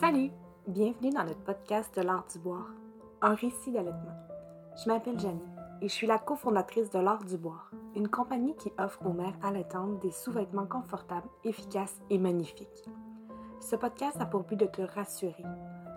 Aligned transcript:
Salut! 0.00 0.30
Bienvenue 0.66 1.10
dans 1.10 1.24
notre 1.24 1.44
podcast 1.44 1.94
de 1.94 2.00
l'art 2.00 2.24
du 2.32 2.38
boire, 2.38 2.70
un 3.20 3.34
récit 3.34 3.70
d'allaitement. 3.70 4.16
Je 4.82 4.88
m'appelle 4.88 5.20
Janie 5.20 5.46
et 5.82 5.88
je 5.88 5.92
suis 5.92 6.06
la 6.06 6.18
cofondatrice 6.18 6.88
de 6.88 6.98
l'art 6.98 7.22
du 7.22 7.36
boire, 7.36 7.70
une 7.94 8.08
compagnie 8.08 8.56
qui 8.56 8.72
offre 8.78 9.04
aux 9.04 9.12
mères 9.12 9.36
allaitantes 9.42 10.00
des 10.00 10.10
sous-vêtements 10.10 10.64
confortables, 10.64 11.28
efficaces 11.44 12.00
et 12.08 12.16
magnifiques. 12.16 12.88
Ce 13.60 13.76
podcast 13.76 14.16
a 14.22 14.24
pour 14.24 14.44
but 14.44 14.56
de 14.58 14.64
te 14.64 14.80
rassurer, 14.80 15.44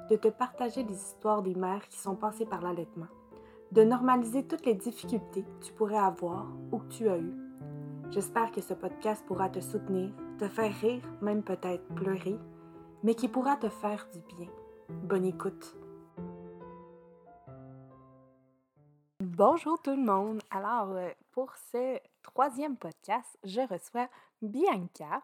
de 0.09 0.17
te 0.17 0.27
partager 0.27 0.83
des 0.83 0.95
histoires 0.95 1.41
des 1.41 1.55
mères 1.55 1.87
qui 1.87 1.97
sont 1.97 2.15
passées 2.15 2.45
par 2.45 2.61
l'allaitement, 2.61 3.07
de 3.71 3.83
normaliser 3.85 4.45
toutes 4.45 4.65
les 4.65 4.75
difficultés 4.75 5.43
que 5.43 5.65
tu 5.65 5.71
pourrais 5.71 5.95
avoir 5.95 6.47
ou 6.73 6.79
que 6.79 6.89
tu 6.89 7.07
as 7.07 7.19
eues. 7.19 7.37
J'espère 8.11 8.51
que 8.51 8.59
ce 8.59 8.73
podcast 8.73 9.23
pourra 9.25 9.47
te 9.47 9.61
soutenir, 9.61 10.11
te 10.39 10.49
faire 10.49 10.73
rire, 10.81 11.01
même 11.21 11.41
peut-être 11.41 11.87
pleurer, 11.95 12.37
mais 13.03 13.15
qui 13.15 13.27
pourra 13.27 13.57
te 13.57 13.69
faire 13.69 14.07
du 14.13 14.35
bien. 14.35 14.49
Bonne 14.89 15.25
écoute. 15.25 15.75
Bonjour 19.19 19.81
tout 19.81 19.91
le 19.91 20.03
monde. 20.03 20.41
Alors, 20.49 20.91
euh, 20.91 21.09
pour 21.31 21.53
ce 21.71 21.99
troisième 22.21 22.77
podcast, 22.77 23.37
je 23.43 23.61
reçois 23.61 24.07
Bianca. 24.41 25.21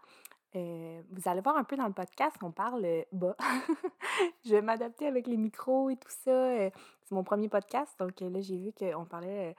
Euh, 0.56 1.02
vous 1.12 1.30
allez 1.30 1.42
voir 1.42 1.56
un 1.58 1.64
peu 1.64 1.78
dans 1.78 1.88
le 1.88 1.94
podcast, 1.94 2.36
on 2.42 2.52
parle 2.52 2.84
euh, 2.84 3.04
bas. 3.12 3.36
je 4.46 4.52
vais 4.52 4.62
m'adapter 4.62 5.08
avec 5.08 5.28
les 5.28 5.38
micros 5.38 5.90
et 5.90 5.96
tout 5.96 6.10
ça. 6.10 6.70
C'est 7.04 7.12
mon 7.12 7.24
premier 7.24 7.50
podcast, 7.50 7.94
donc 8.00 8.20
là, 8.20 8.42
j'ai 8.42 8.58
vu 8.58 8.74
qu'on 8.74 9.06
parlait 9.06 9.56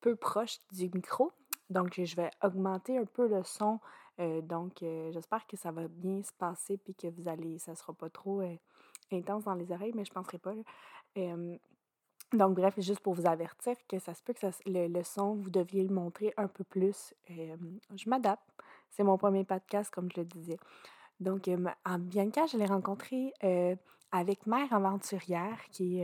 peu 0.00 0.14
proche 0.14 0.58
du 0.72 0.90
micro. 0.94 1.32
Donc, 1.68 2.00
je 2.02 2.16
vais 2.16 2.30
augmenter 2.42 2.98
un 2.98 3.04
peu 3.04 3.28
le 3.28 3.42
son. 3.44 3.80
Donc, 4.42 4.78
j'espère 4.80 5.46
que 5.46 5.56
ça 5.56 5.70
va 5.70 5.88
bien 5.88 6.22
se 6.22 6.32
passer 6.32 6.76
puis 6.76 6.94
que 6.94 7.08
vous 7.08 7.28
allez, 7.28 7.58
ça 7.58 7.74
sera 7.74 7.92
pas 7.92 8.10
trop 8.10 8.42
intense 9.12 9.44
dans 9.44 9.54
les 9.54 9.72
oreilles, 9.72 9.92
mais 9.94 10.04
je 10.04 10.12
penserai 10.12 10.38
pas. 10.38 10.54
donc, 12.32 12.54
bref, 12.54 12.74
juste 12.78 13.00
pour 13.00 13.14
vous 13.14 13.26
avertir 13.26 13.74
que 13.88 13.98
ça 13.98 14.14
se 14.14 14.22
peut 14.22 14.34
que 14.34 14.46
le, 14.66 15.02
son, 15.02 15.34
vous 15.34 15.50
deviez 15.50 15.82
le 15.82 15.94
montrer 15.94 16.32
un 16.36 16.48
peu 16.48 16.64
plus. 16.64 17.14
je 17.28 18.08
m'adapte. 18.08 18.42
C'est 18.90 19.04
mon 19.04 19.16
premier 19.18 19.44
podcast, 19.44 19.90
comme 19.92 20.08
je 20.14 20.20
le 20.20 20.26
disais. 20.26 20.58
Donc, 21.18 21.48
en 21.84 21.98
Bianca, 21.98 22.46
je 22.46 22.56
l'ai 22.56 22.66
rencontrée 22.66 23.32
avec 24.12 24.46
Mère 24.46 24.72
Aventurière, 24.72 25.58
qui 25.70 26.02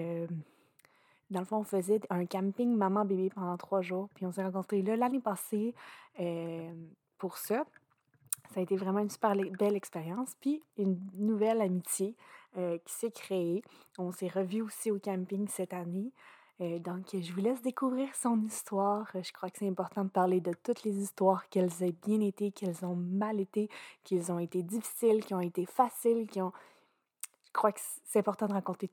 dans 1.31 1.41
le 1.41 1.45
fond, 1.45 1.59
on 1.59 1.65
faisait 1.65 2.01
un 2.11 2.25
camping 2.25 2.75
maman-bébé 2.75 3.31
pendant 3.35 3.57
trois 3.57 3.83
jours. 3.83 4.09
Puis 4.15 4.27
on 4.27 4.33
s'est 4.33 4.45
rencontrés 4.45 4.83
là 4.83 4.97
l'année 4.97 5.21
passée 5.21 5.75
euh, 6.21 6.73
pour 7.19 7.37
ça. 7.37 7.65
Ça 8.53 8.61
a 8.61 8.63
été 8.63 8.77
vraiment 8.77 9.01
une 9.01 9.11
super 9.11 9.35
belle 9.35 9.77
expérience. 9.77 10.35
Puis 10.41 10.63
une 10.79 10.99
nouvelle 11.15 11.61
amitié 11.61 12.15
euh, 12.57 12.79
qui 12.85 12.95
s'est 12.95 13.11
créée. 13.11 13.63
On 13.99 14.13
s'est 14.13 14.29
revus 14.29 14.63
aussi 14.63 14.91
au 14.91 14.99
camping 14.99 15.47
cette 15.49 15.75
année. 15.75 16.13
Euh, 16.61 16.79
donc, 16.79 17.05
je 17.13 17.33
vous 17.33 17.41
laisse 17.41 17.61
découvrir 17.61 18.15
son 18.15 18.41
histoire. 18.41 19.11
Je 19.15 19.33
crois 19.33 19.51
que 19.51 19.59
c'est 19.59 19.69
important 19.69 20.05
de 20.05 20.11
parler 20.11 20.41
de 20.41 20.53
toutes 20.63 20.85
les 20.85 20.97
histoires, 20.97 21.49
qu'elles 21.51 21.83
aient 21.83 21.95
bien 22.07 22.21
été, 22.21 22.51
qu'elles 22.53 22.85
ont 22.85 22.97
mal 22.97 23.41
été, 23.41 23.69
qu'elles 24.05 24.33
ont 24.33 24.39
été 24.39 24.63
difficiles, 24.63 25.25
qu'elles 25.25 25.37
ont 25.37 25.41
été 25.41 25.67
faciles, 25.67 26.27
qui 26.27 26.41
ont... 26.41 26.53
Je 27.47 27.53
crois 27.53 27.73
que 27.73 27.81
c'est 28.05 28.19
important 28.21 28.47
de 28.47 28.55
raconter 28.55 28.89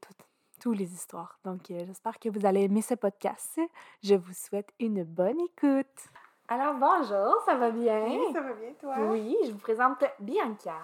toutes 0.60 0.78
les 0.78 0.94
histoires. 0.94 1.40
Donc, 1.44 1.72
euh, 1.72 1.86
j'espère 1.86 2.20
que 2.20 2.30
vous 2.30 2.46
allez 2.46 2.62
aimer 2.64 2.82
ce 2.82 2.96
podcast. 2.96 3.60
Je 4.02 4.16
vous 4.16 4.34
souhaite 4.34 4.74
une 4.80 5.04
bonne 5.04 5.40
écoute. 5.40 6.10
Alors, 6.48 6.76
bonjour, 6.76 7.42
ça 7.46 7.56
va 7.56 7.72
bien? 7.72 8.06
Oui, 8.06 8.34
ça 8.34 8.42
va 8.42 8.54
bien, 8.54 8.74
toi? 8.74 8.96
Oui, 9.10 9.36
je 9.46 9.52
vous 9.52 9.60
présente 9.60 10.04
Bianca. 10.20 10.82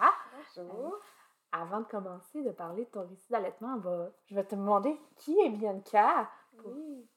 Bonjour. 0.56 1.00
avant 1.52 1.82
de 1.82 1.86
commencer 1.86 2.42
de 2.42 2.52
parler 2.52 2.86
de 2.86 2.90
ton 2.90 3.08
récit 3.08 3.30
d'allaitement, 3.30 3.78
va... 3.78 4.10
je 4.26 4.36
vais 4.36 4.44
te 4.44 4.56
demander 4.56 4.98
qui 5.18 5.38
est 5.40 5.50
Bianca? 5.50 6.30
Oui. 6.66 7.08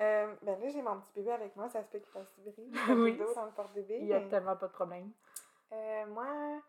Euh, 0.00 0.32
ben 0.42 0.60
là, 0.60 0.68
j'ai 0.68 0.80
mon 0.80 1.00
petit 1.00 1.12
bébé 1.16 1.32
avec 1.32 1.56
moi, 1.56 1.68
ça 1.68 1.82
se 1.82 1.88
peut 1.88 1.98
qu'il 1.98 2.12
fasse 2.12 2.32
du 2.38 2.50
bruit. 2.50 2.70
oui. 2.90 3.20
dans 3.34 3.44
le 3.44 3.50
porte-bébé. 3.50 3.98
Il 3.98 4.06
n'y 4.06 4.14
a 4.14 4.20
tellement 4.28 4.56
pas 4.56 4.68
de 4.68 4.72
problème. 4.72 5.10
Euh, 5.72 6.06
moi, 6.06 6.60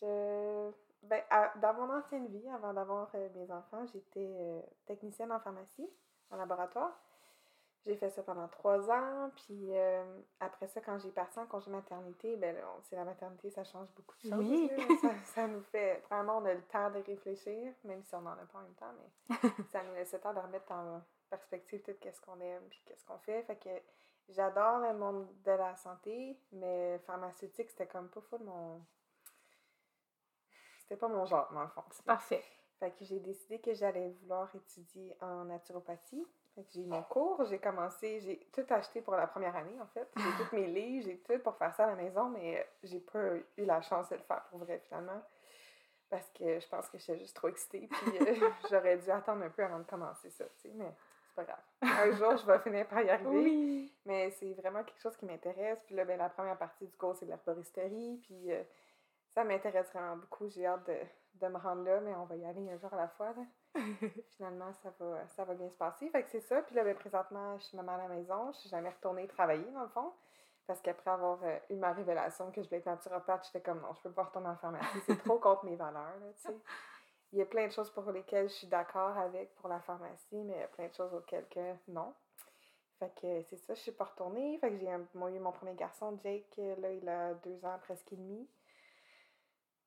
je 0.00 0.70
ben, 1.02 1.22
dans 1.62 1.74
mon 1.74 1.92
ancienne 1.94 2.26
vie, 2.26 2.48
avant 2.50 2.74
d'avoir 2.74 3.08
euh, 3.14 3.28
mes 3.34 3.50
enfants, 3.50 3.84
j'étais 3.92 4.30
euh, 4.38 4.60
technicienne 4.86 5.32
en 5.32 5.40
pharmacie, 5.40 5.88
en 6.30 6.36
laboratoire. 6.36 6.92
J'ai 7.86 7.96
fait 7.96 8.10
ça 8.10 8.22
pendant 8.22 8.46
trois 8.48 8.90
ans, 8.90 9.30
puis 9.36 9.68
euh, 9.70 10.04
après 10.38 10.68
ça, 10.68 10.82
quand 10.82 10.98
j'ai 10.98 11.10
parti 11.10 11.38
en 11.38 11.46
congé 11.46 11.70
maternité, 11.70 12.36
ben 12.36 12.54
c'est 12.82 12.96
la 12.96 13.04
maternité, 13.04 13.50
ça 13.50 13.64
change 13.64 13.88
beaucoup 13.96 14.14
de 14.22 14.28
choses. 14.28 14.38
Oui. 14.38 14.70
ça, 15.24 15.46
nous 15.46 15.62
fait, 15.62 16.02
vraiment, 16.10 16.38
on 16.38 16.44
a 16.44 16.52
le 16.52 16.62
temps 16.62 16.90
de 16.90 16.98
réfléchir, 16.98 17.72
même 17.84 18.02
si 18.04 18.14
on 18.14 18.20
n'en 18.20 18.32
a 18.32 18.44
pas 18.52 18.58
en 18.58 18.62
même 18.62 18.74
temps, 18.74 18.92
mais 18.98 19.38
ça 19.72 19.82
nous 19.82 19.94
laisse 19.94 20.12
le 20.12 20.20
temps 20.20 20.34
de 20.34 20.40
remettre 20.40 20.70
en 20.72 21.00
perspective 21.30 21.80
tout 21.82 21.94
qu'est-ce 22.00 22.20
qu'on 22.20 22.38
aime, 22.40 22.62
puis 22.68 22.82
qu'est-ce 22.84 23.04
qu'on 23.06 23.18
fait. 23.18 23.42
Fait 23.44 23.56
que 23.56 23.70
j'adore 24.28 24.80
le 24.80 24.92
monde 24.92 25.26
de 25.44 25.52
la 25.52 25.74
santé, 25.76 26.38
mais 26.52 26.98
pharmaceutique, 27.06 27.70
c'était 27.70 27.86
comme 27.86 28.10
pas 28.10 28.20
full 28.20 28.42
mon, 28.42 28.82
c'était 30.90 30.98
pas 31.02 31.08
mon 31.08 31.24
genre, 31.24 31.48
dans 31.52 31.62
le 31.62 31.68
fond. 31.68 31.84
Parfait. 32.04 32.42
Fait 32.80 32.90
que 32.90 33.04
j'ai 33.04 33.20
décidé 33.20 33.60
que 33.60 33.72
j'allais 33.74 34.10
vouloir 34.22 34.52
étudier 34.56 35.16
en 35.20 35.44
naturopathie. 35.44 36.26
J'ai 36.72 36.82
eu 36.82 36.86
mon 36.86 37.02
cours, 37.02 37.44
j'ai 37.44 37.58
commencé, 37.58 38.20
j'ai 38.20 38.38
tout 38.52 38.64
acheté 38.70 39.00
pour 39.00 39.14
la 39.14 39.26
première 39.26 39.56
année, 39.56 39.80
en 39.80 39.86
fait. 39.86 40.08
J'ai 40.16 40.22
tous 40.44 40.54
mes 40.54 40.66
livres, 40.66 41.06
j'ai 41.06 41.18
tout 41.18 41.38
pour 41.42 41.56
faire 41.56 41.74
ça 41.74 41.84
à 41.84 41.86
la 41.88 41.96
maison, 41.96 42.28
mais 42.28 42.66
j'ai 42.82 43.00
pas 43.00 43.36
eu 43.56 43.64
la 43.64 43.80
chance 43.80 44.08
de 44.10 44.16
le 44.16 44.22
faire 44.22 44.44
pour 44.50 44.58
vrai, 44.58 44.80
finalement. 44.86 45.22
Parce 46.08 46.28
que 46.30 46.58
je 46.58 46.68
pense 46.68 46.88
que 46.88 46.98
j'étais 46.98 47.18
juste 47.18 47.36
trop 47.36 47.48
excitée, 47.48 47.88
puis 47.88 48.18
euh, 48.20 48.34
j'aurais 48.70 48.98
dû 48.98 49.10
attendre 49.10 49.44
un 49.44 49.50
peu 49.50 49.62
avant 49.62 49.78
de 49.78 49.84
commencer 49.84 50.30
ça, 50.30 50.44
tu 50.44 50.68
sais, 50.68 50.72
mais 50.74 50.92
c'est 51.28 51.34
pas 51.36 51.44
grave. 51.44 51.62
Un 51.82 52.10
jour, 52.16 52.36
je 52.36 52.44
vais 52.44 52.58
finir 52.58 52.88
par 52.88 53.00
y 53.00 53.10
arriver. 53.10 53.28
Oui. 53.28 53.94
Mais 54.04 54.30
c'est 54.32 54.52
vraiment 54.54 54.82
quelque 54.82 55.00
chose 55.00 55.16
qui 55.16 55.24
m'intéresse. 55.24 55.78
Puis 55.86 55.94
là, 55.94 56.04
ben, 56.04 56.18
la 56.18 56.28
première 56.28 56.58
partie 56.58 56.86
du 56.86 56.96
cours, 56.96 57.14
c'est 57.14 57.26
de 57.26 57.30
l'herboristerie, 57.30 58.20
puis... 58.24 58.52
Euh, 58.52 58.62
ça 59.34 59.44
m'intéresse 59.44 59.90
vraiment 59.92 60.16
beaucoup. 60.16 60.48
J'ai 60.48 60.66
hâte 60.66 60.88
de, 61.40 61.48
me 61.48 61.56
rendre 61.56 61.84
là, 61.84 62.00
mais 62.00 62.14
on 62.14 62.24
va 62.24 62.36
y 62.36 62.44
aller 62.44 62.68
un 62.70 62.76
jour 62.76 62.92
à 62.92 62.96
la 62.96 63.08
fois. 63.08 63.34
Finalement, 64.36 64.72
ça 64.82 64.92
va, 64.98 65.26
ça 65.28 65.44
va 65.44 65.54
bien 65.54 65.68
se 65.70 65.76
passer. 65.76 66.08
Fait 66.10 66.22
que 66.22 66.30
c'est 66.30 66.40
ça. 66.40 66.62
Puis 66.62 66.74
là, 66.74 66.84
ben, 66.84 66.94
présentement, 66.94 67.58
je 67.58 67.64
suis 67.64 67.76
maman 67.76 67.94
à 67.94 67.98
la 67.98 68.08
maison. 68.08 68.52
Je 68.52 68.58
suis 68.58 68.68
jamais 68.68 68.88
retournée 68.90 69.26
travailler, 69.28 69.70
dans 69.72 69.82
le 69.82 69.88
fond. 69.88 70.12
Parce 70.66 70.80
qu'après 70.82 71.10
avoir 71.10 71.42
euh, 71.42 71.58
eu 71.70 71.76
ma 71.76 71.92
révélation 71.92 72.50
que 72.52 72.62
je 72.62 72.68
voulais 72.68 72.78
être 72.78 72.86
naturopathe, 72.86 73.44
j'étais 73.46 73.60
comme 73.60 73.80
non, 73.80 73.92
je 73.94 74.02
peux 74.02 74.12
pas 74.12 74.24
retourner 74.24 74.48
en 74.48 74.56
pharmacie. 74.56 75.00
C'est 75.06 75.22
trop 75.24 75.38
contre 75.40 75.64
mes 75.64 75.76
valeurs, 75.76 76.14
là, 76.20 76.52
Il 77.32 77.38
y 77.38 77.42
a 77.42 77.46
plein 77.46 77.66
de 77.66 77.72
choses 77.72 77.90
pour 77.90 78.10
lesquelles 78.12 78.48
je 78.48 78.54
suis 78.54 78.66
d'accord 78.68 79.16
avec 79.18 79.54
pour 79.56 79.68
la 79.68 79.80
pharmacie, 79.80 80.44
mais 80.44 80.54
il 80.54 80.60
y 80.60 80.62
a 80.62 80.68
plein 80.68 80.86
de 80.86 80.94
choses 80.94 81.12
auxquelles 81.12 81.48
que 81.48 81.74
non. 81.88 82.14
Fait 83.00 83.12
que 83.20 83.42
c'est 83.48 83.56
ça, 83.56 83.74
je 83.74 83.80
suis 83.80 83.92
pas 83.92 84.04
retournée. 84.04 84.58
Fait 84.58 84.70
que 84.70 84.76
j'ai 84.76 84.86
eu 84.86 85.40
mon 85.40 85.52
premier 85.52 85.74
garçon, 85.74 86.16
Jake, 86.22 86.54
là, 86.56 86.92
il 86.92 87.08
a 87.08 87.34
deux 87.34 87.64
ans, 87.64 87.78
presque 87.82 88.12
et 88.12 88.16
demi. 88.16 88.46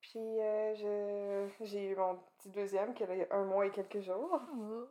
Puis 0.04 0.20
euh, 0.20 1.48
j'ai 1.62 1.86
eu 1.86 1.96
mon 1.96 2.20
petit 2.38 2.50
deuxième 2.50 2.94
qui 2.94 3.04
a 3.04 3.08
un 3.32 3.46
mois 3.46 3.66
et 3.66 3.72
quelques 3.72 4.02
jours. 4.02 4.40
Oh. 4.54 4.88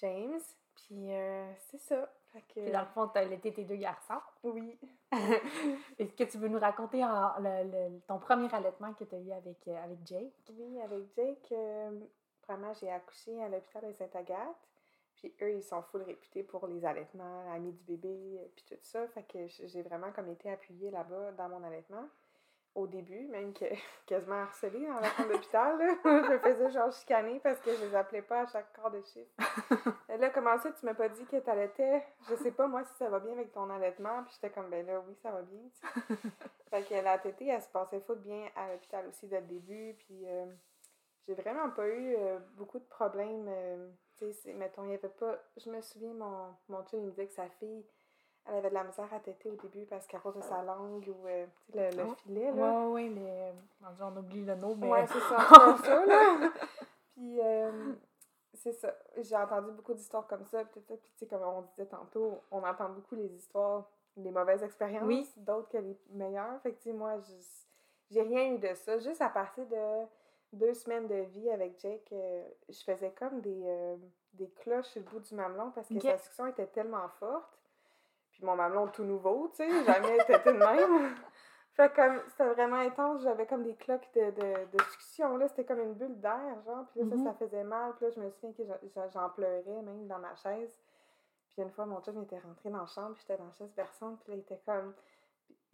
James. 0.00 0.40
Puis 0.74 1.12
euh, 1.12 1.52
c'est 1.70 1.80
ça. 1.80 2.10
Que... 2.32 2.60
Puis 2.60 2.70
dans 2.70 2.80
le 2.80 2.86
fond, 2.86 3.08
tu 3.08 3.18
as 3.18 3.22
allaité 3.22 3.52
tes 3.52 3.64
deux 3.64 3.76
garçons. 3.76 4.20
Oui. 4.42 4.78
Est-ce 5.98 6.14
que 6.14 6.24
tu 6.24 6.38
veux 6.38 6.48
nous 6.48 6.58
raconter 6.58 7.00
le, 7.00 7.98
ton 8.06 8.18
premier 8.18 8.52
allaitement 8.54 8.94
que 8.94 9.04
tu 9.04 9.14
as 9.14 9.18
eu 9.18 9.32
avec, 9.32 9.68
euh, 9.68 9.84
avec 9.84 9.98
Jake? 10.06 10.32
Oui, 10.50 10.80
avec 10.80 11.04
Jake, 11.14 11.52
vraiment, 12.46 12.72
j'ai 12.74 12.90
accouché 12.90 13.42
à 13.42 13.48
l'hôpital 13.48 13.86
de 13.86 13.92
Sainte-Agathe. 13.92 14.68
Puis 15.16 15.34
eux, 15.42 15.52
ils 15.52 15.64
sont 15.64 15.82
full 15.82 16.02
réputés 16.02 16.44
pour 16.44 16.66
les 16.68 16.84
allaitements, 16.86 17.52
amis 17.52 17.72
du 17.72 17.82
bébé, 17.82 18.40
puis 18.54 18.64
tout 18.68 18.80
ça. 18.80 19.06
Fait 19.08 19.24
que 19.24 19.46
j'ai 19.48 19.82
vraiment 19.82 20.12
comme 20.12 20.30
été 20.30 20.50
appuyée 20.50 20.90
là-bas 20.90 21.32
dans 21.32 21.48
mon 21.48 21.62
allaitement 21.64 22.08
au 22.78 22.86
début, 22.86 23.26
même 23.26 23.52
que, 23.52 23.64
quasiment 24.06 24.42
harcelée 24.42 24.86
dans 24.86 25.00
la 25.00 25.10
chambre 25.10 25.32
d'hôpital. 25.32 25.78
je 26.04 26.30
me 26.30 26.38
faisais 26.38 26.70
genre 26.70 26.92
chicaner 26.92 27.40
parce 27.40 27.60
que 27.60 27.74
je 27.74 27.84
les 27.84 27.94
appelais 27.94 28.22
pas 28.22 28.42
à 28.42 28.46
chaque 28.46 28.72
corps 28.72 28.90
de 28.90 29.02
chiffre. 29.02 29.30
là, 30.08 30.30
comment 30.30 30.58
ça, 30.58 30.70
tu 30.72 30.86
m'as 30.86 30.94
pas 30.94 31.08
dit 31.08 31.24
que 31.26 31.36
tu 31.36 31.50
allaitais? 31.50 32.04
Je 32.28 32.36
sais 32.36 32.52
pas, 32.52 32.66
moi, 32.66 32.84
si 32.84 32.94
ça 32.96 33.08
va 33.08 33.18
bien 33.18 33.32
avec 33.32 33.52
ton 33.52 33.68
allaitement. 33.70 34.22
Puis 34.24 34.34
j'étais 34.34 34.50
comme, 34.50 34.70
ben 34.70 34.86
là, 34.86 35.02
oui, 35.06 35.14
ça 35.22 35.30
va 35.30 35.42
bien. 35.42 35.60
fait 36.70 36.82
que 36.82 36.94
la 37.02 37.18
tétée, 37.18 37.48
elle 37.48 37.62
se 37.62 37.68
passait 37.68 38.00
fou 38.00 38.14
bien 38.14 38.48
à 38.54 38.72
l'hôpital 38.72 39.06
aussi 39.08 39.26
dès 39.26 39.40
le 39.40 39.46
début. 39.46 39.94
Puis 39.98 40.28
euh, 40.28 40.46
j'ai 41.26 41.34
vraiment 41.34 41.70
pas 41.70 41.88
eu 41.88 42.14
euh, 42.16 42.38
beaucoup 42.56 42.78
de 42.78 42.84
problèmes. 42.84 43.46
Euh, 43.48 43.90
tu 44.18 44.32
sais, 44.32 44.54
mettons, 44.54 44.84
il 44.84 44.92
y 44.92 44.94
avait 44.94 45.08
pas. 45.08 45.38
Je 45.56 45.70
me 45.70 45.80
souviens, 45.80 46.14
mon, 46.14 46.54
mon 46.68 46.84
chum, 46.84 47.00
il 47.00 47.06
me 47.06 47.10
disait 47.10 47.26
que 47.26 47.32
sa 47.32 47.48
fille 47.48 47.84
elle 48.48 48.56
avait 48.56 48.70
de 48.70 48.74
la 48.74 48.84
misère 48.84 49.12
à 49.12 49.20
téter 49.20 49.50
au 49.50 49.56
début 49.56 49.84
parce 49.86 50.06
qu'à 50.06 50.18
cause 50.18 50.36
de 50.36 50.42
sa 50.42 50.62
langue 50.62 51.06
ou 51.08 51.26
euh, 51.26 51.46
le, 51.74 51.96
le 51.96 52.04
oh. 52.08 52.14
filet. 52.14 52.52
Là. 52.52 52.86
Oui, 52.86 53.08
oui, 53.08 53.10
mais 53.10 53.52
on 54.00 54.16
oublie 54.16 54.44
le 54.44 54.54
nom. 54.54 54.74
Mais... 54.76 54.88
Ouais, 54.88 55.06
c'est 55.06 55.20
ça, 55.20 55.76
ça, 55.84 56.06
là. 56.06 56.50
Puis, 57.12 57.40
euh, 57.40 57.92
c'est 58.54 58.72
ça. 58.72 58.94
J'ai 59.18 59.36
entendu 59.36 59.72
beaucoup 59.72 59.94
d'histoires 59.94 60.26
comme 60.26 60.44
ça. 60.44 60.64
Puis, 60.64 60.80
tu 60.82 60.94
sais, 61.16 61.26
comme 61.26 61.42
on 61.42 61.62
disait 61.62 61.86
tantôt, 61.86 62.40
on 62.50 62.62
entend 62.62 62.88
beaucoup 62.88 63.14
les 63.14 63.34
histoires, 63.34 63.84
les 64.16 64.30
mauvaises 64.30 64.62
expériences, 64.62 65.04
oui. 65.04 65.28
d'autres 65.36 65.68
que 65.68 65.78
les 65.78 65.98
meilleures. 66.10 66.60
Fait 66.62 66.72
que, 66.72 66.78
tu 66.78 66.90
sais, 66.90 66.92
moi, 66.92 67.16
j'ai 68.10 68.22
rien 68.22 68.54
eu 68.54 68.58
de 68.58 68.74
ça. 68.74 68.98
Juste 68.98 69.20
à 69.20 69.28
partir 69.28 69.66
de 69.66 70.06
deux 70.52 70.74
semaines 70.74 71.06
de 71.06 71.16
vie 71.16 71.50
avec 71.50 71.78
Jake, 71.80 72.08
euh, 72.12 72.48
je 72.68 72.82
faisais 72.82 73.10
comme 73.10 73.40
des, 73.40 73.62
euh, 73.66 73.96
des 74.32 74.48
cloches 74.50 74.86
sur 74.86 75.00
le 75.00 75.06
bout 75.06 75.20
du 75.20 75.34
mamelon 75.34 75.70
parce 75.72 75.88
que 75.88 75.94
Ok. 75.94 76.02
sa 76.02 76.18
succion 76.18 76.46
était 76.46 76.66
tellement 76.66 77.08
forte. 77.20 77.57
Puis 78.38 78.46
mon 78.46 78.54
mamelon 78.56 78.86
tout 78.86 79.02
nouveau, 79.04 79.48
tu 79.48 79.56
sais, 79.68 79.84
jamais 79.84 80.16
été 80.16 80.32
de 80.32 80.52
même. 80.52 81.14
fait 81.74 81.92
comme, 81.92 82.20
c'était 82.28 82.48
vraiment 82.54 82.76
intense, 82.76 83.22
j'avais 83.22 83.46
comme 83.46 83.64
des 83.64 83.74
cloques 83.74 84.08
de, 84.14 84.30
de, 84.30 84.76
de 84.76 84.82
succion, 84.92 85.36
là, 85.36 85.48
c'était 85.48 85.64
comme 85.64 85.80
une 85.80 85.94
bulle 85.94 86.20
d'air, 86.20 86.60
genre. 86.64 86.86
Puis 86.92 87.02
là, 87.02 87.16
ça, 87.16 87.24
ça 87.24 87.34
faisait 87.34 87.64
mal. 87.64 87.94
Puis 87.96 88.06
là, 88.06 88.10
je 88.14 88.20
me 88.20 88.30
souviens 88.30 88.52
que 88.52 88.62
j'en- 89.12 89.28
pleurais 89.30 89.82
même 89.82 90.06
dans 90.06 90.18
ma 90.20 90.34
chaise. 90.36 90.76
Puis 91.50 91.62
une 91.62 91.70
fois, 91.70 91.86
mon 91.86 92.00
chum 92.00 92.22
était 92.22 92.38
rentré 92.38 92.70
dans 92.70 92.78
la 92.80 92.86
chambre, 92.86 93.14
puis 93.14 93.22
j'étais 93.26 93.38
dans 93.38 93.46
la 93.46 93.52
chaise 93.52 93.72
berçante, 93.74 94.20
puis 94.20 94.30
là, 94.30 94.36
il 94.36 94.40
était 94.40 94.60
comme... 94.64 94.94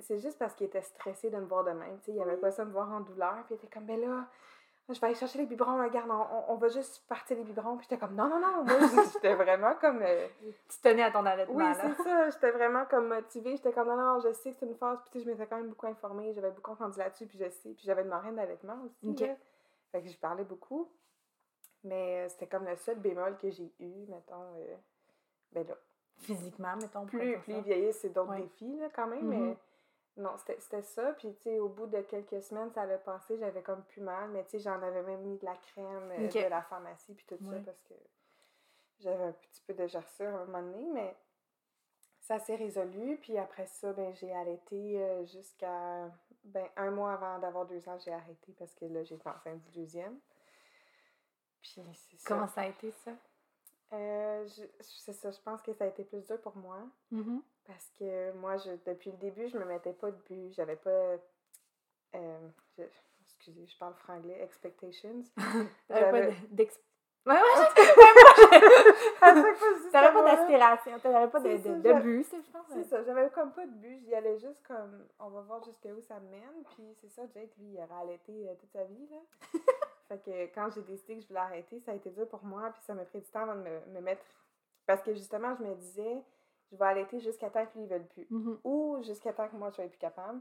C'est 0.00 0.18
juste 0.18 0.38
parce 0.38 0.54
qu'il 0.54 0.66
était 0.66 0.82
stressé 0.82 1.30
de 1.30 1.36
me 1.36 1.44
voir 1.46 1.64
de 1.64 1.70
même, 1.70 1.98
tu 2.00 2.06
sais, 2.06 2.12
il 2.12 2.20
aimait 2.20 2.36
pas 2.38 2.50
ça 2.50 2.64
me 2.64 2.72
voir 2.72 2.90
en 2.90 3.00
douleur, 3.00 3.44
puis 3.46 3.54
il 3.54 3.58
était 3.58 3.68
comme, 3.68 3.84
mais 3.84 3.96
là, 3.98 4.26
je 4.90 5.00
vais 5.00 5.06
aller 5.06 5.16
chercher 5.16 5.38
les 5.38 5.46
biberons, 5.46 5.82
regarde, 5.82 6.10
on, 6.10 6.52
on- 6.52 6.56
va 6.56 6.68
juste 6.68 7.06
partir 7.08 7.36
les 7.38 7.44
biberons, 7.44 7.76
puis 7.78 7.86
j'étais 7.88 7.98
comme, 7.98 8.14
non, 8.14 8.28
non, 8.28 8.38
non, 8.38 8.64
moi, 8.64 8.74
j'étais 9.12 9.34
vraiment 9.34 9.74
comme... 9.80 10.02
euh, 10.02 10.26
Tu 10.68 10.78
tenais 10.82 11.02
à 11.02 11.10
ton 11.10 11.24
allaitement, 11.24 11.56
oui, 11.56 11.64
c'est 11.80 12.02
ça. 12.02 12.30
J'étais 12.30 12.50
vraiment 12.50 12.84
comme 12.86 13.08
motivée. 13.08 13.56
J'étais 13.56 13.72
comme, 13.72 13.88
non, 13.88 13.96
non, 13.96 14.20
je 14.20 14.32
sais 14.32 14.52
que 14.52 14.56
c'est 14.60 14.66
une 14.66 14.74
phase. 14.76 14.98
Puis, 15.02 15.10
tu 15.12 15.18
sais, 15.18 15.24
je 15.24 15.30
m'étais 15.30 15.46
quand 15.46 15.56
même 15.56 15.68
beaucoup 15.68 15.86
informée. 15.86 16.32
J'avais 16.34 16.50
beaucoup 16.50 16.72
entendu 16.72 16.98
là-dessus. 16.98 17.26
Puis, 17.26 17.38
je 17.38 17.48
sais. 17.48 17.70
Puis, 17.70 17.84
j'avais 17.84 18.02
une 18.02 18.08
marraine 18.08 18.36
d'allaitement 18.36 18.76
aussi. 18.84 19.08
Ok. 19.10 19.20
là. 19.20 19.34
Fait 19.92 20.02
que 20.02 20.08
je 20.08 20.18
parlais 20.18 20.44
beaucoup. 20.44 20.90
Mais 21.82 22.24
euh, 22.24 22.28
c'était 22.28 22.46
comme 22.46 22.64
le 22.66 22.76
seul 22.76 22.98
bémol 22.98 23.36
que 23.38 23.50
j'ai 23.50 23.72
eu, 23.80 24.06
mettons. 24.08 24.54
euh, 24.58 24.74
ben 25.52 25.66
là, 25.66 25.74
Physiquement, 26.18 26.76
mettons. 26.76 27.04
plus, 27.06 27.38
plus 27.40 27.54
ça. 27.54 27.60
vieillir, 27.60 27.92
c'est 27.92 28.08
d'autres 28.10 28.30
Ouais. 28.30 28.42
défis, 28.42 28.76
là, 28.78 28.88
quand 28.94 29.06
même. 29.06 29.24
Mhm. 29.24 29.28
Mais 29.48 29.56
non, 30.16 30.36
c'était 30.36 30.82
ça. 30.82 31.12
Puis, 31.14 31.34
tu 31.36 31.42
sais, 31.42 31.58
au 31.58 31.68
bout 31.68 31.86
de 31.86 32.00
quelques 32.02 32.42
semaines, 32.42 32.70
ça 32.72 32.82
allait 32.82 32.98
passer. 32.98 33.36
J'avais 33.38 33.62
comme 33.62 33.82
plus 33.84 34.00
mal. 34.00 34.30
Mais, 34.30 34.44
tu 34.44 34.50
sais, 34.52 34.58
j'en 34.60 34.80
avais 34.82 35.02
même 35.02 35.22
mis 35.22 35.38
de 35.38 35.44
la 35.44 35.56
crème 35.56 36.10
euh, 36.12 36.28
de 36.28 36.48
la 36.48 36.62
pharmacie. 36.62 37.14
Puis, 37.14 37.26
tout 37.26 37.44
Ouais. 37.44 37.56
ça, 37.58 37.62
parce 37.64 37.82
que 37.82 37.94
j'avais 39.00 39.24
un 39.24 39.32
petit 39.32 39.62
peu 39.66 39.74
de 39.74 39.86
gerçure 39.86 40.26
à 40.28 40.38
un 40.40 40.44
moment 40.44 40.62
donné. 40.62 40.86
Mais 40.92 41.16
ça 42.20 42.38
s'est 42.38 42.54
résolu. 42.56 43.18
Puis, 43.18 43.36
après 43.38 43.66
ça, 43.66 43.92
ben, 43.92 44.14
j'ai 44.14 44.32
arrêté 44.34 45.02
euh, 45.02 45.24
jusqu'à. 45.26 46.10
Ben, 46.44 46.68
un 46.76 46.90
mois 46.90 47.14
avant 47.14 47.38
d'avoir 47.38 47.66
deux 47.66 47.88
ans, 47.88 47.98
j'ai 47.98 48.12
arrêté 48.12 48.52
parce 48.58 48.74
que 48.74 48.84
là, 48.84 49.02
j'étais 49.02 49.28
enceinte 49.28 49.60
du 49.62 49.70
deuxième. 49.72 50.18
Puis, 51.62 51.80
c'est 51.94 52.16
ça. 52.18 52.28
Comment 52.28 52.46
ça 52.48 52.60
a 52.62 52.66
été, 52.66 52.90
ça? 52.90 53.12
Euh, 53.92 54.46
c'est 54.80 55.12
ça, 55.12 55.30
je 55.30 55.40
pense 55.40 55.62
que 55.62 55.72
ça 55.72 55.84
a 55.84 55.86
été 55.86 56.04
plus 56.04 56.20
dur 56.26 56.40
pour 56.40 56.56
moi. 56.56 56.78
Mhm. 57.10 57.42
Parce 57.66 57.90
que 57.98 58.32
moi, 58.32 58.56
je, 58.58 58.70
depuis 58.86 59.10
le 59.10 59.16
début, 59.18 59.48
je 59.48 59.58
me 59.58 59.64
mettais 59.64 59.92
pas 59.92 60.10
de 60.10 60.16
but. 60.28 60.52
J'avais 60.52 60.76
pas. 60.76 61.16
euh, 62.14 62.48
je- 62.78 62.82
excusez, 63.22 63.66
je 63.66 63.78
parle 63.78 63.94
franglais, 63.94 64.42
expectations. 64.42 65.22
T'avais 65.88 66.10
pas 66.10 66.22
J'avais- 66.22 66.32
de- 66.32 66.46
d'ex... 66.50 66.78
Ouais, 67.26 67.32
ouais, 67.32 67.40
je 67.40 69.20
T'avais 69.92 70.12
pas 70.12 70.22
d'aspiration, 70.24 70.98
t'avais 70.98 71.30
pas 71.30 71.40
de, 71.40 71.48
C'est 71.48 71.58
de, 71.58 71.82
ça, 71.82 71.94
de 71.94 72.02
but, 72.02 72.24
ça, 72.24 72.36
je 72.44 72.50
pense. 72.50 72.66
C'est 72.68 72.84
ça, 72.84 73.02
j'avais 73.02 73.30
comme 73.30 73.52
pas 73.52 73.64
de 73.66 73.70
but. 73.72 73.98
J'y 74.04 74.14
allais 74.14 74.38
juste 74.38 74.62
comme, 74.66 75.06
on 75.18 75.30
va 75.30 75.40
voir 75.40 75.62
jusqu'où 75.64 76.00
ça 76.02 76.20
me 76.20 76.28
mène. 76.30 76.64
Puis 76.74 76.84
c'est 77.00 77.08
ça, 77.08 77.22
Jake, 77.32 77.50
lui, 77.58 77.72
il 77.72 77.78
aurait 77.78 78.02
allaité 78.02 78.48
euh, 78.50 78.54
toute 78.60 78.70
sa 78.72 78.84
vie. 78.84 79.08
Là. 79.10 79.16
fait 80.08 80.18
que 80.18 80.54
quand 80.54 80.68
j'ai 80.74 80.82
décidé 80.82 81.16
que 81.16 81.22
je 81.22 81.28
voulais 81.28 81.40
arrêter, 81.40 81.80
ça 81.80 81.92
a 81.92 81.94
été 81.94 82.10
dur 82.10 82.28
pour 82.28 82.44
moi. 82.44 82.70
Puis 82.74 82.82
ça 82.82 82.92
m'a 82.92 83.04
pris 83.06 83.20
du 83.20 83.30
temps 83.30 83.42
avant 83.42 83.54
de 83.56 83.62
me, 83.62 83.80
me 83.94 84.00
mettre. 84.00 84.22
Parce 84.86 85.02
que 85.02 85.14
justement, 85.14 85.54
je 85.54 85.62
me 85.62 85.74
disais, 85.76 86.22
je 86.72 86.76
vais 86.76 86.84
allaiter 86.84 87.20
jusqu'à 87.20 87.50
temps 87.50 87.64
que 87.66 87.74
lui, 87.78 87.84
il 87.84 87.88
veut 87.88 88.02
plus. 88.02 88.26
Mhm. 88.30 88.58
ou 88.64 88.98
jusqu'à 89.02 89.32
temps 89.32 89.48
que 89.48 89.56
moi 89.56 89.70
je 89.70 89.76
sois 89.76 89.84
plus 89.88 89.98
capable. 89.98 90.40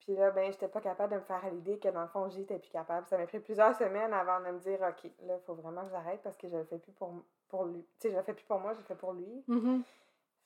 Puis 0.00 0.14
là, 0.16 0.30
ben, 0.30 0.50
j'étais 0.50 0.68
pas 0.68 0.80
capable 0.80 1.12
de 1.12 1.18
me 1.18 1.24
faire 1.24 1.44
à 1.44 1.50
l'idée 1.50 1.78
que 1.78 1.88
dans 1.88 2.00
le 2.02 2.08
fond, 2.08 2.28
j'étais 2.30 2.58
plus 2.58 2.70
capable. 2.70 3.06
Ça 3.08 3.18
m'a 3.18 3.26
pris 3.26 3.38
plusieurs 3.40 3.76
semaines 3.76 4.14
avant 4.14 4.40
de 4.40 4.46
me 4.50 4.58
dire, 4.58 4.80
OK, 4.80 5.10
là, 5.26 5.36
il 5.36 5.42
faut 5.44 5.54
vraiment 5.54 5.84
que 5.84 5.90
j'arrête 5.90 6.22
parce 6.22 6.36
que 6.38 6.48
je 6.48 6.56
le 6.56 6.64
fais 6.64 6.78
plus 6.78 6.92
pour, 6.92 7.12
pour 7.48 7.66
lui. 7.66 7.82
Tu 7.98 8.08
sais, 8.08 8.10
je 8.10 8.16
le 8.16 8.22
fais 8.22 8.32
plus 8.32 8.46
pour 8.46 8.60
moi, 8.60 8.72
je 8.72 8.78
le 8.78 8.84
fais 8.84 8.94
pour 8.94 9.12
lui. 9.12 9.44
Mhm. 9.46 9.82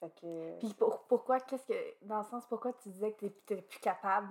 Fait 0.01 0.09
que. 0.19 0.57
Puis 0.59 0.73
pour- 0.73 1.03
pourquoi, 1.07 1.39
qu'est-ce 1.39 1.65
que, 1.67 1.73
dans 2.05 2.17
le 2.17 2.25
sens, 2.25 2.45
pourquoi 2.47 2.73
tu 2.73 2.89
disais 2.89 3.13
que 3.13 3.27
t'étais 3.27 3.61
plus 3.61 3.79
capable? 3.79 4.27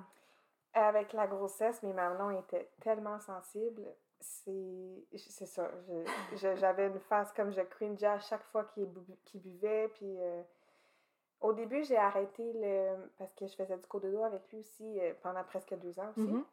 Avec 0.75 1.13
la 1.15 1.27
grossesse, 1.27 1.83
mes 1.83 1.93
mamelons 1.95 2.31
étaient 2.39 2.71
tellement 2.81 3.19
sensibles. 3.21 3.87
C'est 4.25 5.47
ça. 5.47 5.71
J'avais 6.57 6.87
une 6.89 6.99
phase 7.01 7.33
comme 7.33 7.51
je 7.53 7.61
cringeais 7.63 8.07
à 8.07 8.19
chaque 8.21 8.43
fois 8.45 8.65
qu'il 8.65 8.87
bu- 8.87 9.17
buvait. 9.35 9.89
Puis 9.89 10.17
euh, 10.21 10.43
au 11.41 11.53
début, 11.53 11.83
j'ai 11.85 11.97
arrêté 11.97 12.53
le. 12.55 13.09
Parce 13.19 13.33
que 13.35 13.47
je 13.47 13.55
faisais 13.55 13.77
du 13.77 13.87
cododo 13.87 14.23
avec 14.25 14.49
lui 14.51 14.59
aussi 14.61 15.01
euh, 15.01 15.13
pendant 15.23 15.45
presque 15.45 15.75
deux 15.79 15.99
ans 16.01 16.11
aussi. 16.11 16.21
Mhm. 16.21 16.45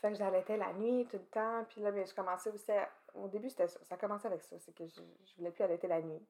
Fait 0.00 0.10
que 0.10 0.14
j'allaitais 0.18 0.56
la 0.56 0.72
nuit 0.74 1.06
tout 1.10 1.16
le 1.16 1.24
temps. 1.26 1.64
Puis 1.70 1.80
là, 1.80 1.90
ben, 1.90 2.06
je 2.06 2.14
commençais 2.14 2.50
aussi 2.50 2.70
à- 2.72 2.90
Au 3.14 3.28
début, 3.28 3.48
c'était 3.48 3.68
ça. 3.68 3.80
Ça 3.84 3.96
commençait 3.96 4.28
avec 4.28 4.42
ça. 4.42 4.58
C'est 4.58 4.74
que 4.74 4.86
je, 4.86 5.00
je 5.24 5.36
voulais 5.36 5.50
plus 5.50 5.64
allaiter 5.64 5.86
la 5.88 6.02
nuit. 6.02 6.22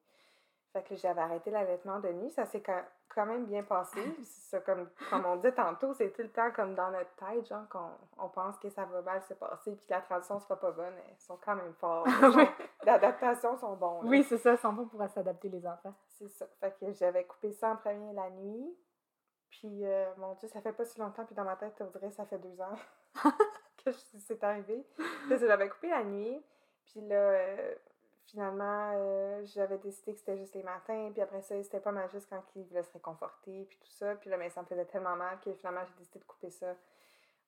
Fait 0.77 0.83
que 0.83 0.95
j'avais 0.95 1.23
arrêté 1.23 1.51
l'allaitement 1.51 2.01
de 2.01 2.09
nuit. 2.09 2.31
Ça 2.33 2.45
s'est 2.45 2.63
quand, 2.63 3.25
même 3.25 3.47
bien 3.47 3.63
passé. 3.63 3.99
Ça, 4.25 4.61
comme, 4.61 4.87
comme 5.09 5.25
on 5.25 5.37
dit 5.37 5.51
tantôt, 5.53 5.95
c'est 5.95 6.11
tout 6.11 6.21
le 6.21 6.29
temps 6.29 6.51
comme 6.51 6.75
dans 6.75 6.91
notre 6.91 7.15
tête, 7.15 7.49
genre 7.49 7.67
qu'on 7.71 7.93
on 8.19 8.29
pense 8.29 8.59
que 8.59 8.69
ça 8.69 8.85
va 8.85 9.01
mal 9.01 9.23
se 9.23 9.33
passer 9.33 9.75
puis 9.75 9.87
que 9.87 9.95
la 9.95 10.03
transition 10.03 10.39
sera 10.39 10.61
pas 10.61 10.73
bonne. 10.73 10.93
Elles 11.09 11.17
sont 11.19 11.39
quand 11.43 11.57
même 11.57 11.73
fortes. 11.81 12.09
L'adaptation 12.85 13.57
sont 13.57 13.75
bons. 13.77 14.03
là. 14.03 14.09
Oui, 14.11 14.23
c'est 14.23 14.37
ça, 14.37 14.53
ils 14.53 14.59
sont 14.59 14.75
bons 14.75 14.85
pour 14.85 15.03
s'adapter 15.09 15.49
les 15.49 15.67
enfants. 15.67 15.95
C'est 16.09 16.29
ça. 16.29 16.47
Fait 16.61 16.77
que 16.79 16.93
j'avais 16.93 17.25
coupé 17.25 17.53
ça 17.53 17.71
en 17.71 17.77
premier 17.77 18.13
la 18.13 18.29
nuit. 18.29 18.77
Puis, 19.49 19.87
euh, 19.87 20.13
mon 20.19 20.35
Dieu, 20.35 20.49
ça 20.49 20.61
fait 20.61 20.75
pas 20.75 20.85
si 20.85 21.01
longtemps. 21.01 21.25
Puis, 21.25 21.35
dans 21.35 21.45
ma 21.45 21.57
tête, 21.57 21.73
on 21.81 21.87
dirait 21.87 22.11
ça 22.11 22.27
fait 22.27 22.39
deux 22.39 22.61
ans 22.61 22.75
que 23.83 23.93
c'est 23.93 24.45
arrivé. 24.45 24.85
J'avais 25.31 25.71
coupé 25.71 25.89
la 25.89 26.05
nuit. 26.05 26.45
Puis 26.85 27.01
là, 27.01 27.17
euh, 27.17 27.75
finalement, 28.27 28.93
euh, 28.95 29.43
j'avais 29.45 29.79
décidé 29.79 30.13
que 30.13 30.19
c'était 30.19 30.37
juste 30.37 30.55
les 30.55 30.63
matins. 30.63 31.11
Puis 31.13 31.23
après 31.23 31.43
ça, 31.43 31.61
c'était 31.63 31.81
pas 31.81 31.93
mal 31.93 32.09
juste 32.11 32.29
quand 32.29 32.43
il 32.57 32.65
voulait 32.65 32.83
se 32.83 32.93
réconforter. 32.93 33.65
Puis 33.69 33.79
tout 33.79 33.91
ça. 33.91 34.15
Puis 34.17 34.31
là, 34.31 34.37
mais 34.37 34.51
ça 34.51 34.63
me 34.63 34.67
faisait 34.67 34.85
tellement 34.87 35.17
mal 35.17 35.39
que 35.41 35.53
finalement, 35.55 35.85
j'ai 35.85 35.95
décidé 35.99 36.19
de 36.21 36.25
couper 36.25 36.51
ça 36.51 36.75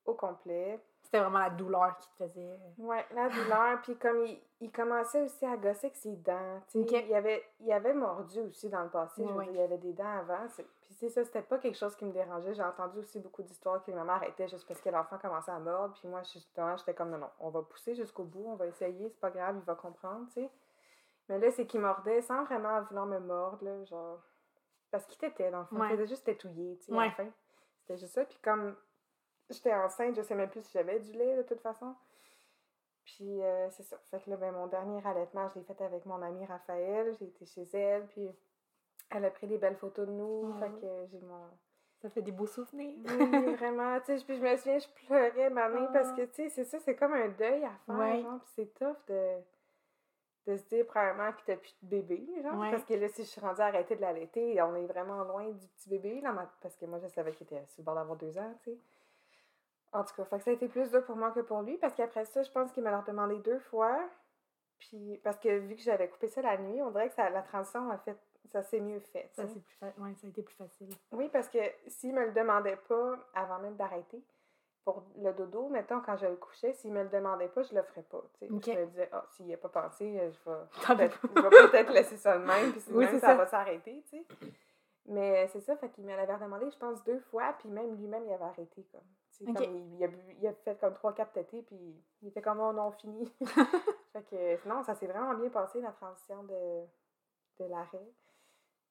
au 0.04 0.14
complet. 0.14 0.80
C'était 1.02 1.20
vraiment 1.20 1.38
la 1.38 1.50
douleur 1.50 1.96
qui 1.98 2.08
te 2.10 2.14
faisait. 2.16 2.58
Ouais, 2.78 3.04
la 3.14 3.28
douleur. 3.28 3.80
Puis 3.82 3.96
comme 3.96 4.24
il, 4.24 4.40
il 4.60 4.70
commençait 4.72 5.22
aussi 5.22 5.44
à 5.46 5.56
gosser 5.56 5.86
avec 5.86 5.96
ses 5.96 6.16
dents. 6.16 6.60
tu 6.70 6.82
sais, 6.86 6.96
Ok. 6.98 7.04
Il, 7.08 7.14
avait, 7.14 7.44
il 7.60 7.72
avait 7.72 7.94
mordu 7.94 8.40
aussi 8.40 8.68
dans 8.68 8.82
le 8.82 8.90
passé. 8.90 9.22
je 9.24 9.28
veux 9.30 9.36
Ouais, 9.36 9.44
dire, 9.46 9.54
il 9.54 9.60
y 9.60 9.62
avait 9.62 9.78
des 9.78 9.92
dents 9.92 10.18
avant. 10.18 10.46
Puis 10.56 10.94
c'est 10.94 11.08
ça, 11.10 11.24
c'était 11.24 11.42
pas 11.42 11.58
quelque 11.58 11.76
chose 11.76 11.94
qui 11.96 12.04
me 12.04 12.12
dérangeait. 12.12 12.54
J'ai 12.54 12.62
entendu 12.62 12.98
aussi 12.98 13.20
beaucoup 13.20 13.42
d'histoires 13.42 13.82
que 13.84 13.90
ma 13.90 14.04
mère 14.04 14.16
arrêtait 14.16 14.48
juste 14.48 14.66
parce 14.66 14.80
que 14.80 14.88
l'enfant 14.90 15.18
commençait 15.18 15.50
à 15.50 15.58
mordre. 15.58 15.94
Puis 15.94 16.08
moi, 16.08 16.22
justement, 16.22 16.76
j'étais 16.76 16.94
comme 16.94 17.10
non, 17.10 17.18
non, 17.18 17.30
on 17.40 17.50
va 17.50 17.62
pousser 17.62 17.94
jusqu'au 17.94 18.24
bout, 18.24 18.44
on 18.48 18.56
va 18.56 18.66
essayer, 18.66 19.08
c'est 19.10 19.20
pas 19.20 19.30
grave, 19.30 19.56
il 19.58 19.64
va 19.64 19.74
comprendre, 19.74 20.26
tu 20.28 20.34
sais. 20.42 20.50
Mais 21.28 21.38
là, 21.38 21.50
c'est 21.50 21.66
qu'il 21.66 21.80
mordait 21.80 22.22
sans 22.22 22.44
vraiment 22.44 22.80
vouloir 22.82 23.06
me 23.06 23.18
mordre, 23.18 23.64
là, 23.64 23.84
genre. 23.84 24.22
Parce 24.90 25.04
qu'il 25.06 25.18
t'était, 25.18 25.50
dans 25.50 25.60
le 25.60 25.66
fond. 25.66 25.76
Ouais. 25.80 25.88
Il 25.88 25.90
faisait 25.96 26.06
juste 26.06 26.24
tétouiller, 26.24 26.78
tu 26.78 26.84
sais, 26.86 26.92
à 26.92 26.96
Ouais. 26.96 27.04
la 27.06 27.10
fin. 27.12 27.28
C'était 27.80 27.98
juste 27.98 28.14
ça. 28.14 28.24
Puis 28.24 28.38
comme 28.42 28.74
j'étais 29.50 29.74
enceinte, 29.74 30.14
je 30.16 30.22
sais 30.22 30.34
même 30.34 30.48
plus 30.50 30.62
si 30.62 30.72
j'avais 30.72 30.98
du 31.00 31.12
lait, 31.12 31.36
de 31.36 31.42
toute 31.42 31.60
façon. 31.60 31.94
Puis 33.04 33.42
euh, 33.42 33.68
c'est 33.70 33.82
ça. 33.82 33.98
Fait 34.10 34.20
que 34.22 34.30
là, 34.30 34.36
ben, 34.36 34.52
mon 34.52 34.66
dernier 34.66 35.00
allaitement, 35.06 35.48
je 35.48 35.58
l'ai 35.58 35.64
fait 35.64 35.80
avec 35.82 36.04
mon 36.06 36.20
amie 36.22 36.44
Raphaël. 36.46 37.14
J'ai 37.18 37.26
été 37.26 37.44
chez 37.46 37.66
elle, 37.76 38.06
puis 38.08 38.28
elle 39.10 39.24
a 39.24 39.30
pris 39.30 39.46
des 39.46 39.58
belles 39.58 39.76
photos 39.76 40.06
de 40.06 40.12
nous. 40.12 40.52
Fait 40.58 40.70
que 40.70 41.06
j'ai 41.10 41.20
mon. 41.20 41.48
Ça 42.00 42.08
fait 42.10 42.22
des 42.22 42.32
beaux 42.32 42.46
souvenirs. 42.46 42.96
Oui, 43.18 43.54
vraiment. 43.56 43.98
Tu 44.00 44.16
sais, 44.18 44.24
puis 44.24 44.36
je 44.36 44.42
me 44.42 44.56
souviens, 44.56 44.78
je 44.78 44.88
pleurais 45.06 45.50
ma 45.50 45.68
main 45.68 45.86
parce 45.92 46.12
que, 46.12 46.22
tu 46.26 46.34
sais, 46.34 46.48
c'est 46.50 46.64
ça, 46.64 46.78
c'est 46.78 46.94
comme 46.94 47.12
un 47.12 47.28
deuil 47.28 47.64
à 47.64 47.72
faire, 47.86 47.98
Ouais. 47.98 48.22
genre. 48.22 48.38
Puis 48.40 48.52
c'est 48.54 48.74
tough 48.74 48.96
de, 49.08 49.38
de 50.48 50.56
se 50.56 50.64
dire, 50.64 50.86
premièrement, 50.86 51.30
que 51.32 51.40
t'as 51.46 51.56
plus 51.56 51.76
de 51.82 51.88
bébé, 51.88 52.26
genre. 52.42 52.58
Ouais. 52.58 52.70
Parce 52.70 52.84
que 52.84 52.94
là, 52.94 53.08
si 53.08 53.22
je 53.24 53.28
suis 53.28 53.40
rendue 53.40 53.60
à 53.60 53.66
arrêter 53.66 53.96
de 53.96 54.00
l'allaiter, 54.00 54.60
on 54.62 54.74
est 54.74 54.86
vraiment 54.86 55.22
loin 55.24 55.44
du 55.48 55.66
petit 55.68 55.88
bébé, 55.88 56.20
là, 56.20 56.32
ma- 56.32 56.50
parce 56.60 56.76
que 56.76 56.86
moi, 56.86 56.98
je 56.98 57.06
savais 57.08 57.32
qu'il 57.32 57.46
était 57.46 57.64
sur 57.66 57.80
le 57.82 57.84
bord 57.84 57.94
d'avoir 57.94 58.16
deux 58.16 58.36
ans, 58.38 58.54
tu 58.64 58.70
sais. 58.70 58.78
En 59.92 60.04
tout 60.04 60.14
cas, 60.14 60.24
fait 60.24 60.38
que 60.38 60.44
ça 60.44 60.50
a 60.50 60.54
été 60.54 60.68
plus 60.68 60.90
dur 60.90 61.04
pour 61.04 61.16
moi 61.16 61.30
que 61.30 61.40
pour 61.40 61.62
lui, 61.62 61.78
parce 61.78 61.94
qu'après 61.94 62.24
ça, 62.26 62.42
je 62.42 62.50
pense 62.50 62.70
qu'il 62.72 62.82
me 62.82 62.90
l'a 62.90 63.02
demandé 63.06 63.36
deux 63.38 63.58
fois. 63.58 63.98
Puis, 64.78 65.18
parce 65.24 65.38
que 65.38 65.48
vu 65.58 65.74
que 65.74 65.82
j'avais 65.82 66.08
coupé 66.08 66.28
ça 66.28 66.40
la 66.42 66.56
nuit, 66.58 66.80
on 66.82 66.90
dirait 66.90 67.08
que 67.08 67.14
ça, 67.14 67.28
la 67.30 67.42
transition 67.42 67.90
a 67.90 67.98
fait, 67.98 68.16
ça 68.52 68.62
s'est 68.62 68.80
mieux 68.80 69.00
fait. 69.00 69.28
Ça, 69.32 69.44
plus 69.44 69.60
fa- 69.80 69.86
ouais, 69.98 70.14
ça 70.14 70.26
a 70.26 70.30
été 70.30 70.42
plus 70.42 70.54
facile. 70.54 70.88
Oui, 71.12 71.28
parce 71.32 71.48
que 71.48 71.58
s'il 71.88 72.14
me 72.14 72.24
le 72.26 72.32
demandait 72.32 72.76
pas 72.88 73.16
avant 73.34 73.58
même 73.58 73.76
d'arrêter 73.76 74.22
pour 74.84 75.04
le 75.16 75.32
dodo, 75.32 75.68
mettons, 75.68 76.00
quand 76.00 76.16
je 76.16 76.26
le 76.26 76.36
couchais, 76.36 76.72
s'il 76.72 76.92
me 76.92 77.02
le 77.02 77.08
demandait 77.10 77.48
pas, 77.48 77.62
je 77.62 77.74
le 77.74 77.82
ferais 77.82 78.02
pas. 78.02 78.22
tu 78.38 78.46
sais. 78.46 78.52
Ok. 78.52 78.64
Je 78.64 78.78
me 78.80 78.86
disais, 78.86 79.08
ah, 79.12 79.24
s'il 79.30 79.46
n'y 79.46 79.54
a 79.54 79.58
pas 79.58 79.68
pensé, 79.68 80.18
je 80.30 80.50
vais 80.94 81.48
peut-être 81.68 81.92
laisser 81.92 82.16
ça 82.16 82.38
de 82.38 82.44
même, 82.44 82.72
puis 82.72 82.82
Oui, 82.90 83.04
même 83.04 83.14
c'est 83.14 83.20
ça, 83.20 83.26
ça. 83.28 83.34
va 83.36 83.46
s'arrêter, 83.46 84.02
tu 84.08 84.18
sais. 84.18 84.26
Mais 85.06 85.46
c'est 85.48 85.60
ça, 85.60 85.76
fait 85.76 85.88
qu'il 85.90 86.04
me 86.04 86.14
l'avait 86.14 86.38
demandé, 86.38 86.70
je 86.70 86.76
pense, 86.78 87.02
deux 87.04 87.20
fois, 87.20 87.54
puis 87.58 87.68
même 87.70 87.96
lui-même, 87.96 88.24
il 88.26 88.32
avait 88.32 88.44
arrêté, 88.44 88.86
comme. 88.92 89.54
comme 89.54 89.64
il, 89.74 89.94
il 89.96 90.04
a 90.04 90.08
bu- 90.08 90.36
il 90.40 90.46
a 90.46 90.52
fait 90.52 90.78
comme 90.78 90.92
trois, 90.94 91.14
quatre 91.14 91.32
tétés, 91.32 91.62
puis 91.62 91.96
il 92.22 92.28
était 92.28 92.42
comme, 92.42 92.60
oh 92.60 92.72
non, 92.72 92.90
fini. 92.92 93.30
fait 94.12 94.22
que, 94.24 94.68
non, 94.68 94.82
ça 94.82 94.94
s'est 94.94 95.06
vraiment 95.06 95.34
bien 95.34 95.48
passé, 95.50 95.80
la 95.80 95.92
transition 95.92 96.42
de, 96.44 96.82
de 97.60 97.64
l'arrêt. 97.70 98.06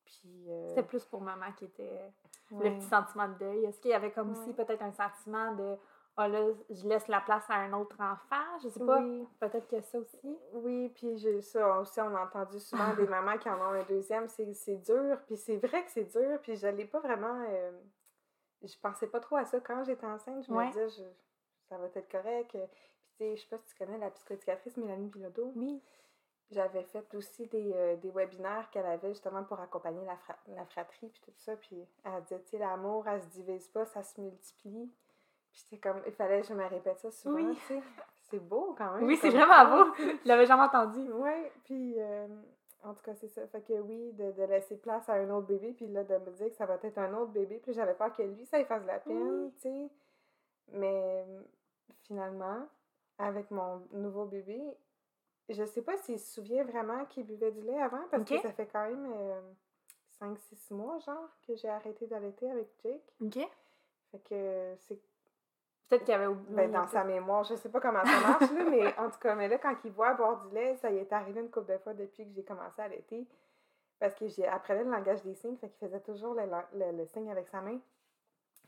Puis. 0.07 0.45
euh, 0.49 0.69
C'était 0.69 0.83
plus 0.83 1.05
pour 1.05 1.21
maman 1.21 1.51
qui 1.57 1.65
était 1.65 2.11
le 2.51 2.57
ouais. 2.57 2.71
petit 2.77 2.87
sentiment 2.87 3.27
de 3.27 3.33
deuil. 3.35 3.65
Est-ce 3.65 3.79
qu'il 3.79 3.91
y 3.91 3.93
avait 3.93 4.11
comme 4.11 4.31
aussi 4.31 4.53
peut-être 4.53 4.81
un 4.81 4.91
sentiment 4.91 5.53
de 5.55 5.77
ah 6.19 6.27
là, 6.27 6.47
je 6.71 6.87
laisse 6.87 7.07
la 7.09 7.21
place 7.21 7.43
à 7.47 7.57
un 7.57 7.73
autre 7.73 7.95
enfant. 8.01 8.57
Je 8.63 8.69
sais 8.69 8.79
pas. 8.83 8.99
Oui. 8.99 9.27
Peut-être 9.39 9.67
que 9.67 9.79
ça 9.81 9.99
aussi. 9.99 10.17
Oui, 10.53 10.89
puis 10.95 11.15
j'ai 11.17 11.41
ça 11.43 11.79
aussi, 11.79 12.01
on 12.01 12.15
a 12.15 12.23
entendu 12.23 12.59
souvent 12.59 12.95
des 12.95 13.05
mamans 13.07 13.37
qui 13.37 13.47
en 13.49 13.59
ont 13.59 13.73
un 13.73 13.83
deuxième, 13.83 14.27
c'est 14.27 14.51
c'est 14.55 14.77
dur, 14.77 15.19
puis 15.27 15.37
c'est 15.37 15.57
vrai 15.57 15.85
que 15.85 15.91
c'est 15.91 16.05
dur, 16.05 16.39
puis 16.41 16.55
je 16.55 16.65
l'ai 16.67 16.85
pas 16.85 16.99
vraiment... 17.01 17.45
euh, 17.49 17.71
je 18.63 18.75
pensais 18.81 19.05
pas 19.05 19.19
trop 19.19 19.35
à 19.35 19.45
ça 19.45 19.59
quand 19.59 19.83
j'étais 19.83 20.07
enceinte, 20.07 20.43
je 20.43 20.51
Ouais. 20.51 20.65
me 20.65 20.71
disais, 20.71 20.89
je- 20.89 21.13
ça 21.69 21.77
va 21.77 21.85
être 21.93 22.09
correct. 22.11 22.55
euh, 22.55 22.65
Puis 22.65 23.11
tu 23.11 23.17
sais, 23.23 23.35
je 23.35 23.41
sais 23.43 23.47
pas 23.49 23.57
si 23.59 23.65
tu 23.67 23.75
connais 23.75 23.99
la 23.99 24.09
psychoéducatrice 24.09 24.75
Mélanie 24.77 25.09
Bilodeau. 25.09 25.51
Oui. 25.55 25.79
J'avais 26.51 26.83
fait 26.83 27.13
aussi 27.13 27.45
des, 27.47 27.73
euh, 27.75 27.95
des 27.97 28.09
webinaires 28.11 28.69
qu'elle 28.71 28.85
avait 28.85 29.09
justement 29.09 29.43
pour 29.43 29.59
accompagner 29.59 30.05
la, 30.05 30.15
fra- 30.15 30.37
la 30.47 30.65
fratrie, 30.65 31.09
puis 31.09 31.21
tout 31.25 31.31
ça, 31.35 31.55
puis 31.57 31.85
elle 32.05 32.21
disait, 32.23 32.39
tu 32.41 32.49
sais, 32.51 32.57
l'amour, 32.57 33.05
elle 33.07 33.21
se 33.21 33.27
divise 33.27 33.67
pas, 33.67 33.85
ça 33.85 34.01
se 34.01 34.19
multiplie. 34.21 34.89
Puis 35.51 35.63
j'étais 35.69 35.77
comme, 35.89 36.01
il 36.05 36.13
fallait 36.13 36.41
que 36.41 36.47
je 36.47 36.53
me 36.53 36.65
répète 36.65 36.99
ça 36.99 37.11
souvent, 37.11 37.35
Oui. 37.35 37.55
tu 37.55 37.61
sais. 37.73 37.81
C'est 38.29 38.39
beau 38.39 38.75
quand 38.77 38.93
même. 38.93 39.03
Oui, 39.05 39.17
c'est 39.17 39.29
vraiment 39.29 39.85
beau. 39.85 39.93
Je 39.97 40.27
l'avais 40.27 40.45
jamais 40.45 40.63
entendu. 40.63 40.99
Oui, 41.13 41.31
puis 41.63 41.95
euh, 41.97 42.27
en 42.83 42.93
tout 42.93 43.01
cas, 43.03 43.13
c'est 43.15 43.27
ça. 43.29 43.45
Fait 43.47 43.61
que 43.61 43.73
oui, 43.79 44.11
de, 44.13 44.31
de 44.31 44.43
laisser 44.43 44.75
place 44.77 45.07
à 45.09 45.13
un 45.13 45.29
autre 45.29 45.47
bébé, 45.47 45.71
puis 45.73 45.87
là, 45.87 46.03
de 46.03 46.17
me 46.17 46.31
dire 46.31 46.47
que 46.49 46.55
ça 46.55 46.65
va 46.65 46.75
être 46.81 46.97
un 46.97 47.13
autre 47.13 47.31
bébé, 47.31 47.59
puis 47.63 47.73
j'avais 47.73 47.93
peur 47.93 48.11
que 48.13 48.21
lui, 48.23 48.45
ça 48.45 48.57
lui 48.57 48.65
fasse 48.65 48.81
de 48.83 48.87
la 48.87 48.99
peine, 48.99 49.43
Oui. 49.45 49.51
tu 49.55 49.61
sais. 49.61 49.89
Mais 50.73 51.25
finalement, 52.03 52.67
avec 53.17 53.49
mon 53.51 53.81
nouveau 53.93 54.25
bébé, 54.25 54.61
je 55.49 55.63
sais 55.65 55.81
pas 55.81 55.95
s'il 55.97 56.19
se 56.19 56.33
souvient 56.35 56.63
vraiment 56.63 57.05
qu'il 57.05 57.25
buvait 57.25 57.51
du 57.51 57.61
lait 57.61 57.81
avant, 57.81 58.01
parce 58.11 58.23
que 58.23 58.39
ça 58.41 58.51
fait 58.51 58.67
quand 58.67 58.85
même 58.87 59.13
5-6 60.21 60.73
mois, 60.73 60.97
genre, 60.99 61.29
que 61.47 61.55
j'ai 61.55 61.69
arrêté 61.69 62.07
d'allaiter 62.07 62.49
avec 62.49 62.67
Jake. 62.83 63.03
OK. 63.23 63.39
Fait 64.11 64.19
que 64.19 64.75
c'est 64.87 64.99
Peut-être 65.89 66.03
qu'il 66.03 66.11
y 66.11 66.15
avait 66.15 66.27
oublié. 66.27 66.53
ben, 66.53 66.71
dans 66.71 66.87
sa 66.87 67.05
mémoire, 67.05 67.45
je 67.45 67.55
sais 67.55 67.69
pas 67.69 67.79
comment 67.79 68.03
ça 68.03 68.19
marche, 68.19 68.51
là, 68.51 68.63
mais 68.69 68.97
en 68.97 69.09
tout 69.09 69.19
cas, 69.19 69.35
mais 69.35 69.47
là, 69.47 69.57
quand 69.57 69.73
il 69.85 69.91
voit 69.91 70.13
boire 70.15 70.45
du 70.45 70.53
lait, 70.53 70.75
ça 70.77 70.91
y 70.91 70.97
est 70.97 71.13
arrivé 71.13 71.39
une 71.39 71.49
couple 71.49 71.71
de 71.71 71.77
fois 71.77 71.93
depuis 71.93 72.25
que 72.27 72.33
j'ai 72.33 72.43
commencé 72.43 72.81
à 72.81 72.85
allaiter. 72.85 73.25
Parce 73.99 74.13
que 74.13 74.27
j'ai 74.27 74.45
apprenais 74.45 74.83
le 74.83 74.91
langage 74.91 75.23
des 75.23 75.33
signes, 75.33 75.55
fait 75.55 75.69
qu'il 75.69 75.87
faisait 75.87 76.01
toujours 76.01 76.33
le, 76.33 76.45
lan- 76.45 76.65
le- 76.73 76.91
le 76.91 77.05
signe 77.05 77.31
avec 77.31 77.47
sa 77.47 77.61
main. 77.61 77.79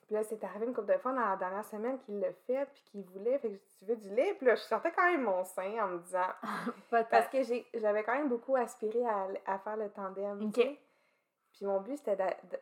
Puis 0.09 0.15
là, 0.15 0.23
c'est 0.23 0.43
arrivé 0.43 0.65
une 0.65 0.73
couple 0.73 0.91
de 0.91 0.97
fois 0.97 1.13
dans 1.13 1.19
la 1.23 1.35
dernière 1.35 1.63
semaine 1.65 1.99
qu'il 1.99 2.19
l'a 2.19 2.33
fait, 2.47 2.65
puis 2.73 2.81
qu'il 2.85 3.03
voulait, 3.03 3.37
fait 3.37 3.49
que 3.51 3.57
tu 3.77 3.85
veux 3.85 3.95
du 3.95 4.09
lait? 4.09 4.33
Puis 4.33 4.47
là, 4.47 4.55
je 4.55 4.61
sortais 4.63 4.91
quand 4.91 5.05
même 5.05 5.21
mon 5.21 5.43
sein 5.43 5.71
en 5.83 5.87
me 5.89 5.99
disant... 5.99 6.25
Parce 7.11 7.27
que 7.27 7.37
j'avais 7.75 8.03
quand 8.03 8.15
même 8.15 8.27
beaucoup 8.27 8.55
aspiré 8.55 9.05
à, 9.05 9.27
à 9.45 9.59
faire 9.59 9.77
le 9.77 9.87
tandem. 9.91 10.41
OK. 10.47 10.55
Puis 11.53 11.65
mon 11.67 11.79
but, 11.81 11.97
c'était 11.97 12.17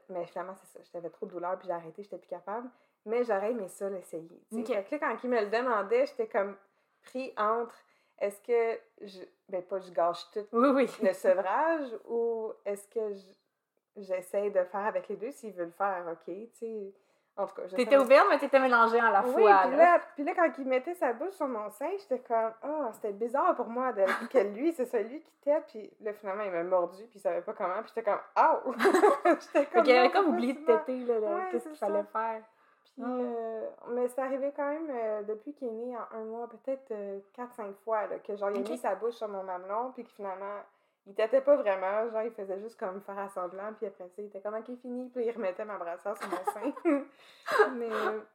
Mais 0.09 0.25
finalement, 0.25 0.55
c'est 0.55 0.77
ça. 0.77 0.83
J'avais 0.91 1.09
trop 1.09 1.25
de 1.25 1.31
douleur, 1.31 1.57
puis 1.57 1.67
j'ai 1.67 1.73
arrêté, 1.73 2.03
j'étais 2.03 2.17
plus 2.17 2.27
capable. 2.27 2.69
Mais 3.05 3.23
j'aurais 3.23 3.51
aimé 3.51 3.69
ça 3.69 3.89
l'essayer. 3.89 4.27
tu 4.49 4.55
sais. 4.55 4.61
OK. 4.61 4.67
Fait 4.67 4.83
que 4.83 4.95
là, 4.95 4.99
quand 4.99 5.23
il 5.23 5.29
me 5.29 5.39
le 5.39 5.47
demandait, 5.49 6.05
j'étais 6.05 6.27
comme 6.27 6.57
pris 7.03 7.33
entre 7.37 7.75
est-ce 8.19 8.41
que 8.41 8.77
je. 9.07 9.21
Ben, 9.47 9.61
pas 9.63 9.79
je 9.79 9.91
gâche 9.91 10.29
tout 10.33 10.45
Oui, 10.51 10.67
oui. 10.75 10.89
le 11.01 11.13
sevrage 11.13 11.87
ou 12.09 12.51
est-ce 12.65 12.85
que 12.89 13.13
je- 13.13 14.01
j'essaie 14.01 14.49
de 14.49 14.61
faire 14.65 14.85
avec 14.85 15.07
les 15.07 15.15
deux 15.15 15.31
s'il 15.31 15.53
veut 15.53 15.63
le 15.65 15.71
faire, 15.71 16.03
OK, 16.11 16.25
tu 16.25 16.49
sais. 16.55 16.93
En 17.37 17.45
tout 17.45 17.53
cas, 17.53 17.67
T'étais 17.67 17.97
ouverte, 17.97 18.25
mais 18.29 18.39
t'étais 18.39 18.59
mélangée 18.59 18.99
à 18.99 19.11
la 19.11 19.21
oui, 19.21 19.31
fois. 19.33 19.61
puis 19.61 19.71
là. 19.71 19.77
là, 19.77 19.99
puis 20.15 20.23
là, 20.23 20.33
quand 20.35 20.49
il 20.57 20.65
mettait 20.65 20.95
sa 20.95 21.13
bouche 21.13 21.33
sur 21.33 21.47
mon 21.47 21.69
sein, 21.69 21.89
j'étais 21.99 22.19
comme, 22.19 22.51
ah, 22.63 22.89
c'était 22.93 23.13
bizarre 23.13 23.55
pour 23.55 23.67
moi 23.67 23.93
de, 23.93 24.03
que 24.31 24.39
lui, 24.39 24.73
c'est 24.73 24.85
celui 24.85 25.21
qui 25.21 25.31
tête, 25.41 25.63
puis 25.67 25.93
là, 26.01 26.13
finalement, 26.13 26.43
il 26.43 26.51
m'a 26.51 26.63
mordu, 26.63 27.03
puis 27.03 27.19
il 27.19 27.21
savait 27.21 27.41
pas 27.41 27.53
comment, 27.53 27.81
puis 27.83 27.91
j'étais 27.93 28.09
comme, 28.09 28.19
oh! 28.37 28.73
j'étais 29.25 29.65
Fait 29.65 29.83
qu'il 29.83 29.95
avait 29.95 30.09
comme 30.09 30.29
oublié 30.29 30.53
de 30.53 30.65
pas 30.65 30.77
téter, 30.79 31.05
là, 31.05 31.19
là, 31.19 31.35
Ouais, 31.35 31.41
qu'est-ce 31.51 31.69
qu'il 31.69 31.77
fallait 31.77 32.03
faire. 32.11 32.41
Puis, 32.83 33.03
euh, 33.05 33.69
mais 33.89 34.07
c'est 34.07 34.21
arrivé 34.21 34.51
quand 34.55 34.67
même 34.67 34.89
euh, 34.89 35.21
depuis 35.21 35.53
qu'il 35.53 35.67
est 35.67 35.71
né 35.71 35.95
en 35.95 36.17
un 36.17 36.23
mois, 36.23 36.47
peut-être 36.49 36.91
4-5 37.37 37.75
fois, 37.85 38.07
là, 38.07 38.17
que 38.17 38.35
genre, 38.35 38.49
il 38.49 38.65
a 38.65 38.69
mis 38.69 38.77
sa 38.79 38.95
bouche 38.95 39.13
sur 39.13 39.27
mon 39.27 39.43
mamelon, 39.43 39.91
puis 39.93 40.03
que 40.03 40.09
finalement, 40.09 40.63
il 41.07 41.13
têtait 41.15 41.41
pas 41.41 41.55
vraiment, 41.55 42.09
genre, 42.11 42.21
il 42.23 42.31
faisait 42.31 42.59
juste 42.59 42.77
comme 42.79 43.01
faire 43.01 43.17
à 43.17 43.29
semblant, 43.29 43.73
puis 43.73 43.85
après 43.87 44.07
ça, 44.09 44.21
il 44.21 44.25
était 44.25 44.41
comme, 44.41 44.55
ok, 44.55 44.75
fini, 44.81 45.09
puis 45.09 45.25
il 45.25 45.31
remettait 45.31 45.65
ma 45.65 45.77
brassière 45.77 46.17
sur 46.17 46.27
mon 46.29 46.45
sein. 46.53 46.73
mais, 47.75 47.89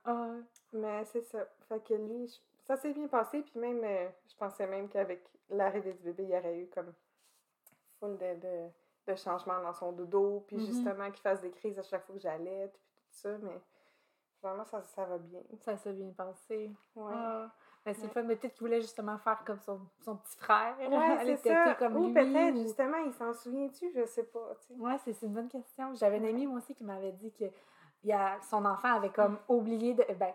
Ah. 0.04 0.30
mais 0.72 1.04
c'est 1.04 1.22
ça. 1.22 1.46
Fait 1.68 1.80
que 1.84 1.94
lui, 1.94 2.26
je- 2.26 2.38
ça 2.66 2.76
s'est 2.76 2.92
bien 2.92 3.08
passé, 3.08 3.42
puis 3.42 3.58
même, 3.60 3.82
euh, 3.84 4.08
je 4.28 4.34
pensais 4.36 4.66
même 4.66 4.88
qu'avec 4.88 5.22
l'arrivée 5.50 5.92
du 5.92 6.02
bébé, 6.02 6.22
il 6.24 6.30
y 6.30 6.36
aurait 6.36 6.58
eu 6.60 6.68
comme 6.68 6.92
full 8.00 8.16
de, 8.16 8.34
de, 8.40 8.68
de 9.06 9.14
changements 9.16 9.60
dans 9.62 9.74
son 9.74 9.92
dodo, 9.92 10.44
puis 10.46 10.56
Mhm. 10.56 10.66
justement 10.66 11.10
qu'il 11.10 11.20
fasse 11.22 11.40
des 11.42 11.50
crises 11.50 11.78
à 11.78 11.82
chaque 11.82 12.04
fois 12.06 12.14
que 12.14 12.20
j'allais, 12.20 12.68
puis 12.68 12.80
tout 12.80 13.18
ça, 13.18 13.36
mais 13.38 13.60
vraiment, 14.42 14.64
ça, 14.64 14.82
ça 14.82 15.04
va 15.04 15.18
bien. 15.18 15.40
Ça 15.60 15.76
s'est 15.76 15.92
bien 15.92 16.10
passé. 16.16 16.70
Ouais. 16.96 17.12
Ah. 17.14 17.50
Mais 17.84 17.94
c'est 17.94 18.02
Ouais. 18.02 18.06
le 18.08 18.12
fun, 18.12 18.22
mais 18.22 18.36
peut-être 18.36 18.54
qu'il 18.54 18.66
voulait 18.66 18.80
justement 18.80 19.18
faire 19.18 19.42
comme 19.44 19.58
son, 19.60 19.80
son 20.04 20.16
petit 20.16 20.36
frère. 20.38 20.76
Ouais, 20.78 20.96
aller 20.96 21.36
c'est 21.36 21.42
téter 21.42 21.54
ça. 21.54 21.74
comme 21.74 21.96
Ou 21.96 22.06
lui. 22.06 22.14
peut-être, 22.14 22.54
ou- 22.56 22.62
justement, 22.62 22.98
il 23.04 23.12
s'en 23.12 23.32
souvient-tu, 23.34 23.90
je 23.94 24.04
sais 24.06 24.22
pas, 24.24 24.54
tu 24.60 24.74
sais. 24.74 24.80
Ouais, 24.80 24.96
c'est 25.04 25.12
c'est 25.14 25.26
une 25.26 25.32
bonne 25.32 25.48
question. 25.48 25.92
J'avais 25.94 26.18
une 26.18 26.22
Ouais. 26.24 26.30
amie, 26.30 26.46
moi 26.46 26.58
aussi, 26.58 26.74
qui 26.74 26.84
m'avait 26.84 27.12
dit 27.12 27.32
que 27.32 27.44
il 28.04 28.12
a, 28.12 28.40
son 28.42 28.64
enfant 28.64 28.94
avait 28.96 29.10
comme 29.10 29.36
oublié 29.48 29.94
de. 29.94 30.04
Ben, 30.18 30.32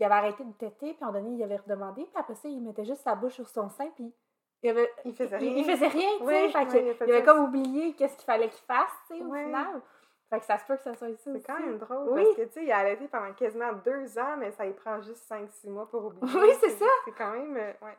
il 0.00 0.04
avait 0.04 0.14
arrêté 0.14 0.44
de 0.44 0.52
téter, 0.52 0.94
puis 0.94 1.04
à 1.04 1.08
un 1.08 1.12
moment 1.12 1.22
donné, 1.24 1.36
il 1.36 1.42
avait 1.42 1.56
redemandé, 1.56 2.04
puis 2.04 2.12
après 2.16 2.34
ça, 2.34 2.48
il 2.48 2.60
mettait 2.62 2.84
juste 2.84 3.02
sa 3.02 3.14
bouche 3.14 3.34
sur 3.34 3.48
son 3.48 3.68
sein, 3.68 3.88
puis 3.94 4.10
il 4.62 4.70
avait. 4.70 4.90
Il 5.04 5.14
faisait 5.14 5.36
il- 5.40 5.48
rien. 5.48 5.56
Il, 5.58 5.64
faisait 5.64 5.88
rien, 5.88 6.08
tu 6.12 6.18
sais. 6.18 6.24
Ouais, 6.24 6.50
il 6.50 6.96
il 7.08 7.12
avait 7.12 7.22
comme 7.24 7.44
oublié 7.44 7.92
qu'est-ce 7.94 8.16
qu'il 8.16 8.24
fallait 8.24 8.48
qu'il 8.48 8.64
fasse, 8.64 8.90
tu 9.10 9.16
sais, 9.18 9.22
au 9.22 9.32
final. 9.34 9.80
Fait 10.30 10.40
que 10.40 10.44
ça 10.44 10.58
se 10.58 10.64
peut 10.64 10.76
que 10.76 10.82
ça 10.82 10.94
soit 10.94 11.14
ça 11.16 11.30
C'est 11.32 11.46
quand 11.46 11.60
même 11.60 11.78
drôle, 11.78 12.08
Oui. 12.10 12.24
parce 12.24 12.36
que, 12.36 12.42
tu 12.42 12.52
sais, 12.52 12.64
il 12.64 12.72
a 12.72 12.78
allaité 12.78 13.06
pendant 13.08 13.32
quasiment 13.34 13.72
deux 13.84 14.18
ans, 14.18 14.36
mais 14.38 14.50
ça 14.50 14.66
y 14.66 14.72
prend 14.72 15.00
juste 15.00 15.24
5-6 15.30 15.68
mois 15.70 15.88
pour 15.88 16.06
oublier. 16.06 16.22
Oui, 16.40 16.50
c'est 16.60 16.70
ça. 16.70 16.86
C'est 17.04 17.12
quand 17.12 17.30
même, 17.30 17.56
euh, 17.56 17.72
ouais, 17.82 17.96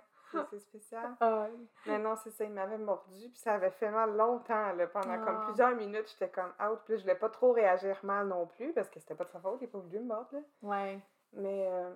c'est- 0.50 0.60
spécial. 0.60 1.16
Ah, 1.22 1.48
Mais 1.86 1.98
non, 2.00 2.16
c'est 2.18 2.32
ça, 2.32 2.44
il 2.44 2.52
m'avait 2.52 2.78
mordu, 2.78 3.30
puis 3.30 3.38
ça 3.40 3.54
avait 3.54 3.72
fait 3.72 3.90
mal 3.90 4.16
longtemps, 4.18 4.74
là, 4.74 4.88
pendant 4.88 5.18
comme 5.24 5.38
Ah. 5.42 5.46
plusieurs 5.46 5.74
minutes, 5.76 6.10
j'étais 6.12 6.30
comme 6.30 6.52
out, 6.62 6.80
puis 6.86 6.98
je 6.98 7.02
voulais 7.04 7.16
pas 7.16 7.30
trop 7.30 7.54
réagir 7.54 7.98
mal 8.04 8.28
non 8.28 8.46
plus, 8.46 8.74
parce 8.74 8.90
que 8.90 9.00
c'était 9.00 9.16
pas 9.16 9.24
de 9.24 9.30
sa 9.30 9.40
faute, 9.40 9.60
il 9.62 9.66
a 9.66 9.68
pas 9.70 9.80
voulu 9.80 10.00
me 10.00 10.08
mordre, 10.08 10.28
là. 10.34 10.40
ouais. 10.64 11.00
Mais, 11.34 11.68
euh, 11.70 11.94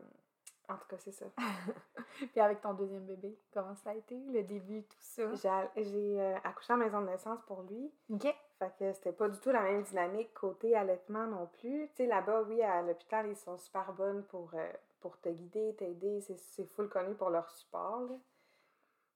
en 0.73 0.77
tout 0.77 0.87
cas, 0.87 0.97
c'est 0.97 1.11
ça. 1.11 1.25
Puis 2.31 2.39
avec 2.39 2.61
ton 2.61 2.73
deuxième 2.73 3.05
bébé, 3.05 3.37
comment 3.53 3.75
ça 3.75 3.91
a 3.91 3.93
été, 3.95 4.15
le 4.17 4.43
début, 4.43 4.83
tout 4.83 4.97
ça? 4.99 5.35
J'ai 5.75 6.21
euh, 6.21 6.35
accouché 6.43 6.73
en 6.73 6.77
maison 6.77 7.01
de 7.01 7.07
naissance 7.07 7.39
pour 7.47 7.63
lui, 7.63 7.91
OK. 8.09 8.27
Fait 8.59 8.73
que 8.77 8.93
c'était 8.93 9.11
pas 9.13 9.27
du 9.27 9.39
tout 9.39 9.49
la 9.51 9.61
même 9.63 9.81
dynamique 9.83 10.33
côté 10.35 10.75
allaitement 10.75 11.25
non 11.25 11.47
plus. 11.47 11.87
Tu 11.89 11.95
sais, 11.95 12.05
là-bas, 12.05 12.43
oui, 12.43 12.61
à 12.61 12.81
l'hôpital, 12.83 13.27
ils 13.27 13.35
sont 13.35 13.57
super 13.57 13.91
bonnes 13.93 14.23
pour, 14.25 14.51
euh, 14.53 14.71
pour 14.99 15.19
te 15.19 15.29
guider, 15.29 15.73
t'aider. 15.77 16.21
C'est- 16.21 16.65
full 16.75 16.87
connu 16.87 17.15
pour 17.15 17.31
leur 17.31 17.49
support 17.49 18.01
là, 18.01 18.15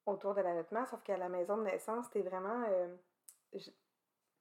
autour 0.08 0.34
de 0.34 0.42
l'allaitement. 0.42 0.86
Sauf 0.86 1.04
qu'à 1.04 1.18
la 1.18 1.30
maison 1.30 1.58
de 1.58 1.64
naissance, 1.64 2.10
t'es 2.10 2.22
vraiment. 2.22 2.64
euh, 2.70 2.96
j- 3.54 3.76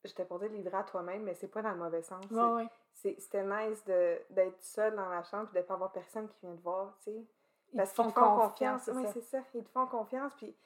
J'étais 0.05 0.25
pour 0.27 0.39
dire 0.39 0.51
livré 0.51 0.77
à 0.77 0.83
toi-même, 0.85 1.23
mais 1.23 1.35
c'est 1.35 1.49
pas 1.49 1.63
dans 1.63 1.71
le 1.73 1.79
mauvais 1.79 2.03
sens. 2.03 2.31
Ouais, 2.31 2.43
ouais. 2.53 2.69
C'est- 2.95 3.19
C'était 3.21 3.43
nice 3.45 3.85
d'être 4.31 4.63
seule 4.63 4.95
dans 4.97 5.09
la 5.09 5.23
chambre 5.25 5.49
et 5.55 5.61
de 5.61 5.63
pas 5.67 5.75
avoir 5.75 5.93
personne 5.93 6.29
qui 6.29 6.41
vient 6.47 6.55
te 6.57 6.63
voir, 6.63 6.95
tu 6.99 7.11
sais. 7.13 7.25
Ils 7.73 7.77
Parce 7.77 7.91
te 7.93 7.97
qu'ils 7.97 8.05
font 8.05 8.11
te 8.11 8.15
font 8.21 8.37
confiance. 8.49 8.89
Oui, 8.95 9.03
c'est 9.13 9.21
ça. 9.23 9.39
Ils 9.55 9.65
te 9.65 9.71
font 9.71 9.87
confiance. 9.87 10.33
Puis, 10.37 10.57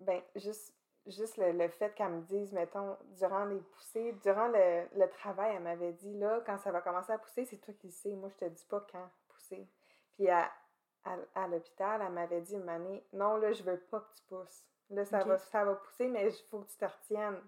ben, 0.00 0.20
juste, 0.36 0.74
juste 1.06 1.36
le, 1.38 1.52
le 1.52 1.68
fait 1.68 1.94
qu'elle 1.94 2.10
me 2.10 2.20
dise, 2.22 2.52
mettons, 2.52 2.96
durant 3.16 3.44
les 3.46 3.60
poussées, 3.60 4.12
durant 4.22 4.48
le, 4.48 4.86
le 4.94 5.08
travail, 5.08 5.54
elle 5.56 5.62
m'avait 5.62 5.92
dit, 5.92 6.12
là, 6.18 6.40
quand 6.44 6.58
ça 6.58 6.70
va 6.70 6.80
commencer 6.80 7.12
à 7.12 7.18
pousser, 7.18 7.44
c'est 7.46 7.56
toi 7.58 7.72
qui 7.74 7.86
le 7.86 7.92
sais. 7.92 8.10
Moi, 8.14 8.28
je 8.28 8.36
te 8.36 8.50
dis 8.50 8.64
pas 8.68 8.84
quand 8.92 9.08
pousser. 9.28 9.66
Puis, 10.12 10.28
à, 10.28 10.50
à, 11.04 11.16
à 11.34 11.48
l'hôpital, 11.48 12.02
elle 12.04 12.12
m'avait 12.12 12.42
dit 12.42 12.56
année, 12.68 13.04
non, 13.14 13.36
là, 13.36 13.52
je 13.52 13.62
veux 13.62 13.78
pas 13.78 14.00
que 14.00 14.14
tu 14.16 14.22
pousses. 14.28 14.64
Là, 14.90 15.04
ça, 15.06 15.24
va, 15.24 15.38
ça 15.38 15.64
va 15.64 15.74
pousser, 15.76 16.08
mais 16.08 16.28
il 16.28 16.48
faut 16.50 16.58
que 16.60 16.68
tu 16.70 16.76
te 16.76 16.84
retiennes. 16.84 17.40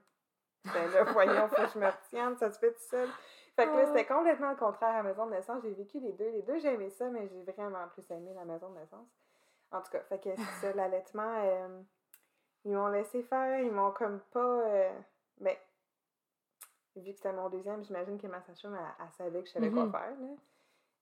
Ben 0.72 0.90
là, 0.92 1.04
voyons, 1.12 1.46
faut 1.48 1.56
que 1.56 1.68
je 1.68 1.78
me 1.78 1.86
retienne, 1.86 2.38
ça 2.38 2.50
se 2.50 2.58
fait 2.58 2.72
tout 2.72 2.80
seul. 2.88 3.10
Fait 3.56 3.66
que 3.66 3.70
là, 3.72 3.82
Ah. 3.82 3.86
c'était 3.86 4.06
complètement 4.06 4.50
le 4.50 4.56
contraire 4.56 4.94
à 4.94 4.96
la 4.98 5.02
maison 5.04 5.26
de 5.26 5.30
naissance. 5.32 5.62
J'ai 5.62 5.72
vécu 5.74 6.00
les 6.00 6.12
deux. 6.12 6.28
Les 6.30 6.42
deux, 6.42 6.58
j'ai 6.58 6.72
aimé 6.74 6.90
ça, 6.90 7.08
mais 7.08 7.28
j'ai 7.28 7.42
vraiment 7.52 7.86
plus 7.88 8.08
aimé 8.10 8.32
la 8.34 8.44
maison 8.44 8.68
de 8.70 8.78
naissance. 8.78 9.06
En 9.70 9.80
tout 9.80 9.90
cas, 9.92 10.00
fait 10.00 10.18
que 10.18 10.30
c'est 10.36 10.60
ça, 10.60 10.72
l'allaitement, 10.76 11.34
euh, 11.44 11.80
ils 12.64 12.72
m'ont 12.74 12.88
laissé 12.88 13.22
faire, 13.22 13.60
ils 13.60 13.70
m'ont 13.72 13.92
comme 13.92 14.20
pas. 14.32 14.40
euh, 14.40 14.92
ben, 15.38 15.56
vu 16.96 17.10
que 17.12 17.16
c'était 17.16 17.32
mon 17.32 17.48
deuxième, 17.48 17.84
j'imagine 17.84 18.20
que 18.20 18.26
ma 18.26 18.40
sage-femme, 18.42 18.74
elle, 18.78 19.04
elle 19.04 19.12
savait 19.12 19.40
que 19.42 19.46
je 19.48 19.52
savais 19.52 19.70
Mhm. 19.70 19.90
quoi 19.90 20.00
faire, 20.00 20.10
là. 20.20 20.28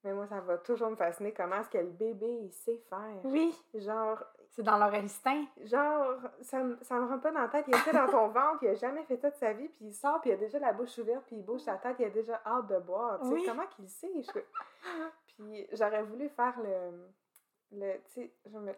Mais 0.04 0.12
moi, 0.12 0.26
ça 0.26 0.40
va 0.40 0.58
toujours 0.58 0.90
me 0.90 0.96
fasciner 0.96 1.32
comment 1.32 1.56
est-ce 1.60 1.70
que 1.70 1.78
le 1.78 1.90
bébé, 1.90 2.26
il 2.28 2.50
sait 2.52 2.78
faire. 2.90 3.20
Oui, 3.24 3.54
Genre, 3.74 4.22
c'est 4.54 4.62
dans 4.62 4.76
leur 4.78 4.92
instinct. 4.94 5.44
genre, 5.64 6.16
ça, 6.42 6.62
me- 6.62 6.76
ça 6.82 6.94
me 6.96 7.06
rentre 7.06 7.22
pas 7.22 7.32
dans 7.32 7.40
la 7.40 7.48
tête. 7.48 7.64
Il 7.68 7.74
était 7.76 7.92
dans 7.92 8.06
ton 8.08 8.28
ventre, 8.28 8.58
il 8.62 8.68
a 8.68 8.74
jamais 8.74 9.02
fait 9.04 9.16
ça 9.16 9.30
de 9.30 9.34
sa 9.36 9.52
vie, 9.52 9.68
puis 9.68 9.86
il 9.86 9.94
sort, 9.94 10.20
puis 10.20 10.30
il 10.30 10.34
a 10.34 10.36
déjà 10.36 10.58
la 10.58 10.72
bouche 10.72 10.96
ouverte, 10.98 11.24
puis 11.26 11.36
il 11.36 11.42
bouge 11.44 11.62
sa 11.62 11.76
tête, 11.76 11.96
il 11.98 12.04
a 12.04 12.10
déjà 12.10 12.40
hâte 12.46 12.66
de 12.68 12.78
boire. 12.78 13.18
Tu 13.20 13.26
sais, 13.28 13.32
Oui. 13.34 13.44
comment 13.46 13.66
qu'il 13.66 13.88
sait? 13.88 14.12
Je- 14.22 14.40
Puis 15.34 15.66
j'aurais 15.72 16.02
voulu 16.02 16.28
faire 16.28 16.54
le, 16.60 17.08
le, 17.72 17.94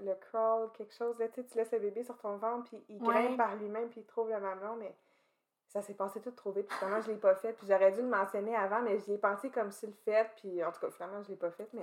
le 0.01 0.15
crawl, 0.15 0.71
quelque 0.73 0.95
chose. 0.95 1.19
Là, 1.19 1.27
tu 1.29 1.43
laisses 1.57 1.73
le 1.73 1.79
bébé 1.81 2.05
sur 2.05 2.17
ton 2.19 2.37
ventre, 2.37 2.69
puis 2.69 2.85
il 2.89 3.03
Ouais. 3.03 3.13
grimpe 3.25 3.37
par 3.39 3.57
lui-même, 3.57 3.89
puis 3.89 4.01
il 4.01 4.07
trouve 4.07 4.31
le 4.31 4.39
mamelon, 4.39 4.77
mais 4.77 4.95
ça 5.69 5.83
s'est 5.83 5.95
passé 5.95 6.21
tout 6.21 6.31
trop 6.31 6.53
vite. 6.53 6.69
Puis 6.69 6.79
finalement, 6.79 7.01
je 7.01 7.11
l'ai 7.11 7.17
pas 7.19 7.35
fait, 7.35 7.53
puis 7.55 7.67
j'aurais 7.67 7.91
dû 7.91 8.01
le 8.03 8.07
mentionner 8.09 8.55
avant, 8.55 8.81
mais 8.83 9.01
j'y 9.01 9.15
ai 9.15 9.19
pensé 9.19 9.51
comme 9.51 9.73
si 9.73 9.89
le 9.89 9.93
fait, 10.05 10.31
puis 10.37 10.63
en 10.63 10.71
tout 10.71 10.81
cas, 10.81 10.91
finalement, 10.93 11.21
je 11.25 11.31
l'ai 11.31 11.37
pas 11.37 11.51
fait, 11.51 11.69
mais 11.73 11.83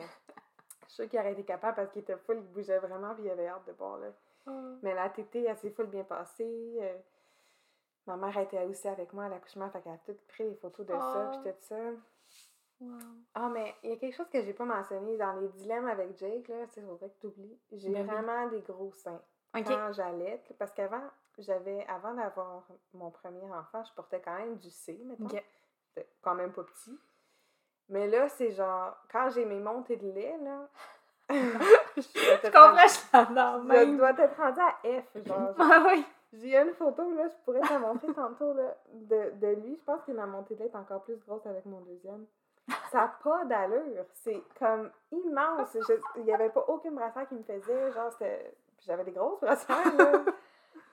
suis 0.92 1.04
sûre 1.04 1.10
qu'il 1.10 1.20
aurait 1.20 1.34
été 1.34 1.44
capable 1.44 1.76
parce 1.76 1.90
qu'il 1.92 2.02
était 2.02 2.18
full, 2.18 2.38
il 2.38 2.48
bougeait 2.52 2.80
vraiment, 2.80 3.14
puis 3.14 3.24
il 3.24 3.30
avait 3.30 3.48
hâte 3.48 3.66
de 3.68 3.74
boire, 3.74 3.98
là. 3.98 4.08
Oh. 4.48 4.52
Mais 4.82 4.94
la 4.96 5.10
tétée, 5.10 5.44
elle 5.44 5.58
s'est 5.58 5.70
full 5.72 5.88
bien 5.88 6.04
passée. 6.04 6.78
euh, 6.82 6.98
ma 8.08 8.18
mère 8.18 8.38
était 8.40 8.64
aussi 8.66 8.88
avec 8.88 9.14
moi 9.14 9.26
à 9.26 9.30
l'accouchement, 9.30 9.70
fait 9.70 9.82
qu'elle 9.82 9.94
a 9.94 9.98
tout 10.00 10.18
pris 10.28 10.44
les 10.44 10.56
photos 10.56 10.86
de 10.86 10.94
ça, 10.94 11.32
puis 11.44 11.52
tout 11.52 11.58
ça. 11.62 11.76
Wow. 12.80 12.98
Ah, 13.36 13.50
mais 13.50 13.76
il 13.84 13.92
y 13.92 13.94
a 13.94 13.96
quelque 13.98 14.16
chose 14.16 14.30
que 14.30 14.42
j'ai 14.42 14.54
pas 14.54 14.66
mentionné 14.66 15.16
dans 15.18 15.34
les 15.34 15.50
dilemmes 15.50 15.88
avec 15.88 16.18
Jake, 16.18 16.48
là, 16.48 16.66
c'est 16.68 16.82
faudrait 16.82 17.10
que 17.10 17.20
tu 17.20 17.28
oublies. 17.28 17.60
J'ai 17.74 17.90
Ben 17.92 18.02
oui. 18.02 18.08
vraiment 18.08 18.48
des 18.48 18.62
gros 18.62 18.92
seins. 18.92 19.22
Quand 19.54 19.92
j'allais, 19.94 20.42
parce 20.58 20.72
qu'avant, 20.72 21.04
j'avais, 21.38 21.86
avant 21.88 22.14
d'avoir 22.16 22.66
mon 22.94 23.12
premier 23.12 23.44
enfant, 23.54 23.84
je 23.84 23.94
portais 23.94 24.22
quand 24.22 24.36
même 24.36 24.58
du 24.58 24.70
C, 24.72 25.00
mettons. 25.06 25.26
Ok. 25.26 25.44
C'était 25.90 26.10
quand 26.22 26.36
même 26.36 26.54
pas 26.54 26.64
petit. 26.64 26.98
Mais 27.90 28.08
là, 28.08 28.30
c'est 28.30 28.52
genre, 28.52 28.96
quand 29.12 29.30
j'ai 29.30 29.46
mes 29.46 29.60
montées 29.60 29.98
de 29.98 30.10
lait, 30.12 30.36
là. 30.44 30.68
je 31.30 32.02
Je 32.02 32.46
comprends, 32.48 32.76
je 32.84 32.88
suis 32.90 33.34
dans 33.34 33.62
Je 33.92 33.98
dois 33.98 34.14
à 34.62 34.72
F, 34.84 35.26
genre. 35.28 35.54
Ah 35.60 35.84
oui. 35.88 36.06
J'ai 36.34 36.58
une 36.58 36.74
photo, 36.74 37.12
là, 37.14 37.28
je 37.28 37.36
pourrais 37.44 37.60
te 37.60 37.74
la 37.74 37.80
montrer 37.80 38.14
tantôt, 38.14 38.54
là, 38.54 38.74
de, 38.94 39.32
de 39.36 39.48
lui. 39.62 39.76
Je 39.78 39.84
pense 39.84 40.02
que 40.06 40.14
ma 40.14 40.26
montée 40.26 40.56
de 40.56 40.62
lait 40.64 40.70
est 40.74 40.78
encore 40.78 41.02
plus 41.04 41.18
grosse 41.18 41.46
avec 41.46 41.66
mon 41.66 41.82
deuxième. 41.82 42.26
Ça 42.90 43.00
n'a 43.00 43.08
pas 43.22 43.44
d'allure. 43.46 44.06
C'est 44.14 44.42
comme 44.58 44.90
immense. 45.12 45.76
Je- 45.76 45.94
Il 46.18 46.24
n'y 46.24 46.34
avait 46.34 46.50
pas 46.50 46.64
aucune 46.70 46.96
brassière 46.96 47.28
qui 47.28 47.36
me 47.36 47.44
faisait. 47.44 47.92
Genre, 47.92 48.12
J'avais 48.86 49.04
des 49.04 49.12
grosses 49.12 49.42
brassières, 49.42 49.94
là. 49.98 50.22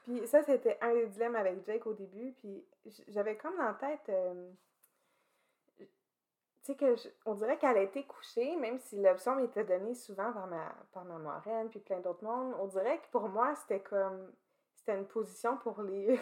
Puis 0.03 0.27
ça, 0.27 0.43
c'était 0.43 0.77
un 0.81 0.93
des 0.93 1.07
dilemmes 1.07 1.37
avec 1.37 1.65
Jake 1.65 1.87
au 1.87 1.93
début. 1.93 2.33
Puis 2.41 2.65
j'avais 3.09 3.37
comme 3.37 3.57
dans 3.57 3.63
la 3.65 3.75
tête. 3.75 4.09
euh, 4.09 4.49
sais, 6.73 6.77
que 6.77 6.97
je- 6.97 7.09
on 7.27 7.35
dirait 7.35 7.57
qu'elle 7.59 7.77
a 7.77 7.83
été 7.83 8.05
couchée, 8.05 8.57
même 8.57 8.79
si 8.79 9.01
l'option 9.01 9.35
m'était 9.37 9.65
donnée 9.65 9.95
souvent 9.95 10.33
par 10.33 10.47
ma, 10.47 10.73
par 10.93 11.05
ma 11.05 11.19
marraine, 11.19 11.69
puis 11.69 11.81
plein 11.81 12.01
d'autres 12.01 12.25
mondes. 12.25 12.55
On 12.61 12.67
dirait 12.67 12.99
que 12.99 13.07
pour 13.11 13.29
moi, 13.29 13.55
c'était 13.57 13.81
comme. 13.81 14.31
C'était 14.77 14.97
une 14.97 15.07
position 15.07 15.57
pour 15.59 15.83
les. 15.83 16.19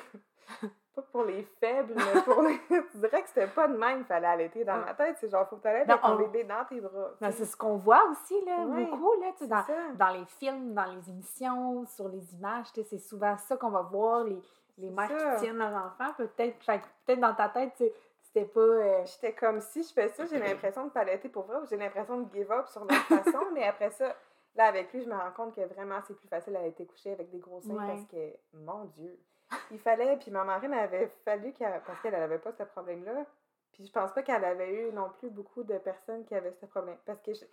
pas 0.95 1.03
pour 1.13 1.25
les 1.25 1.43
faibles, 1.43 1.93
mais 1.95 2.21
pour 2.25 2.43
les. 2.43 2.59
tu 2.69 2.97
dirais 2.99 3.23
que 3.23 3.29
c'était 3.29 3.47
pas 3.49 3.69
de 3.69 3.77
même, 3.77 4.05
fallait 4.05 4.27
allaiter 4.27 4.65
dans 4.65 4.79
ma 4.79 4.95
tête. 4.95 5.17
C'est 5.21 5.29
genre, 5.29 5.47
faut 5.49 5.57
que 5.57 5.69
avec 5.69 5.87
ton 5.87 6.13
on- 6.15 6.17
bébé 6.17 6.45
dans 6.45 6.65
tes 6.65 6.81
bras. 6.81 7.11
C'est 7.33 7.45
ce 7.45 7.57
qu'on 7.57 7.77
voit 7.77 8.03
aussi, 8.11 8.43
là, 8.45 8.65
beaucoup, 8.91 9.13
là, 9.21 9.33
tu 9.37 9.45
sais, 9.45 9.47
dans, 9.49 9.63
dans 9.95 10.11
les 10.19 10.25
films, 10.25 10.73
dans 10.75 10.87
les 10.93 11.11
émissions, 11.11 11.85
sur 11.87 12.09
les 12.09 12.35
images, 12.35 12.73
tu 12.73 12.81
sais, 12.83 12.85
c'est 12.89 12.99
souvent 12.99 13.37
ça 13.37 13.57
qu'on 13.57 13.71
va 13.71 13.83
voir, 13.83 14.25
les, 14.25 14.41
les 14.79 14.91
mères 14.91 15.09
qui 15.09 15.41
tiennent 15.43 15.59
leurs 15.59 15.75
enfants. 15.87 16.13
Peut-être 16.17 16.59
peut-être 17.07 17.21
dans 17.21 17.35
ta 17.35 17.49
tête, 17.51 17.73
tu 17.77 17.85
sais, 17.85 17.95
c'était 18.37 18.53
pas... 18.53 18.61
euh, 18.61 19.05
J'étais 19.07 19.33
comme 19.33 19.61
si 19.61 19.83
je 19.83 19.93
fais 19.93 20.09
ça, 20.09 20.27
j'ai 20.27 20.39
l'impression 20.39 20.85
de 20.87 20.91
pas 20.91 21.01
allaiter 21.01 21.29
pour 21.29 21.45
vrai, 21.45 21.59
ou 21.59 21.67
j'ai 21.67 21.77
l'impression 21.77 22.21
de 22.21 22.33
give 22.35 22.51
up 22.53 22.67
sur 22.69 22.81
l'autre 22.83 22.95
façon, 23.05 23.39
mais 23.55 23.65
après 23.65 23.91
ça, 23.91 24.15
là 24.55 24.67
avec 24.67 24.93
lui, 24.93 25.03
je 25.03 25.09
me 25.09 25.15
rends 25.15 25.31
compte 25.33 25.55
que 25.55 25.63
vraiment 25.63 26.01
c'est 26.07 26.15
plus 26.17 26.29
facile 26.29 26.57
à 26.57 26.67
être 26.67 26.85
couché 26.87 27.13
avec 27.13 27.31
des 27.31 27.39
gros 27.39 27.61
seins 27.61 27.75
Ouais. 27.75 27.87
parce 27.87 28.05
que, 28.07 28.33
mon 28.55 28.85
Dieu, 28.97 29.19
il 29.71 29.79
fallait, 29.79 30.17
puis 30.17 30.31
ma 30.31 30.45
marraine 30.45 30.75
avait 30.75 31.07
fallu 31.25 31.53
qu'elle, 31.53 31.81
parce 31.87 32.01
qu'elle 32.01 32.13
n'avait 32.13 32.39
pas 32.39 32.53
ce 32.53 32.63
problème-là, 32.65 33.25
puis 33.73 33.87
je 33.87 33.93
pense 33.93 34.13
pas 34.13 34.23
qu'elle 34.23 34.45
avait 34.45 34.89
eu 34.89 34.93
non 34.93 35.11
plus 35.19 35.31
beaucoup 35.31 35.63
de 35.63 35.79
personnes 35.79 36.25
qui 36.25 36.35
avaient 36.35 36.53
ce 36.53 36.67
problème, 36.67 36.97
parce 37.07 37.21
que, 37.21 37.33
je- 37.33 37.41
tu 37.41 37.47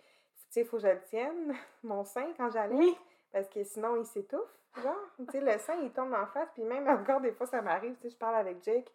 sais, 0.50 0.60
il 0.62 0.66
faut 0.66 0.76
que 0.76 0.82
je 0.82 0.88
le 0.88 1.00
tienne, 1.02 1.54
mon 1.82 2.04
sein, 2.04 2.26
quand 2.36 2.50
j'allais, 2.50 2.74
Oui. 2.74 2.96
parce 3.32 3.48
que 3.48 3.64
sinon 3.64 3.96
il 3.96 4.04
s'étouffe, 4.06 4.54
genre, 4.82 4.96
tu 5.18 5.24
sais, 5.32 5.40
le 5.40 5.58
sein 5.58 5.74
il 5.82 5.92
tombe 5.92 6.12
en 6.12 6.26
face, 6.26 6.48
puis 6.52 6.62
même 6.64 6.88
encore 6.88 7.20
des 7.20 7.32
fois 7.32 7.46
ça 7.46 7.62
m'arrive, 7.62 7.94
tu 7.96 8.02
sais, 8.02 8.10
je 8.10 8.16
parle 8.16 8.34
avec 8.36 8.62
Jake, 8.64 8.90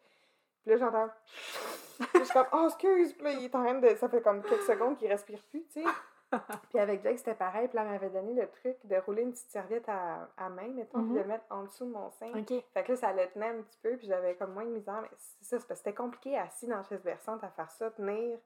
là 0.70 0.78
j'entends, 0.78 1.10
puis 1.98 2.08
je 2.16 2.24
suis 2.24 2.34
comme, 2.34 2.48
oh 2.54 2.66
excuse, 2.66 3.14
puis 3.14 3.24
là 3.24 3.32
il 3.32 3.46
est 3.46 3.56
en 3.56 3.64
train 3.64 3.76
de, 3.80 3.90
ça 3.96 4.08
fait 4.10 4.22
comme 4.22 4.42
quelques 4.44 4.64
secondes 4.64 4.98
qu'il 4.98 5.08
respire 5.10 5.42
plus, 5.50 5.66
tu 5.68 5.82
sais. 5.82 5.88
Puis 6.70 6.78
avec 6.78 7.02
Jake 7.02 7.18
c'était 7.18 7.34
pareil, 7.34 7.68
puis 7.70 7.76
là 7.78 7.82
elle 7.86 7.90
m'avait 7.90 8.10
donné 8.12 8.34
le 8.40 8.48
truc 8.48 8.78
de 8.84 8.96
rouler 8.98 9.24
une 9.24 9.32
petite 9.32 9.50
serviette 9.50 9.90
à, 9.90 10.30
à 10.38 10.48
main, 10.50 10.68
mettons, 10.68 11.00
puis 11.04 11.14
de 11.14 11.14
Mhm. 11.14 11.18
le 11.18 11.24
mettre 11.26 11.46
en 11.50 11.64
dessous 11.64 11.86
de 11.86 11.92
mon 11.92 12.12
sein. 12.12 12.28
OK. 12.36 12.54
Fait 12.72 12.84
que 12.84 12.92
là, 12.92 12.96
ça 12.98 13.12
le 13.14 13.26
tenait 13.32 13.48
un 13.50 13.62
petit 13.64 13.80
peu, 13.82 13.98
puis 13.98 14.06
j'avais 14.06 14.36
comme 14.36 14.54
moins 14.54 14.64
de 14.66 14.70
misère. 14.70 15.00
Mais 15.02 15.10
c'est 15.18 15.44
ça, 15.46 15.60
c'est 15.60 15.68
parce 15.68 15.80
que 15.80 15.86
c'était 15.88 15.96
compliqué 15.96 16.38
assis 16.38 16.68
dans 16.68 16.78
la 16.78 16.84
chaise 16.84 17.04
versante 17.04 17.44
à 17.44 17.50
faire 17.50 17.72
ça, 17.72 17.90
tenir, 17.90 18.38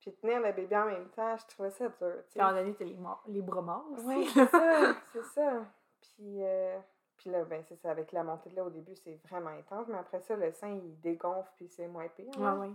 puis 0.00 0.14
tenir 0.14 0.40
le 0.40 0.52
bébé 0.52 0.74
en 0.74 0.86
même 0.86 1.08
temps. 1.10 1.36
Je 1.36 1.46
trouvais 1.48 1.70
ça 1.70 1.84
dur, 1.86 1.92
tu 1.98 2.06
sais. 2.06 2.22
Puis 2.30 2.40
à 2.40 2.46
un 2.46 2.50
moment 2.52 2.62
donné, 2.62 2.74
t'as 2.78 2.84
les, 2.86 2.96
les 3.26 3.42
bras 3.42 3.60
morts 3.60 3.84
aussi. 3.92 4.06
Oui, 4.06 4.30
c'est 4.32 4.46
ça, 4.50 4.94
c'est 5.12 5.24
ça. 5.34 5.52
Puis, 6.00 6.42
euh, 6.42 6.78
puis 7.16 7.30
là, 7.30 7.44
ben, 7.44 7.62
c'est 7.68 7.76
ça, 7.76 7.90
avec 7.90 8.12
la 8.12 8.24
montée 8.24 8.50
de 8.50 8.56
là 8.56 8.64
au 8.64 8.70
début, 8.70 8.94
c'est 8.96 9.18
vraiment 9.28 9.50
intense, 9.50 9.86
mais 9.88 9.98
après 9.98 10.20
ça, 10.20 10.36
le 10.36 10.50
sein, 10.52 10.68
il 10.68 11.00
dégonfle, 11.00 11.50
puis 11.56 11.68
c'est 11.68 11.86
moins 11.88 12.08
pire. 12.08 12.38
Là. 12.38 12.54
ouais. 12.56 12.70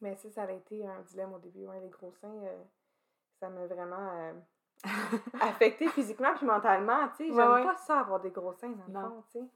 Mais 0.00 0.14
ça, 0.16 0.30
ça 0.30 0.42
a 0.42 0.52
été 0.52 0.86
un 0.86 1.00
dilemme 1.02 1.32
au 1.34 1.38
début, 1.38 1.66
ouais, 1.66 1.80
les 1.80 1.88
gros 1.88 2.12
seins, 2.20 2.28
euh, 2.28 2.62
ça 3.40 3.48
m'a 3.48 3.66
vraiment 3.66 4.10
euh, 4.12 4.32
affecté 5.40 5.88
physiquement 5.88 6.34
puis 6.36 6.46
mentalement, 6.46 7.08
tu 7.16 7.28
sais. 7.28 7.34
J'aime 7.34 7.52
ouais. 7.52 7.64
pas 7.64 7.76
ça 7.76 8.00
avoir 8.00 8.20
des 8.20 8.30
gros 8.30 8.52
seins, 8.52 8.70
dans 8.70 8.86
le 8.86 8.92
Non. 8.92 9.08
fond, 9.08 9.24
tu 9.32 9.38
sais. 9.40 9.46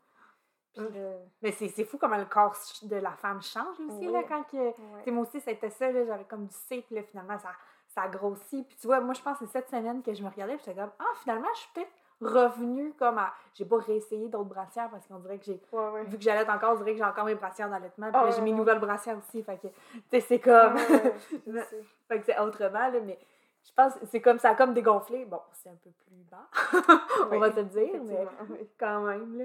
Puis 0.72 1.00
Mais 1.42 1.52
c'est 1.52 1.68
c'est 1.68 1.84
fou 1.84 1.98
comment 1.98 2.16
le 2.16 2.26
corps 2.26 2.56
de 2.82 2.96
la 2.96 3.10
femme 3.12 3.42
change 3.42 3.78
aussi, 3.80 4.06
Oui. 4.06 4.12
là, 4.12 4.22
quand 4.22 4.44
que... 4.44 4.56
ouais. 4.56 4.74
Tu 4.98 5.04
sais, 5.04 5.10
moi 5.10 5.24
aussi, 5.26 5.40
c'était 5.40 5.70
ça, 5.70 5.90
là, 5.90 6.04
j'avais 6.04 6.24
comme 6.24 6.46
du 6.46 6.54
C, 6.54 6.82
puis 6.86 6.94
là, 6.94 7.02
finalement, 7.02 7.38
ça, 7.38 7.50
ça 7.88 8.06
grossit. 8.08 8.66
Puis 8.66 8.76
tu 8.76 8.86
vois, 8.86 9.00
moi, 9.00 9.14
je 9.14 9.20
pense 9.20 9.38
que 9.38 9.46
c'est 9.46 9.52
cette 9.52 9.68
semaine 9.68 10.00
que 10.02 10.14
je 10.14 10.22
me 10.22 10.28
regardais, 10.30 10.54
puis 10.56 10.64
j'étais 10.66 10.80
comme, 10.80 10.92
ah, 10.98 11.12
finalement, 11.16 11.48
je 11.54 11.58
suis 11.60 11.70
peut-être 11.74 11.90
revenue 12.20 12.92
comme 12.98 13.18
à... 13.18 13.32
J'ai 13.54 13.64
pas 13.64 13.78
réessayé 13.78 14.28
d'autres 14.28 14.48
brassières, 14.48 14.90
parce 14.90 15.06
qu'on 15.06 15.18
dirait 15.18 15.38
que 15.38 15.44
j'ai... 15.44 15.60
Ouais, 15.72 15.88
ouais. 15.90 16.04
Vu 16.04 16.16
que 16.16 16.22
j'allais 16.22 16.48
encore, 16.48 16.72
on 16.72 16.76
dirait 16.76 16.92
que 16.92 16.98
j'ai 16.98 17.04
encore 17.04 17.24
mes 17.24 17.34
brassières 17.34 17.68
d'allaitement, 17.70 18.08
puis 18.08 18.16
Ah 18.20 18.24
ouais, 18.24 18.32
j'ai 18.32 18.42
mes 18.42 18.52
nouvelles 18.52 18.78
brassières 18.78 19.18
aussi, 19.18 19.42
fait 19.42 19.56
que, 19.58 19.68
tu 19.68 20.02
sais, 20.10 20.20
c'est 20.20 20.38
comme... 20.38 20.78
Sais. 20.78 21.14
fait 22.08 22.20
que 22.20 22.26
c'est 22.26 22.38
autrement, 22.38 22.88
là, 22.88 23.00
mais 23.04 23.18
je 23.64 23.72
pense 23.74 23.94
que 23.94 24.06
c'est 24.06 24.20
comme 24.20 24.38
ça 24.38 24.50
a 24.50 24.54
comme 24.54 24.72
dégonflé. 24.72 25.24
Bon, 25.24 25.40
c'est 25.52 25.68
un 25.68 25.76
peu 25.76 25.90
plus 25.90 26.24
bas, 26.30 26.46
on 27.26 27.32
Oui, 27.32 27.38
va 27.38 27.50
te 27.50 27.60
le 27.60 27.66
dire, 27.66 28.00
mais 28.04 28.26
oui. 28.48 28.68
quand 28.78 29.00
même, 29.02 29.38
là. 29.38 29.44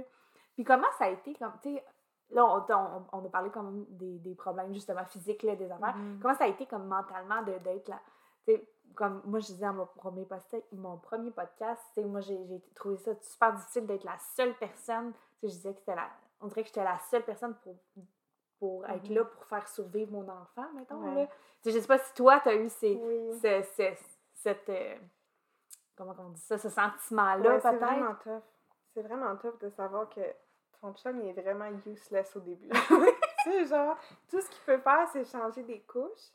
Puis 0.53 0.63
comment 0.63 0.87
ça 0.97 1.05
a 1.05 1.09
été, 1.09 1.33
comme, 1.35 1.51
tu 1.61 1.75
sais, 1.75 1.83
là, 2.31 2.45
on, 2.45 2.65
on, 2.73 3.05
on 3.11 3.25
a 3.25 3.29
parlé 3.29 3.49
quand 3.49 3.63
même 3.63 3.85
des, 3.89 4.19
des 4.19 4.35
problèmes, 4.35 4.73
justement, 4.73 5.03
physiques, 5.05 5.43
là, 5.43 5.55
des 5.55 5.69
affaires. 5.69 5.95
Mhm. 5.95 6.19
Comment 6.21 6.33
ça 6.33 6.45
a 6.45 6.47
été, 6.47 6.65
comme, 6.65 6.87
mentalement, 6.87 7.41
d'être 7.43 7.89
là? 7.89 7.99
Comme 8.95 9.21
moi, 9.25 9.39
je 9.39 9.47
disais 9.47 9.65
à 9.65 9.71
mon 9.71 9.85
premier, 9.85 10.25
post 10.25 10.55
mon 10.71 10.97
premier 10.97 11.31
podcast, 11.31 11.81
moi, 11.97 12.21
j'ai 12.21 12.37
trouvé 12.75 12.97
ça 12.97 13.11
super 13.21 13.53
difficile 13.53 13.85
d'être 13.85 14.03
la 14.03 14.17
seule 14.35 14.53
personne. 14.57 15.11
Tu 15.13 15.19
sais, 15.41 15.47
je 15.49 15.53
disais 15.53 15.73
que 15.73 15.79
c'était 15.79 15.95
la... 15.95 16.09
On 16.41 16.47
dirait 16.47 16.61
que 16.61 16.67
j'étais 16.67 16.83
la 16.83 16.97
seule 16.99 17.23
personne 17.23 17.55
pour, 17.63 17.75
pour 18.59 18.85
être 18.87 19.09
Mhm. 19.09 19.15
là, 19.15 19.25
pour 19.25 19.43
faire 19.45 19.67
survivre 19.67 20.11
mon 20.11 20.27
enfant, 20.29 20.65
mettons, 20.75 21.01
Ouais. 21.03 21.15
là. 21.23 21.27
Tu 21.61 21.69
sais, 21.69 21.71
je 21.71 21.79
sais 21.81 21.87
pas 21.87 21.97
si 21.97 22.13
toi, 22.13 22.39
tu 22.41 22.49
as 22.49 22.55
eu 22.55 22.69
ces, 22.69 22.95
Oui. 22.95 23.39
cette... 24.33 24.69
euh, 24.69 24.95
comment 25.95 26.15
on 26.19 26.29
dit 26.29 26.41
ça? 26.41 26.57
Ce 26.57 26.69
sentiment-là, 26.69 27.55
Ouais, 27.55 27.59
c'est 27.59 27.69
peut-être? 27.71 27.85
vraiment 27.85 28.15
tough. 28.15 28.43
C'est 28.93 29.01
vraiment 29.01 29.35
tough 29.37 29.59
de 29.59 29.69
savoir 29.69 30.09
que 30.09 30.21
ton 30.79 30.93
chum, 30.93 31.19
il 31.21 31.29
est 31.29 31.41
vraiment 31.41 31.69
useless 31.85 32.35
au 32.35 32.39
début. 32.39 32.69
tu 33.43 33.51
sais, 33.51 33.65
genre, 33.65 33.97
tout 34.29 34.39
ce 34.39 34.49
qu'il 34.49 34.63
peut 34.65 34.77
faire, 34.77 35.07
c'est 35.11 35.25
changer 35.25 35.63
des 35.63 35.81
couches. 35.81 36.31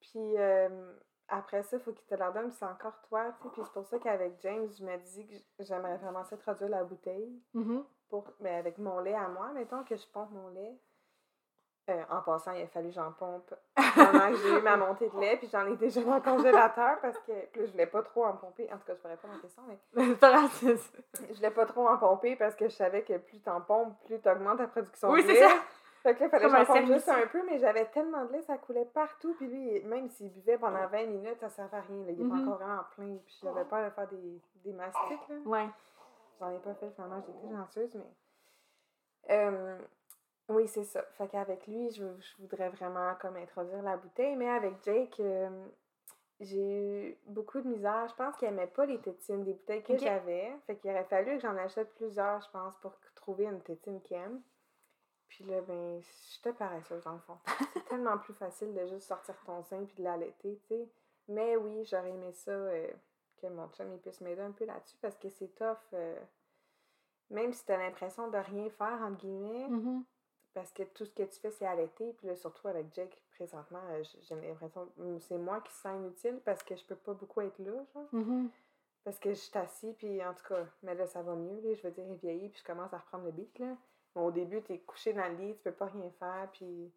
Puis 0.00 0.38
euh, 0.38 0.92
après 1.30 1.62
ça, 1.62 1.76
il 1.76 1.82
faut 1.82 1.92
qu'il 1.92 2.06
te 2.06 2.14
la 2.14 2.30
donne, 2.30 2.50
c'est 2.50 2.64
encore 2.64 3.00
toi, 3.08 3.26
tu 3.40 3.42
sais. 3.44 3.48
Puis 3.52 3.62
c'est 3.64 3.72
pour 3.72 3.86
ça 3.86 3.98
qu'avec 3.98 4.34
James, 4.40 4.68
je 4.78 4.84
me 4.84 4.96
dis 4.98 5.26
que 5.58 5.64
j'aimerais 5.64 5.96
vraiment 5.98 6.24
ça 6.24 6.36
traduire 6.36 6.68
la 6.70 6.84
bouteille. 6.84 7.40
Mhm. 7.54 7.84
Pour, 8.08 8.24
mais 8.40 8.56
avec 8.56 8.76
mon 8.78 8.98
lait 8.98 9.14
à 9.14 9.28
moi, 9.28 9.50
mettons 9.54 9.84
que 9.84 9.96
je 9.96 10.06
pompe 10.08 10.30
mon 10.32 10.48
lait. 10.48 10.76
Euh, 11.88 12.02
en 12.10 12.20
passant, 12.22 12.52
il 12.52 12.62
a 12.62 12.66
fallu 12.68 12.88
que 12.88 12.94
j'en 12.94 13.10
pompe 13.12 13.52
pendant 13.94 14.30
que 14.30 14.36
j'ai 14.36 14.58
eu 14.58 14.62
ma 14.62 14.76
montée 14.76 15.08
de 15.08 15.18
lait, 15.18 15.36
puis 15.38 15.48
j'en 15.50 15.66
ai 15.66 15.76
déjà 15.76 16.02
dans 16.02 16.16
le 16.16 16.20
congélateur 16.20 17.00
parce 17.00 17.18
que 17.20 17.46
puis 17.52 17.66
je 17.66 17.72
voulais 17.72 17.86
pas 17.86 18.02
trop 18.02 18.26
en 18.26 18.34
pomper. 18.36 18.68
En 18.72 18.78
tout 18.78 18.84
cas, 18.84 18.94
je 18.94 19.00
ferais 19.00 19.16
pas 19.16 19.26
ma 19.28 19.38
question, 19.38 19.62
mais 19.66 19.78
C'est 20.60 20.76
c'est 20.76 21.28
je 21.30 21.34
voulais 21.34 21.50
pas 21.50 21.66
trop 21.66 21.88
en 21.88 21.96
pomper 21.98 22.36
parce 22.36 22.54
que 22.54 22.68
je 22.68 22.74
savais 22.74 23.02
que 23.02 23.16
plus 23.18 23.40
t'en 23.40 23.60
pompes, 23.60 23.94
plus 24.04 24.20
t'augmentes 24.20 24.58
ta 24.58 24.68
production 24.68 25.10
Oui, 25.10 25.22
de 25.22 25.28
c'est 25.28 25.34
lait. 25.34 25.48
ça. 25.48 25.54
Fait 26.02 26.14
que 26.14 26.20
là, 26.20 26.26
il 26.26 26.30
fallait 26.30 26.44
que 26.64 26.66
j'en 26.66 26.86
juste 26.94 27.08
un 27.08 27.26
peu, 27.26 27.42
mais 27.44 27.58
j'avais 27.58 27.84
tellement 27.90 28.24
de 28.24 28.32
lait, 28.32 28.42
ça 28.42 28.56
coulait 28.56 28.86
partout. 28.86 29.34
Puis 29.34 29.46
lui, 29.48 29.82
même 29.84 30.08
s'il 30.08 30.32
buvait 30.32 30.56
pendant 30.58 30.86
20 30.86 31.06
minutes, 31.06 31.38
ça 31.40 31.50
servait 31.50 31.76
à 31.76 31.80
rien. 31.82 32.04
Là. 32.06 32.10
Il 32.12 32.14
était 32.14 32.22
Mhm. 32.24 32.42
encore 32.42 32.56
vraiment 32.58 32.82
plein. 32.94 33.16
Puis 33.26 33.38
j'avais 33.42 33.64
peur 33.64 33.84
de 33.84 33.90
faire 33.94 34.08
des, 34.08 34.40
des 34.64 34.72
mastites. 34.72 35.28
Là. 35.28 35.36
Ouais. 35.44 35.68
J'en 36.38 36.50
ai 36.50 36.58
pas 36.58 36.74
fait 36.74 36.90
finalement, 36.92 37.20
j'ai 37.26 37.32
été 37.32 37.54
chanceuse, 37.54 37.94
mais. 37.94 39.34
Euh, 39.36 39.78
oui, 40.48 40.66
c'est 40.68 40.84
ça. 40.84 41.02
Fait 41.12 41.28
qu'avec 41.28 41.66
lui, 41.66 41.90
je, 41.90 42.04
je 42.18 42.36
voudrais 42.42 42.70
vraiment 42.70 43.14
comme 43.20 43.36
introduire 43.36 43.82
la 43.82 43.96
bouteille, 43.98 44.36
mais 44.36 44.48
avec 44.48 44.82
Jake, 44.82 45.20
euh, 45.20 45.48
j'ai 46.40 47.10
eu 47.10 47.18
beaucoup 47.26 47.60
de 47.60 47.68
misère. 47.68 48.08
Je 48.08 48.14
pense 48.14 48.36
qu'il 48.36 48.48
aimait 48.48 48.66
pas 48.66 48.86
les 48.86 48.98
tétines 49.00 49.44
des 49.44 49.52
bouteilles 49.52 49.82
que 49.82 49.96
j'avais. 49.98 50.50
Fait 50.66 50.76
qu'il 50.76 50.90
aurait 50.90 51.04
fallu 51.04 51.36
que 51.36 51.40
j'en 51.42 51.56
achète 51.58 51.94
plusieurs, 51.94 52.40
je 52.40 52.50
pense, 52.50 52.74
pour 52.80 52.94
trouver 53.14 53.44
une 53.44 53.60
tétine 53.60 54.00
qu'il 54.00 54.16
aime. 54.16 54.40
Puis 55.30 55.44
là, 55.44 55.60
ben, 55.62 56.00
j'étais 56.32 56.52
paresseuse 56.52 57.02
dans 57.04 57.12
le 57.14 57.18
fond. 57.20 57.38
C'est 57.74 57.84
tellement 57.86 58.18
plus 58.18 58.34
facile 58.34 58.74
de 58.74 58.84
juste 58.86 59.06
sortir 59.08 59.34
ton 59.46 59.62
sein 59.62 59.84
puis 59.84 59.94
de 59.96 60.02
l'allaiter, 60.02 60.58
tu 60.62 60.74
sais. 60.74 60.88
Mais 61.28 61.56
oui, 61.56 61.84
j'aurais 61.84 62.10
aimé 62.10 62.32
ça 62.32 62.50
euh, 62.50 62.90
que 63.40 63.46
mon 63.46 63.68
chum 63.68 63.90
il 63.92 63.98
puisse 64.00 64.20
m'aider 64.20 64.42
un 64.42 64.50
peu 64.52 64.64
là-dessus 64.66 64.96
parce 65.00 65.16
que 65.16 65.28
c'est 65.30 65.54
tough. 65.54 65.78
euh, 65.94 66.20
même 67.30 67.52
si 67.52 67.64
t'as 67.64 67.76
l'impression 67.78 68.28
de 68.28 68.36
rien 68.38 68.68
faire, 68.70 69.00
entre 69.02 69.18
guillemets, 69.18 69.68
Mhm. 69.68 70.04
parce 70.52 70.72
que 70.72 70.82
tout 70.82 71.04
ce 71.04 71.12
que 71.12 71.22
tu 71.22 71.38
fais, 71.38 71.52
c'est 71.52 71.66
allaiter. 71.66 72.12
Puis 72.14 72.26
là, 72.26 72.34
surtout 72.34 72.66
avec 72.66 72.92
Jake, 72.92 73.22
présentement, 73.30 73.82
euh, 73.90 74.02
j'ai 74.22 74.34
l'impression 74.34 74.86
que 74.86 75.18
c'est 75.20 75.38
moi 75.38 75.60
qui 75.60 75.72
se 75.72 75.80
sens 75.82 75.96
inutile 75.96 76.40
parce 76.44 76.62
que 76.64 76.74
je 76.74 76.84
peux 76.84 76.96
pas 76.96 77.14
beaucoup 77.14 77.40
être 77.40 77.58
là, 77.60 77.84
genre. 77.94 78.08
Mhm. 78.12 78.50
Parce 79.04 79.18
que 79.20 79.30
je 79.30 79.34
suis 79.38 79.56
assis, 79.56 79.92
puis 79.94 80.22
en 80.24 80.34
tout 80.34 80.44
cas, 80.48 80.66
mais 80.82 80.94
là, 80.96 81.06
ça 81.06 81.22
va 81.22 81.36
mieux, 81.36 81.60
là. 81.60 81.74
Je 81.74 81.82
veux 81.82 81.92
dire, 81.92 82.04
il 82.08 82.16
vieillit, 82.16 82.48
puis 82.48 82.58
je 82.60 82.64
commence 82.66 82.92
à 82.92 82.98
reprendre 82.98 83.24
le 83.26 83.30
beat, 83.30 83.56
là. 83.60 83.76
Au 84.14 84.30
début, 84.30 84.60
t'es 84.62 84.78
couché 84.78 85.12
dans 85.12 85.28
le 85.28 85.34
lit, 85.36 85.54
tu 85.56 85.62
peux 85.62 85.72
pas 85.72 85.86
rien 85.86 86.10
faire, 86.18 86.48
puis... 86.52 86.92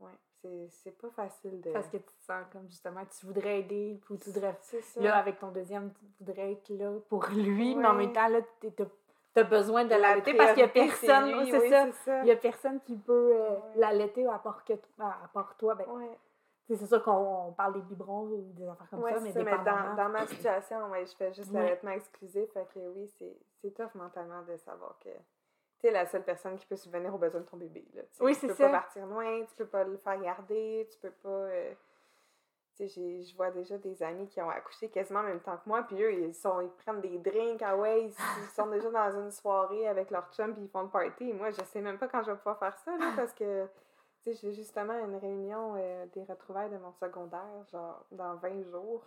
Ouais, 0.00 0.10
c'est- 0.40 0.68
c'est 0.70 0.98
pas 0.98 1.10
facile 1.10 1.60
de... 1.60 1.70
Parce 1.72 1.88
que 1.88 1.98
tu 1.98 2.04
te 2.04 2.24
sens 2.24 2.44
comme 2.52 2.66
justement, 2.68 3.02
tu 3.06 3.26
voudrais 3.26 3.60
aider, 3.60 4.00
puis 4.04 4.18
tu 4.18 4.30
voudrais. 4.30 4.56
C'est 4.62 4.80
ça. 4.80 5.00
Là, 5.00 5.16
avec 5.18 5.38
ton 5.38 5.48
deuxième, 5.50 5.92
tu 5.92 6.04
voudrais 6.18 6.52
être 6.52 6.68
là 6.70 6.98
pour 7.08 7.26
lui, 7.28 7.74
mais 7.76 7.86
en 7.86 7.94
même 7.94 8.12
temps, 8.12 8.28
là, 8.28 8.40
t'as 8.76 8.84
as 9.36 9.44
besoin 9.44 9.84
de 9.84 9.90
La 9.90 9.98
l'allaiter 9.98 10.34
parce 10.34 10.52
qu'il 10.52 10.60
y 10.60 10.64
a 10.64 10.68
c'est 10.68 10.72
personne. 10.72 11.30
lui, 11.32 11.50
c'est 11.50 11.58
oui, 11.60 11.70
ça. 11.70 11.84
c'est 11.86 11.92
ça. 12.04 12.20
Il 12.22 12.26
y 12.28 12.30
a 12.32 12.36
personne 12.36 12.80
qui 12.80 12.96
peut 12.96 13.32
euh, 13.34 13.56
l'allaiter 13.76 14.26
à 14.26 14.38
part, 14.38 14.64
que, 14.64 14.72
à 14.98 15.28
part 15.32 15.56
toi. 15.58 15.74
Ben, 15.74 15.84
tu 16.66 16.76
c'est 16.76 16.86
sûr 16.86 17.02
qu'on 17.02 17.48
on 17.48 17.52
parle 17.52 17.74
des 17.74 17.82
biberons 17.82 18.22
ou 18.28 18.52
des 18.54 18.66
affaires 18.66 18.88
comme 18.90 19.02
ça, 19.02 19.20
mais 19.20 19.32
ça, 19.32 19.42
mais 19.44 19.58
dans, 19.58 19.94
dans 19.96 20.08
ma 20.08 20.26
situation, 20.26 20.88
ouais, 20.90 21.04
je 21.04 21.14
fais 21.16 21.32
juste 21.34 21.52
l'allaitement 21.52 21.90
exclusif. 21.90 22.50
Fait 22.52 22.66
que 22.72 22.78
oui, 22.78 23.06
c'est 23.18 23.36
c'est 23.60 23.74
tough 23.74 23.94
mentalement 23.94 24.42
de 24.42 24.56
savoir 24.56 24.96
que 25.00 25.10
tu 25.80 25.86
es 25.86 25.90
la 25.90 26.06
seule 26.06 26.24
personne 26.24 26.56
qui 26.56 26.66
peut 26.66 26.76
subvenir 26.76 27.14
aux 27.14 27.18
besoins 27.18 27.40
de 27.40 27.46
ton 27.46 27.56
bébé. 27.56 27.84
Là. 27.94 28.02
Oui, 28.20 28.34
tu 28.38 28.46
peux 28.46 28.54
pas 28.54 28.68
partir 28.70 29.06
loin, 29.06 29.44
tu 29.44 29.54
peux 29.56 29.66
pas 29.66 29.84
le 29.84 29.96
faire 29.96 30.20
garder, 30.20 30.88
tu 30.92 30.98
peux 30.98 31.10
pas. 31.10 31.28
euh, 31.28 31.72
tu 32.76 32.88
sais, 32.88 32.88
j'ai- 32.88 33.22
je 33.22 33.36
vois 33.36 33.50
déjà 33.50 33.76
des 33.78 34.02
amis 34.02 34.26
qui 34.28 34.40
ont 34.40 34.48
accouché 34.48 34.88
quasiment 34.88 35.20
en 35.20 35.24
même 35.24 35.40
temps 35.40 35.56
que 35.56 35.68
moi, 35.68 35.82
puis 35.82 36.02
eux, 36.02 36.12
ils, 36.12 36.34
sont, 36.34 36.60
ils 36.60 36.70
prennent 36.70 37.00
des 37.00 37.18
drinks, 37.18 37.60
ah 37.62 37.76
ouais, 37.76 38.04
ils, 38.04 38.08
ils 38.42 38.48
sont 38.54 38.66
déjà 38.68 38.90
dans 38.90 39.10
une 39.18 39.30
soirée 39.30 39.86
avec 39.88 40.10
leur 40.10 40.30
chum, 40.32 40.54
puis 40.54 40.62
ils 40.62 40.68
font 40.68 40.82
le 40.82 40.88
party. 40.88 41.30
Et 41.30 41.32
moi, 41.32 41.50
je 41.50 41.62
sais 41.64 41.80
même 41.80 41.98
pas 41.98 42.08
quand 42.08 42.22
je 42.22 42.30
vais 42.30 42.36
pouvoir 42.38 42.58
faire 42.58 42.76
ça, 42.78 42.96
là, 42.96 43.12
parce 43.16 43.34
que, 43.34 43.66
j'ai 44.24 44.52
justement 44.52 44.92
une 45.04 45.16
réunion 45.16 45.74
euh, 45.78 46.06
des 46.14 46.24
retrouvailles 46.24 46.70
de 46.70 46.76
mon 46.78 46.92
secondaire, 46.92 47.64
genre, 47.72 48.04
dans 48.12 48.34
20 48.36 48.62
jours. 48.70 49.02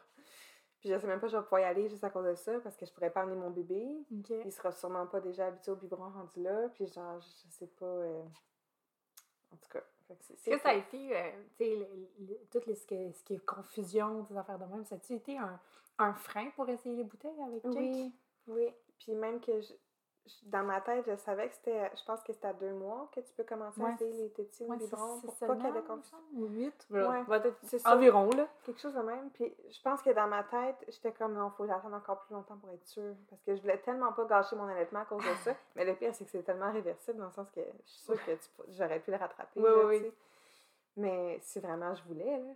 Puis 0.83 0.91
je 0.91 0.97
sais 0.99 1.07
même 1.07 1.21
pas 1.21 1.27
si 1.29 1.31
je 1.31 1.37
vais 1.37 1.43
pouvoir 1.43 1.61
y 1.61 1.63
aller 1.63 1.87
juste 1.87 2.03
à 2.03 2.09
cause 2.09 2.25
de 2.25 2.35
ça, 2.35 2.59
parce 2.59 2.75
que 2.75 2.85
je 2.85 2.91
pourrais 2.91 3.09
pas 3.09 3.21
amener 3.21 3.37
mon 3.37 3.51
bébé. 3.51 3.87
Ok. 4.19 4.31
Il 4.43 4.51
sera 4.51 4.69
sûrement 4.73 5.07
pas 5.07 5.21
déjà 5.21 5.45
habitué 5.47 5.71
au 5.71 5.77
biberon 5.77 6.09
rendu 6.09 6.41
là, 6.43 6.67
puis 6.73 6.85
genre, 6.87 7.21
je 7.21 7.49
sais 7.51 7.67
pas... 7.67 7.85
euh, 7.85 8.21
En 9.53 9.55
tout 9.55 9.69
cas. 9.69 9.79
Est-ce 10.09 10.49
que 10.49 10.59
ça 10.59 10.69
a 10.69 10.73
été, 10.73 11.15
euh, 11.17 11.31
tu 11.57 11.63
sais, 11.63 11.75
le- 11.77 12.25
le- 12.27 12.37
tout 12.51 12.59
les- 12.67 12.75
ce, 12.75 12.85
que- 12.85 13.11
ce 13.13 13.23
qui 13.23 13.35
est 13.35 13.45
confusion, 13.45 14.23
des 14.23 14.35
affaires 14.35 14.59
de 14.59 14.65
même, 14.65 14.83
ça 14.83 14.95
a-tu 14.95 15.13
été 15.13 15.37
un, 15.37 15.57
un 15.99 16.13
frein 16.13 16.49
pour 16.57 16.67
essayer 16.67 16.97
les 16.97 17.05
bouteilles 17.05 17.41
avec 17.41 17.63
Jake? 17.63 17.75
Oui, 17.77 18.13
oui. 18.47 18.67
Puis 18.99 19.15
même 19.15 19.39
que 19.39 19.53
dans 20.43 20.63
ma 20.63 20.79
tête, 20.81 21.03
je 21.07 21.15
savais 21.17 21.49
que 21.49 21.55
c'était, 21.55 21.91
je 21.95 22.03
pense 22.05 22.21
que 22.23 22.31
c'était 22.33 22.47
à 22.47 22.53
deux 22.53 22.71
mois 22.73 23.09
que 23.13 23.19
tu 23.19 23.33
peux 23.33 23.43
commencer 23.43 23.81
Ouais, 23.81 23.91
à 23.91 23.93
essayer 23.93 24.13
les 24.23 24.29
tétines 24.31 24.69
Ouais, 24.69 24.77
ou 24.77 24.79
c'est 24.79 24.85
biberons 24.85 25.15
c'est 25.21 25.27
pour 25.27 25.35
pas 25.47 25.55
qu'il 25.55 25.65
y 25.65 25.67
ait 25.69 25.81
de 25.81 25.87
confusion. 25.87 26.17
Ou 26.35 26.45
8. 26.45 26.87
Ouais, 26.91 27.23
peut-être 27.25 27.57
c'est 27.63 27.79
ça. 27.79 27.93
environ, 27.95 28.29
là. 28.31 28.47
Quelque 28.65 28.79
chose 28.79 28.93
de 28.93 29.01
même. 29.01 29.29
Puis 29.31 29.53
je 29.69 29.81
pense 29.81 30.01
que 30.01 30.09
dans 30.11 30.27
ma 30.27 30.43
tête, 30.43 30.77
j'étais 30.87 31.11
comme 31.11 31.33
non, 31.33 31.49
faut 31.51 31.63
que 31.63 31.69
j'attende 31.69 31.93
encore 31.93 32.21
plus 32.21 32.33
longtemps 32.33 32.57
pour 32.57 32.69
être 32.71 32.85
sûre. 32.87 33.15
Parce 33.29 33.41
que 33.43 33.55
je 33.55 33.61
voulais 33.61 33.77
tellement 33.79 34.13
pas 34.13 34.25
gâcher 34.25 34.55
mon 34.55 34.67
allaitement 34.67 35.01
à 35.01 35.05
cause 35.05 35.23
de 35.23 35.35
ça. 35.43 35.53
Mais 35.75 35.83
le 35.85 35.95
pire, 35.95 36.13
c'est 36.15 36.23
que 36.25 36.31
c'est 36.31 36.43
tellement 36.43 36.71
réversible 36.71 37.17
dans 37.19 37.25
le 37.25 37.31
sens 37.31 37.49
que 37.51 37.61
je 37.61 37.89
suis 37.91 38.01
sûre 38.03 38.25
que 38.25 38.31
tu 38.31 38.49
peux- 38.57 38.63
j'aurais 38.69 38.99
pu 38.99 39.11
le 39.11 39.17
rattraper. 39.17 39.59
Oui, 39.59 39.63
là, 39.63 39.85
oui. 39.85 40.11
Mais 40.95 41.39
si 41.41 41.59
vraiment 41.59 41.93
je 41.95 42.03
voulais, 42.03 42.37
là. 42.37 42.53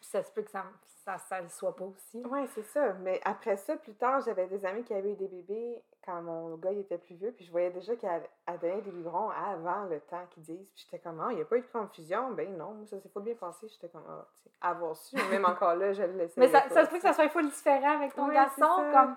Puis 0.00 0.08
ça 0.08 0.22
se 0.22 0.30
peut 0.32 0.42
que 0.42 0.50
ça 0.50 0.64
ça, 1.04 1.18
ça 1.18 1.40
le 1.40 1.48
soit 1.48 1.74
pas 1.74 1.84
aussi. 1.84 2.24
Ouais, 2.26 2.46
c'est 2.54 2.62
ça. 2.62 2.92
Mais 3.00 3.20
après 3.24 3.56
ça, 3.56 3.76
plus 3.76 3.94
tard, 3.94 4.20
j'avais 4.20 4.46
des 4.46 4.64
amis 4.64 4.84
qui 4.84 4.94
avaient 4.94 5.12
eu 5.12 5.16
des 5.16 5.26
bébés 5.26 5.82
quand 6.04 6.20
mon 6.22 6.56
gars 6.56 6.72
il 6.72 6.80
était 6.80 6.98
plus 6.98 7.14
vieux. 7.14 7.32
Puis 7.32 7.44
je 7.44 7.50
voyais 7.50 7.70
déjà 7.70 7.94
qu'elle 7.96 8.22
elle 8.46 8.58
donnait 8.58 8.82
des 8.82 8.90
biberons 8.90 9.30
avant 9.30 9.84
le 9.84 10.00
temps 10.00 10.24
qu'ils 10.30 10.42
disent. 10.42 10.68
Puis 10.74 10.84
j'étais 10.84 10.98
comme, 10.98 11.20
ah, 11.20 11.28
il 11.30 11.36
n'y 11.36 11.42
a 11.42 11.44
pas 11.44 11.56
eu 11.56 11.60
de 11.62 11.66
confusion. 11.66 12.32
Ben 12.32 12.56
non, 12.56 12.72
moi, 12.72 12.86
ça 12.86 13.00
s'est 13.00 13.08
pas 13.08 13.20
bien 13.20 13.34
passé. 13.34 13.68
J'étais 13.68 13.88
comme, 13.88 14.04
ah, 14.08 14.26
tu 14.36 14.42
sais, 14.42 14.50
avoir 14.60 14.96
su. 14.96 15.16
Même 15.30 15.44
encore 15.44 15.74
là, 15.76 15.92
je 15.92 16.02
le 16.02 16.12
laissais. 16.12 16.40
Mais 16.40 16.48
ça, 16.48 16.68
ça 16.68 16.84
se 16.84 16.90
peut 16.90 16.96
que 16.96 17.02
ça 17.02 17.12
soit 17.12 17.28
full 17.28 17.48
différent 17.48 17.96
avec 17.96 18.14
ton 18.14 18.28
garçon, 18.28 18.66
comme 18.92 19.16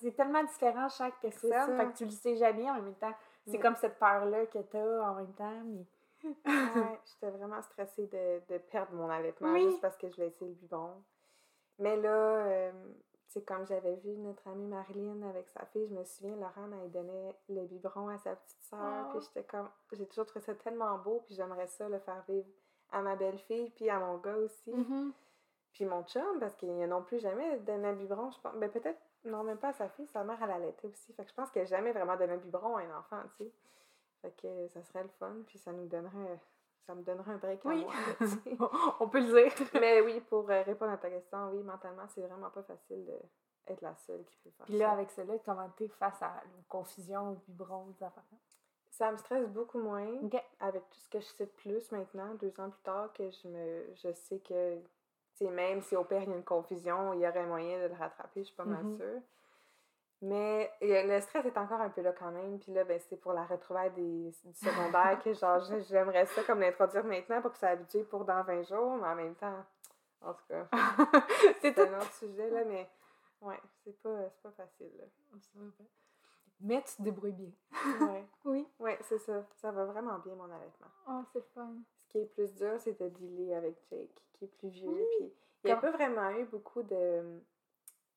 c'est 0.00 0.12
tellement 0.16 0.44
différent 0.44 0.88
chaque 0.88 1.18
personne, 1.20 1.50
ça. 1.50 1.76
fait 1.76 1.86
que 1.86 1.96
tu 1.96 2.04
le 2.04 2.10
sais 2.10 2.36
jamais 2.36 2.70
en 2.70 2.74
même 2.74 2.94
temps. 2.94 3.14
C'est 3.46 3.58
comme 3.58 3.76
cette 3.76 3.98
peur-là 3.98 4.46
que 4.46 4.58
t'as 4.58 5.02
en 5.10 5.14
même 5.14 5.32
temps, 5.32 5.62
mais... 5.64 5.84
Ouais, 6.46 7.00
j'étais 7.04 7.30
vraiment 7.36 7.60
stressée 7.62 8.06
de, 8.06 8.54
de 8.54 8.58
perdre 8.58 8.92
mon 8.92 9.10
allaitement 9.10 9.52
Oui. 9.52 9.64
juste 9.64 9.80
parce 9.80 9.96
que 9.96 10.08
je 10.08 10.22
essayer 10.22 10.50
le 10.50 10.54
biberon. 10.54 11.02
Mais 11.80 11.96
là, 11.96 12.08
euh, 12.08 12.70
tu 13.11 13.11
sais, 13.32 13.42
comme 13.42 13.66
j'avais 13.66 13.96
vu 13.96 14.16
notre 14.18 14.46
amie 14.48 14.66
Marilyn 14.66 15.22
avec 15.22 15.48
sa 15.48 15.64
fille, 15.66 15.86
je 15.88 15.94
me 15.94 16.04
souviens, 16.04 16.36
Laurent, 16.36 16.68
elle 16.82 16.90
donnait 16.90 17.36
le 17.48 17.64
biberon 17.64 18.08
à 18.08 18.18
sa 18.18 18.36
petite 18.36 18.62
soeur. 18.62 19.06
Oh. 19.06 19.10
Puis 19.10 19.26
j'étais 19.26 19.44
comme, 19.44 19.68
j'ai 19.92 20.06
toujours 20.06 20.26
trouvé 20.26 20.44
ça 20.44 20.54
tellement 20.54 20.98
beau, 20.98 21.22
puis 21.24 21.34
j'aimerais 21.34 21.66
ça 21.66 21.88
le 21.88 21.98
faire 21.98 22.22
vivre 22.28 22.46
à 22.90 23.02
ma 23.02 23.16
belle-fille, 23.16 23.70
puis 23.70 23.88
à 23.90 23.98
mon 23.98 24.18
gars 24.18 24.36
aussi. 24.36 24.70
Mm-hmm. 24.70 25.12
Puis 25.72 25.86
mon 25.86 26.02
chum, 26.04 26.38
parce 26.38 26.54
qu'il 26.56 26.76
n'a 26.76 26.86
non 26.86 27.02
plus 27.02 27.18
jamais 27.18 27.58
donné 27.60 27.88
un 27.88 27.94
biberon, 27.94 28.30
je 28.30 28.40
pense. 28.40 28.54
Ben 28.56 28.70
peut-être, 28.70 29.00
non, 29.24 29.42
même 29.42 29.58
pas 29.58 29.68
à 29.68 29.72
sa 29.72 29.88
fille, 29.88 30.06
sa 30.08 30.22
mère, 30.24 30.38
elle 30.42 30.50
allaitait 30.50 30.86
aussi. 30.86 31.12
Fait 31.14 31.24
que 31.24 31.30
je 31.30 31.34
pense 31.34 31.50
qu'elle 31.50 31.62
n'a 31.62 31.68
jamais 31.68 31.92
vraiment 31.92 32.16
donné 32.16 32.34
un 32.34 32.38
biberon 32.38 32.76
à 32.76 32.82
un 32.82 32.98
enfant, 32.98 33.22
tu 33.38 33.44
sais. 33.44 33.52
Fait 34.20 34.30
que 34.36 34.68
ça 34.68 34.82
serait 34.82 35.02
le 35.02 35.08
fun, 35.18 35.34
puis 35.46 35.58
ça 35.58 35.72
nous 35.72 35.86
donnerait. 35.86 36.40
Ça 36.86 36.94
me 36.94 37.02
donnerait 37.02 37.32
un 37.32 37.36
break 37.38 37.64
à 37.64 37.68
Oui. 37.68 37.84
moi. 37.84 37.92
là. 37.94 38.26
On 39.00 39.08
peut 39.08 39.20
le 39.20 39.26
dire. 39.50 39.52
Mais 39.80 40.00
oui, 40.00 40.20
pour 40.20 40.48
euh, 40.50 40.62
répondre 40.62 40.92
à 40.92 40.96
ta 40.98 41.10
question, 41.10 41.50
oui, 41.52 41.62
mentalement, 41.62 42.06
c'est 42.08 42.22
vraiment 42.22 42.50
pas 42.50 42.62
facile 42.64 43.04
d'être 43.66 43.80
la 43.82 43.94
seule 43.96 44.24
qui 44.24 44.36
peut 44.38 44.50
faire 44.50 44.66
Puis 44.66 44.78
là, 44.78 44.86
ça. 44.88 44.92
avec 44.92 45.10
cela, 45.10 45.34
comment 45.44 45.68
t'es 45.76 45.88
face 45.88 46.20
à 46.22 46.26
la 46.28 46.42
confusion, 46.68 47.30
au 47.32 47.34
biberon, 47.46 47.86
des 47.98 48.04
affaires? 48.04 48.22
Ça 48.90 49.10
me 49.10 49.16
stresse 49.16 49.48
beaucoup 49.48 49.78
moins 49.78 50.06
OK. 50.22 50.36
avec 50.60 50.82
tout 50.90 50.98
ce 50.98 51.08
que 51.08 51.20
je 51.20 51.24
sais 51.26 51.46
de 51.46 51.50
plus 51.50 51.90
maintenant, 51.92 52.34
deux 52.34 52.52
ans 52.60 52.68
plus 52.68 52.82
tard, 52.82 53.12
que 53.14 53.30
je 53.30 53.48
me 53.48 53.86
je 53.94 54.12
sais 54.12 54.38
que 54.40 54.76
tu 55.34 55.46
sais, 55.46 55.50
même 55.50 55.80
si 55.80 55.96
au 55.96 56.04
pire 56.04 56.22
il 56.22 56.28
y 56.28 56.32
a 56.32 56.36
une 56.36 56.44
confusion, 56.44 57.14
il 57.14 57.20
y 57.20 57.26
aurait 57.26 57.46
moyen 57.46 57.82
de 57.82 57.86
le 57.88 57.94
rattraper, 57.98 58.40
je 58.40 58.48
suis 58.48 58.54
pas 58.56 58.66
mal 58.66 58.84
Mhm. 58.84 58.96
sûre. 58.98 59.20
Mais 60.22 60.70
le 60.80 61.20
stress 61.20 61.44
est 61.44 61.58
encore 61.58 61.80
un 61.80 61.90
peu 61.90 62.00
là 62.00 62.12
quand 62.12 62.30
même. 62.30 62.60
Puis 62.60 62.72
là, 62.72 62.84
ben, 62.84 62.98
c'est 63.08 63.16
pour 63.16 63.32
la 63.32 63.44
retrouvaille 63.44 63.90
des, 63.90 64.30
du 64.30 64.54
secondaire 64.54 65.20
que 65.22 65.34
genre 65.34 65.60
j'aimerais 65.88 66.26
ça 66.26 66.44
comme 66.44 66.60
l'introduire 66.60 67.04
maintenant 67.04 67.42
pour 67.42 67.50
que 67.50 67.58
ça 67.58 67.70
habitue 67.70 68.04
pour 68.04 68.24
dans 68.24 68.40
20 68.44 68.62
jours, 68.62 68.96
mais 68.98 69.08
en 69.08 69.14
même 69.16 69.34
temps, 69.34 69.64
en 70.20 70.32
tout 70.32 70.44
cas, 70.48 70.68
c'est 71.60 71.76
un 71.76 71.98
autre 71.98 72.12
sujet 72.12 72.48
là, 72.50 72.64
mais 72.64 72.88
ouais, 73.40 73.60
c'est 73.82 74.00
pas, 74.00 74.30
pas 74.44 74.52
facile. 74.52 74.92
Là. 74.96 75.04
Mais 76.60 76.80
tu 76.82 76.94
te 76.94 77.02
débrouilles 77.02 77.32
bien. 77.32 77.50
Ouais, 78.06 78.24
Oui. 78.44 78.68
ouais 78.78 78.98
c'est 79.02 79.18
ça. 79.18 79.44
Ça 79.56 79.72
va 79.72 79.86
vraiment 79.86 80.20
bien 80.20 80.36
mon 80.36 80.44
allaitement. 80.44 80.86
Oh, 81.08 81.22
c'est 81.32 81.44
fun. 81.52 81.74
Ce 81.96 82.06
qui 82.06 82.18
est 82.18 82.26
plus 82.26 82.54
dur, 82.54 82.78
c'est 82.78 82.96
de 83.00 83.08
dealer 83.08 83.54
avec 83.54 83.74
Jake, 83.90 84.22
qui 84.34 84.44
est 84.44 84.56
plus 84.58 84.68
vieux. 84.68 84.88
Oui. 84.88 85.04
Puis 85.18 85.32
il 85.64 85.66
n'y 85.66 85.72
a 85.72 85.76
pas 85.78 85.90
vraiment 85.90 86.30
eu 86.30 86.44
beaucoup 86.44 86.84
de, 86.84 87.40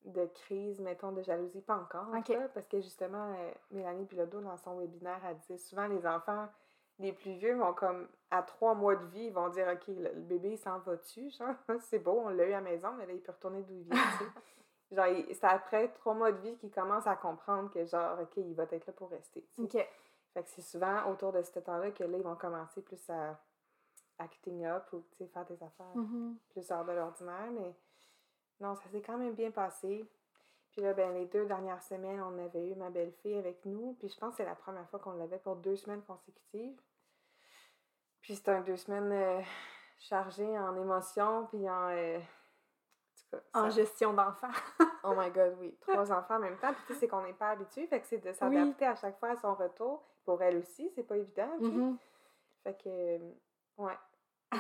de 0.06 0.26
crises, 0.28 0.80
mettons, 0.80 1.12
de 1.12 1.22
jalousie, 1.22 1.62
pas 1.62 1.78
encore. 1.78 2.08
en 2.14 2.22
cas, 2.22 2.48
parce 2.50 2.68
que 2.68 2.80
justement, 2.80 3.34
euh, 3.34 3.52
Mélanie 3.72 4.06
Bilodeau, 4.06 4.42
dans 4.42 4.58
son 4.58 4.78
webinaire, 4.78 5.20
elle 5.28 5.38
disait 5.40 5.58
souvent 5.58 5.88
les 5.88 6.06
enfants 6.08 6.48
les 7.00 7.12
plus 7.12 7.34
vieux 7.34 7.56
vont 7.58 7.74
comme 7.74 8.08
à 8.32 8.42
trois 8.42 8.74
mois 8.74 8.96
de 8.96 9.04
vie, 9.08 9.26
ils 9.26 9.34
vont 9.34 9.50
dire 9.50 9.68
OK, 9.68 9.88
le, 9.88 10.14
le 10.14 10.22
bébé 10.22 10.52
il 10.52 10.58
s'en 10.58 10.80
va-tu? 10.80 11.30
Genre, 11.30 11.54
c'est 11.82 12.00
beau, 12.00 12.22
on 12.24 12.30
l'a 12.30 12.46
eu 12.46 12.54
à 12.54 12.62
la 12.62 12.62
maison, 12.62 12.92
mais 12.94 13.06
là, 13.06 13.12
il 13.14 13.22
peut 13.22 13.34
retourner 13.34 13.64
d'où 13.64 13.74
il 13.74 13.84
vient. 13.84 13.96
Genre, 14.92 15.26
c'est 15.34 15.44
après 15.44 15.90
trois 15.94 16.14
mois 16.14 16.32
de 16.32 16.38
vie 16.38 16.56
qu'il 16.58 16.72
commence 16.72 17.06
à 17.08 17.16
comprendre 17.16 17.70
que 17.72 17.84
genre, 17.86 18.20
OK, 18.22 18.38
il 18.38 18.54
va 18.54 18.64
être 18.70 18.86
là 18.86 18.94
pour 18.94 19.10
rester. 19.10 19.44
OK. 19.58 19.72
Fait 19.72 20.44
que 20.44 20.50
c'est 20.50 20.62
souvent 20.62 21.10
autour 21.12 21.32
de 21.34 21.42
ce 21.42 21.60
temps-là 21.60 21.90
que 21.92 22.04
là, 22.04 22.18
ils 22.18 22.24
vont 22.24 22.36
commencer 22.36 22.82
plus 22.84 23.10
à 23.10 23.38
acting 24.20 24.64
up 24.66 24.84
ou 24.94 25.02
tu 25.12 25.18
sais, 25.18 25.28
faire 25.28 25.46
des 25.48 25.62
affaires 25.64 25.96
Mhm. 25.96 26.38
plus 26.50 26.70
hors 26.72 26.86
de 26.86 26.92
l'ordinaire. 26.94 27.52
Mais 27.52 27.76
non, 28.60 28.76
ça 28.76 28.84
s'est 28.92 29.02
quand 29.02 29.18
même 29.18 29.34
bien 29.34 29.52
passé. 29.52 30.10
Puis 30.72 30.82
là, 30.82 30.94
ben, 30.94 31.14
les 31.14 31.26
deux 31.26 31.46
dernières 31.46 31.82
semaines, 31.82 32.22
on 32.22 32.38
avait 32.44 32.68
eu 32.68 32.76
ma 32.76 32.90
belle-fille 32.90 33.38
avec 33.38 33.64
nous. 33.66 33.94
Puis 34.00 34.10
je 34.10 34.18
pense 34.20 34.32
que 34.32 34.38
c'est 34.38 34.46
la 34.46 34.56
première 34.56 34.88
fois 34.90 35.00
qu'on 35.00 35.14
l'avait 35.14 35.40
pour 35.40 35.56
deux 35.56 35.76
semaines 35.78 36.02
consécutives. 36.04 36.80
Puis 38.22 38.36
c'était 38.36 38.52
un 38.52 38.62
deux 38.62 38.76
semaines 38.78 39.12
euh, 39.12 39.42
chargées 40.00 40.58
en 40.60 40.76
émotions, 40.76 41.46
puis 41.48 41.70
en. 41.70 41.90
euh, 41.90 42.18
en 42.18 42.22
tout 43.22 43.26
cas, 43.32 43.60
En 43.60 43.64
ça- 43.64 43.70
gestion 43.70 44.14
d'enfants. 44.14 44.48
Oh 45.08 45.14
my 45.16 45.30
god, 45.30 45.56
oui. 45.60 45.78
Trois 45.82 46.12
enfants 46.12 46.38
en 46.38 46.40
même 46.40 46.58
temps. 46.58 46.74
Puis 46.74 46.82
tu 46.88 46.94
sais, 46.94 47.00
c'est 47.02 47.08
qu'on 47.08 47.22
n'est 47.22 47.34
pas 47.34 47.52
habitué. 47.52 47.86
Fait 47.86 48.02
que 48.02 48.08
c'est 48.08 48.18
de 48.18 48.34
s'adapter 48.34 48.88
à 48.88 48.96
chaque 48.96 49.20
fois 49.20 49.30
à 49.30 49.36
son 49.36 49.54
retour. 49.54 50.04
Pour 50.24 50.42
elle 50.42 50.58
aussi, 50.58 50.90
c'est 50.96 51.04
pas 51.04 51.16
évident. 51.16 51.52
sais. 51.60 51.64
Mhm. 51.68 51.98
Fait 52.64 52.74
que, 52.74 52.90
euh, 52.90 53.20
ouais. 53.78 53.94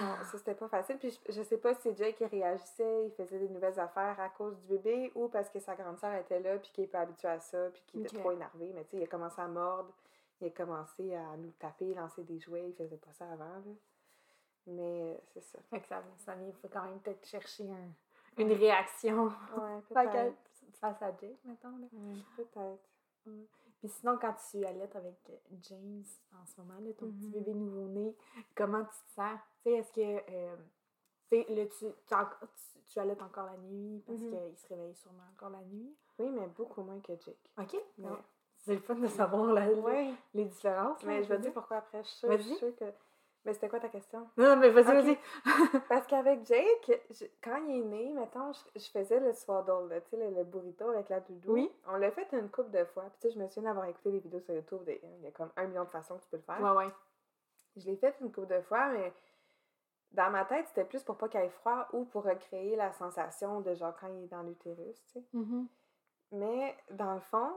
Non, 0.01 0.15
ça 0.23 0.37
c'était 0.37 0.55
pas 0.55 0.67
facile. 0.67 0.97
Puis 0.97 1.11
je, 1.11 1.31
je 1.33 1.41
sais 1.43 1.57
pas 1.57 1.73
si 1.75 1.95
Jake 1.95 2.17
il 2.21 2.27
réagissait, 2.27 3.05
il 3.07 3.11
faisait 3.11 3.39
des 3.39 3.49
nouvelles 3.49 3.79
affaires 3.79 4.19
à 4.19 4.29
cause 4.29 4.57
du 4.61 4.67
bébé 4.67 5.11
ou 5.15 5.27
parce 5.27 5.49
que 5.49 5.59
sa 5.59 5.75
grande 5.75 5.97
sœur 5.97 6.13
était 6.15 6.39
là, 6.39 6.57
puis 6.57 6.71
qu'il 6.71 6.83
est 6.83 6.87
pas 6.87 7.01
habitué 7.01 7.27
à 7.27 7.39
ça, 7.39 7.69
puis 7.71 7.81
qu'il 7.87 8.01
était 8.01 8.15
trop 8.19 8.31
énervé. 8.31 8.71
Mais 8.73 8.83
tu 8.85 8.91
sais, 8.91 8.97
il 8.97 9.03
a 9.03 9.07
commencé 9.07 9.39
à 9.41 9.47
mordre, 9.47 9.91
il 10.41 10.47
a 10.47 10.49
commencé 10.51 11.15
à 11.15 11.37
nous 11.37 11.51
taper, 11.59 11.93
lancer 11.93 12.23
des 12.23 12.39
jouets, 12.39 12.67
il 12.69 12.73
faisait 12.75 12.97
pas 12.97 13.11
ça 13.13 13.25
avant. 13.31 13.45
Là. 13.45 13.61
Mais 14.67 15.13
euh, 15.13 15.17
c'est 15.33 15.41
ça. 15.43 15.59
Fait 15.69 15.79
que 15.79 15.87
ça, 15.87 16.01
ça 16.17 16.35
il 16.35 16.53
faut 16.53 16.67
quand 16.69 16.83
même 16.83 16.99
peut-être 16.99 17.25
chercher 17.25 17.69
un- 17.71 18.41
une 18.41 18.51
réaction 18.51 19.25
Ouais, 19.57 19.79
face 20.81 21.01
à 21.01 21.11
Jake, 21.17 21.37
mettons. 21.45 21.77
Là. 21.77 21.87
Ouais, 21.93 22.17
peut-être. 22.35 22.83
Puis 23.85 23.93
sinon, 23.99 24.17
quand 24.19 24.33
tu 24.49 24.65
allaites 24.65 24.95
avec 24.95 25.15
euh, 25.29 25.35
James 25.61 26.03
en 26.33 26.43
ce 26.47 26.59
moment, 26.59 26.79
là, 26.79 26.91
ton 26.97 27.05
petit 27.11 27.25
Mhm. 27.27 27.31
bébé 27.33 27.53
nouveau-né, 27.53 28.15
comment 28.55 28.83
tu 28.83 28.89
te 28.89 29.13
sens? 29.13 29.37
Tu 29.63 29.69
sais, 29.69 29.71
est-ce 29.77 29.91
que. 29.91 30.31
euh, 30.31 30.55
là, 31.31 31.65
tu, 31.67 31.85
tu, 31.85 31.87
tu, 32.07 32.79
tu 32.87 32.99
allaites 32.99 33.21
encore 33.21 33.45
la 33.45 33.57
nuit 33.57 34.01
parce 34.07 34.19
Mhm. 34.21 34.29
qu'il 34.31 34.57
se 34.57 34.67
réveille 34.69 34.95
sûrement 34.95 35.21
encore 35.35 35.51
la 35.51 35.61
nuit? 35.61 35.95
Oui, 36.17 36.29
mais 36.31 36.47
beaucoup 36.47 36.81
moins 36.81 36.99
que 36.99 37.13
Jake. 37.13 37.37
OK. 37.59 37.75
Mais-. 37.99 38.09
C'est 38.57 38.73
le 38.73 38.79
fun 38.81 38.95
de 38.95 39.05
savoir 39.07 39.53
la- 39.53 39.67
les- 39.71 40.13
les 40.33 40.45
différences. 40.45 41.03
là, 41.03 41.07
mais 41.07 41.23
je 41.23 41.29
vais 41.29 41.37
dire 41.37 41.53
pourquoi 41.53 41.77
après. 41.77 42.03
Je 42.03 42.09
suis 42.09 42.55
sûre 42.55 42.75
que. 42.77 42.85
Mais 43.45 43.53
c'était 43.53 43.69
quoi 43.69 43.79
ta 43.79 43.89
question? 43.89 44.27
Non, 44.37 44.45
non, 44.49 44.55
mais 44.57 44.69
vas-y, 44.71 44.85
vas-y. 44.85 45.19
Parce 45.89 46.07
qu'avec 46.07 46.45
Jake, 46.47 47.03
je- 47.11 47.25
quand 47.43 47.57
il 47.67 47.77
est 47.81 47.83
né, 47.85 48.11
mettons, 48.13 48.51
je, 48.53 48.79
je 48.79 48.89
faisais 48.89 49.19
le 49.19 49.33
swaddle, 49.33 50.01
tu 50.05 50.09
sais, 50.09 50.17
le, 50.17 50.35
le 50.35 50.43
burrito 50.43 50.89
avec 50.89 51.09
la 51.09 51.19
doudou. 51.19 51.53
Oui. 51.53 51.71
On 51.87 51.95
l'a 51.97 52.09
fait 52.11 52.27
une 52.33 52.49
couple 52.49 52.71
de 52.71 52.83
fois. 52.85 53.03
Puis, 53.03 53.19
tu 53.21 53.27
sais, 53.27 53.33
je 53.35 53.39
me 53.39 53.47
souviens 53.47 53.69
d'avoir 53.69 53.85
écouté 53.85 54.11
des 54.11 54.19
vidéos 54.19 54.39
sur 54.41 54.55
YouTube. 54.55 54.83
des- 54.85 54.99
il 55.19 55.21
y 55.23 55.27
a 55.27 55.31
comme 55.31 55.51
un 55.55 55.67
million 55.67 55.83
de 55.83 55.89
façons 55.89 56.17
que 56.17 56.23
tu 56.23 56.29
peux 56.29 56.37
le 56.37 56.43
faire. 56.43 56.59
Ouais, 56.59 56.85
ouais. 56.85 56.91
Je 57.77 57.85
l'ai 57.85 57.97
fait 57.97 58.15
une 58.21 58.31
couple 58.31 58.47
de 58.47 58.61
fois, 58.61 58.87
mais 58.89 59.13
dans 60.11 60.31
ma 60.31 60.43
tête, 60.45 60.65
c'était 60.69 60.85
plus 60.85 61.03
pour 61.03 61.17
pas 61.17 61.27
qu'il 61.27 61.39
ait 61.41 61.49
froid 61.49 61.87
ou 61.93 62.05
pour 62.05 62.23
recréer 62.23 62.75
la 62.75 62.91
sensation 62.93 63.61
de 63.61 63.75
genre 63.75 63.93
quand 63.99 64.07
il 64.07 64.23
est 64.23 64.27
dans 64.27 64.41
l'utérus, 64.43 65.03
tu 65.05 65.11
sais. 65.19 65.23
Mhm. 65.33 65.67
Mais 66.31 66.75
dans 66.91 67.13
le 67.13 67.19
fond, 67.19 67.51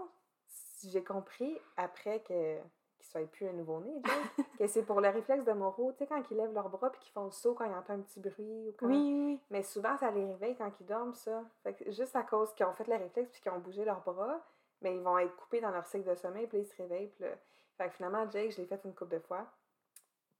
j'ai 0.84 1.02
compris 1.02 1.58
après 1.76 2.20
que 2.20 2.58
qu'il 2.98 3.06
soit 3.06 3.26
plus 3.30 3.46
un 3.48 3.52
nouveau-né, 3.52 4.02
que 4.58 4.66
c'est 4.66 4.82
pour 4.82 5.00
le 5.00 5.08
réflexe 5.08 5.44
de 5.44 5.52
Moreau, 5.52 5.92
tu 5.92 5.98
sais, 5.98 6.06
quand 6.06 6.22
ils 6.30 6.36
lèvent 6.36 6.52
leurs 6.52 6.68
bras 6.68 6.90
puis 6.90 7.00
qu'ils 7.00 7.12
font 7.12 7.24
le 7.24 7.30
saut 7.30 7.54
quand 7.54 7.64
ils 7.64 7.74
entendent 7.74 8.00
un 8.00 8.02
petit 8.02 8.20
bruit 8.20 8.68
ou 8.68 8.74
quand... 8.76 8.86
Oui, 8.86 9.12
oui. 9.26 9.40
Mais 9.50 9.62
souvent, 9.62 9.96
ça 9.98 10.10
les 10.10 10.24
réveille 10.26 10.56
quand 10.56 10.70
ils 10.80 10.86
dorment, 10.86 11.14
ça. 11.14 11.42
Fait 11.62 11.74
que 11.74 11.90
juste 11.90 12.14
à 12.16 12.22
cause 12.22 12.52
qu'ils 12.54 12.66
ont 12.66 12.72
fait 12.74 12.86
le 12.86 12.96
réflexe 12.96 13.30
puis 13.30 13.40
qu'ils 13.40 13.52
ont 13.52 13.58
bougé 13.58 13.84
leurs 13.84 14.02
bras, 14.02 14.40
mais 14.82 14.94
ils 14.94 15.02
vont 15.02 15.18
être 15.18 15.34
coupés 15.36 15.60
dans 15.60 15.70
leur 15.70 15.86
cycle 15.86 16.08
de 16.08 16.14
sommeil, 16.14 16.46
puis 16.46 16.58
ils 16.58 16.66
se 16.66 16.76
réveillent. 16.76 17.08
Puis 17.08 17.24
là... 17.24 17.30
Fait 17.76 17.88
que 17.88 17.94
finalement, 17.94 18.28
Jake, 18.30 18.50
je 18.52 18.56
l'ai 18.58 18.66
fait 18.66 18.80
une 18.84 18.94
couple 18.94 19.14
de 19.14 19.20
fois. 19.20 19.46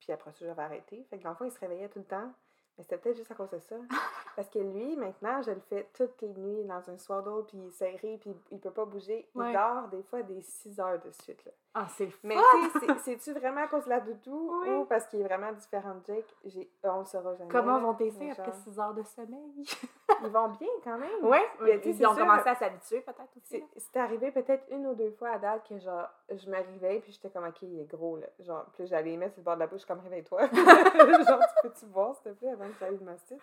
Puis 0.01 0.13
après 0.13 0.33
ça, 0.33 0.45
j'avais 0.45 0.63
arrêté. 0.63 1.05
Fait 1.09 1.19
que 1.19 1.23
dans 1.23 1.31
le 1.31 1.37
fond, 1.37 1.45
il 1.45 1.53
se 1.53 1.59
réveillait 1.61 1.89
tout 1.89 2.01
le 2.01 2.05
temps. 2.05 2.33
Mais 2.77 2.85
c'était 2.85 2.97
peut-être 2.99 3.17
juste 3.17 3.31
à 3.31 3.35
cause 3.35 3.51
de 3.51 3.59
ça. 3.59 3.77
Parce 4.37 4.49
que 4.49 4.59
lui, 4.61 4.97
maintenant, 4.97 5.43
je 5.43 5.51
le 5.51 5.61
fais 5.61 5.89
toutes 5.95 6.21
les 6.23 6.29
nuits 6.29 6.65
dans 6.65 6.89
un 6.91 6.97
swaddle, 6.99 7.45
puis 7.47 7.59
il 7.59 7.67
est 7.67 7.71
serré, 7.71 8.19
puis 8.21 8.33
il 8.53 8.61
peut 8.61 8.71
pas 8.71 8.85
bouger. 8.85 9.29
Il 9.35 9.41
Ouais. 9.41 9.53
dort 9.53 9.89
des 9.89 10.03
fois 10.05 10.23
des 10.23 10.41
6 10.41 10.79
heures 10.79 11.01
de 11.01 11.11
suite. 11.23 11.45
Là. 11.45 11.53
Ah, 11.81 11.87
c'est 11.97 12.07
le 12.07 12.13
Mais 12.25 12.35
tu 12.35 12.81
sais, 12.81 12.87
c'est- 12.87 12.99
c'est-tu 13.17 13.33
vraiment 13.39 13.63
à 13.63 13.67
cause 13.69 13.85
de 13.85 13.91
la 13.91 14.01
doudou 14.01 14.53
Oui. 14.63 14.69
ou 14.71 14.85
parce 14.85 15.07
qu'il 15.07 15.21
est 15.21 15.25
vraiment 15.25 15.53
différent 15.53 15.95
de 15.95 16.05
Jake? 16.07 16.35
J'ai- 16.45 16.71
On 16.85 17.01
le 17.01 17.05
saura 17.05 17.35
jamais. 17.35 17.51
Comment 17.51 17.79
vont 17.81 17.95
tes 17.95 18.11
seins 18.11 18.31
après 18.31 18.45
genre, 18.47 18.55
6 18.55 18.79
heures 18.81 18.95
de 18.95 19.03
sommeil? 19.05 19.53
Ils 20.23 20.29
vont 20.31 20.49
bien 20.49 20.69
quand 20.83 20.99
même. 20.99 21.11
Oui, 21.23 21.39
Mais 21.61 21.81
ils 21.85 22.07
ont 22.07 22.15
sûr, 22.15 22.19
commencé 22.27 22.49
à 22.49 22.55
s'habituer 22.57 23.01
peut-être 23.03 23.37
aussi. 23.37 23.43
C'est 23.45 23.65
c'est 23.77 23.97
arrivé 24.01 24.33
peut-être 24.33 24.65
une 24.71 24.87
ou 24.87 24.95
deux 24.95 25.11
fois 25.13 25.31
à 25.31 25.39
date 25.39 25.69
que 25.69 25.79
genre, 25.79 26.09
je 26.31 26.51
me 26.51 26.57
réveille 26.57 27.01
puis 27.01 27.13
j'étais 27.13 27.31
comme, 27.31 27.45
ok, 27.47 27.63
il 27.63 27.79
est 27.81 27.85
gros 27.85 28.17
là. 28.17 28.27
Genre, 28.41 28.65
puis 28.73 28.87
j'allais 28.87 29.17
mettre 29.17 29.35
sur 29.35 29.41
le 29.43 29.45
bord 29.45 29.55
de 29.55 29.61
la 29.61 29.67
bouche 29.69 29.85
comme 29.85 30.01
réveille-toi. 30.01 30.41
genre, 31.29 31.41
tu 31.41 31.69
peux-tu 31.69 31.87
boire 31.87 32.15
s'il 32.17 32.33
te 32.33 32.39
plaît 32.39 32.51
avant 32.51 32.67
que 32.67 32.75
j'aille 32.81 32.97
le 32.99 33.05
mastite? 33.05 33.41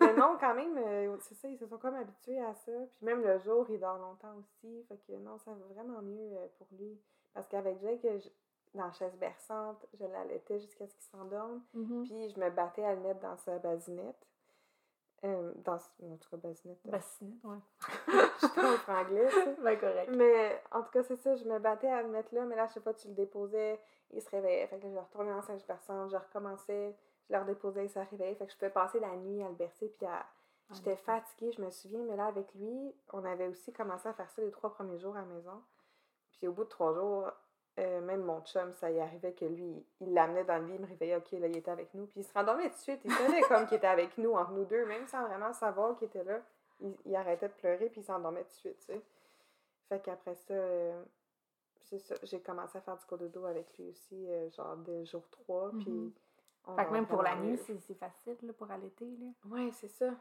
Mais 0.00 0.14
non, 0.14 0.36
quand 0.40 0.54
même, 0.54 0.78
euh, 0.78 1.16
c'est 1.20 1.34
ça, 1.34 1.48
ils 1.48 1.58
se 1.58 1.66
sont 1.66 1.76
comme 1.78 1.96
habitués 1.96 2.40
à 2.40 2.54
ça. 2.54 2.72
Puis 2.96 3.04
même 3.04 3.20
le 3.22 3.38
jour, 3.38 3.66
il 3.68 3.78
dort 3.80 3.98
longtemps 3.98 4.34
aussi. 4.38 4.82
Fait 4.88 4.96
que 5.06 5.12
non, 5.18 5.38
ça 5.38 5.50
va 5.50 5.74
vraiment 5.74 6.00
mieux 6.00 6.32
euh, 6.32 6.46
pour 6.56 6.68
lui. 6.78 6.98
Parce 7.34 7.46
qu'avec 7.48 7.78
Jake, 7.80 8.00
je- 8.02 8.28
dans 8.74 8.86
la 8.86 8.92
chaise 8.92 9.16
berçante, 9.16 9.84
je 9.94 10.04
l'allaitais 10.04 10.60
jusqu'à 10.60 10.86
ce 10.86 10.94
qu'il 10.94 11.04
s'endorme. 11.04 11.62
Mhm. 11.74 12.04
Puis 12.04 12.28
je 12.30 12.38
me 12.40 12.50
battais 12.50 12.84
à 12.84 12.94
le 12.94 13.00
mettre 13.00 13.20
dans 13.20 13.36
sa 13.36 13.58
basinette. 13.58 14.26
Euh, 15.22 15.52
dans, 15.56 15.74
en 15.74 16.16
tout 16.16 16.30
cas, 16.30 16.36
basinette. 16.38 16.78
euh, 16.86 16.90
Bassinette, 16.90 17.44
ouais. 17.44 17.58
je 18.08 18.46
suis 18.46 18.56
trop 18.56 18.76
franglais. 18.78 19.28
Ben 19.62 19.78
correct. 19.78 20.10
Mais 20.16 20.62
en 20.72 20.82
tout 20.82 20.90
cas, 20.92 21.02
c'est 21.02 21.16
ça, 21.16 21.36
je 21.36 21.44
me 21.44 21.58
battais 21.58 21.90
à 21.90 22.02
le 22.02 22.08
mettre 22.08 22.34
là, 22.34 22.46
mais 22.46 22.56
là, 22.56 22.66
je 22.68 22.72
sais 22.74 22.80
pas, 22.80 22.94
tu 22.94 23.08
le 23.08 23.14
déposais, 23.14 23.78
il 24.12 24.22
se 24.22 24.30
réveillait. 24.30 24.66
Fait 24.68 24.78
que 24.78 24.86
là, 24.86 24.92
je 24.94 24.98
retournais 24.98 25.30
dans 25.30 25.42
Sainte 25.42 25.66
personne, 25.66 26.08
je 26.08 26.16
recommençais, 26.16 26.96
je 27.28 27.34
le 27.34 27.38
redéposais, 27.40 27.84
il 27.84 27.90
se 27.90 27.98
réveillait. 27.98 28.34
Fait 28.34 28.46
que 28.46 28.52
je 28.52 28.56
pouvais 28.56 28.70
passer 28.70 28.98
la 28.98 29.14
nuit 29.16 29.42
à 29.42 29.48
le 29.48 29.54
bercer, 29.54 29.88
puis 29.88 30.06
à... 30.06 30.24
J'étais 30.72 30.94
fatiguée, 30.96 31.50
je 31.50 31.60
me 31.60 31.70
souviens, 31.70 32.04
mais 32.04 32.14
là, 32.16 32.26
avec 32.26 32.46
lui, 32.54 32.94
on 33.12 33.24
avait 33.24 33.48
aussi 33.48 33.72
commencé 33.72 34.08
à 34.08 34.12
faire 34.14 34.30
ça 34.30 34.40
les 34.40 34.52
trois 34.52 34.70
premiers 34.72 35.00
jours 35.00 35.16
à 35.16 35.20
la 35.22 35.26
maison. 35.26 35.60
Puis 36.40 36.48
au 36.48 36.52
bout 36.52 36.64
de 36.64 36.70
trois 36.70 36.94
jours, 36.94 37.30
euh, 37.78 38.00
même 38.00 38.22
mon 38.22 38.40
chum, 38.40 38.72
ça 38.72 38.90
y 38.90 38.98
arrivait 38.98 39.34
que 39.34 39.44
lui, 39.44 39.84
il 40.00 40.14
l'amenait 40.14 40.44
dans 40.44 40.58
le 40.58 40.66
lit, 40.66 40.74
il 40.74 40.80
me 40.80 40.86
réveillait, 40.86 41.16
ok, 41.16 41.32
là, 41.32 41.46
il 41.46 41.56
était 41.58 41.70
avec 41.70 41.92
nous. 41.92 42.06
Puis 42.06 42.20
il 42.20 42.24
se 42.24 42.32
rendormait 42.32 42.70
tout 42.70 42.76
de 42.76 42.80
suite, 42.80 43.00
il 43.04 43.12
savait 43.12 43.42
comme 43.42 43.66
qu'il 43.66 43.76
était 43.76 43.86
avec 43.86 44.16
nous, 44.16 44.32
entre 44.32 44.52
nous 44.52 44.64
deux, 44.64 44.86
même 44.86 45.06
sans 45.06 45.26
vraiment 45.26 45.52
savoir 45.52 45.96
qu'il 45.96 46.08
était 46.08 46.24
là. 46.24 46.40
Il, 46.80 46.96
il 47.04 47.14
arrêtait 47.14 47.48
de 47.48 47.52
pleurer, 47.52 47.90
puis 47.90 48.00
il 48.00 48.04
s'endormait 48.04 48.44
tout 48.44 48.48
de 48.48 48.54
suite, 48.54 48.78
tu 48.80 48.86
sais. 48.86 49.02
Fait 49.90 50.00
qu'après 50.00 50.34
ça, 50.34 50.54
euh, 50.54 51.02
c'est 51.82 51.98
ça, 51.98 52.14
j'ai 52.22 52.40
commencé 52.40 52.78
à 52.78 52.80
faire 52.80 52.96
du 52.96 53.04
cododo 53.04 53.44
avec 53.44 53.76
lui 53.76 53.90
aussi, 53.90 54.26
euh, 54.30 54.50
genre 54.50 54.76
dès 54.78 55.04
jour 55.04 55.28
3, 55.30 55.72
puis... 55.78 55.90
Mhm. 55.90 56.12
on 56.68 56.76
Fait 56.76 56.86
que 56.86 56.92
même 56.92 57.06
pour 57.06 57.22
la 57.22 57.36
nuit, 57.36 57.58
c'est 57.58 57.94
facile 57.94 58.38
là, 58.42 58.52
pour 58.54 58.70
allaiter. 58.70 59.10
Là. 59.20 59.26
Ouais, 59.50 59.70
c'est 59.72 59.88
ça. 59.88 60.14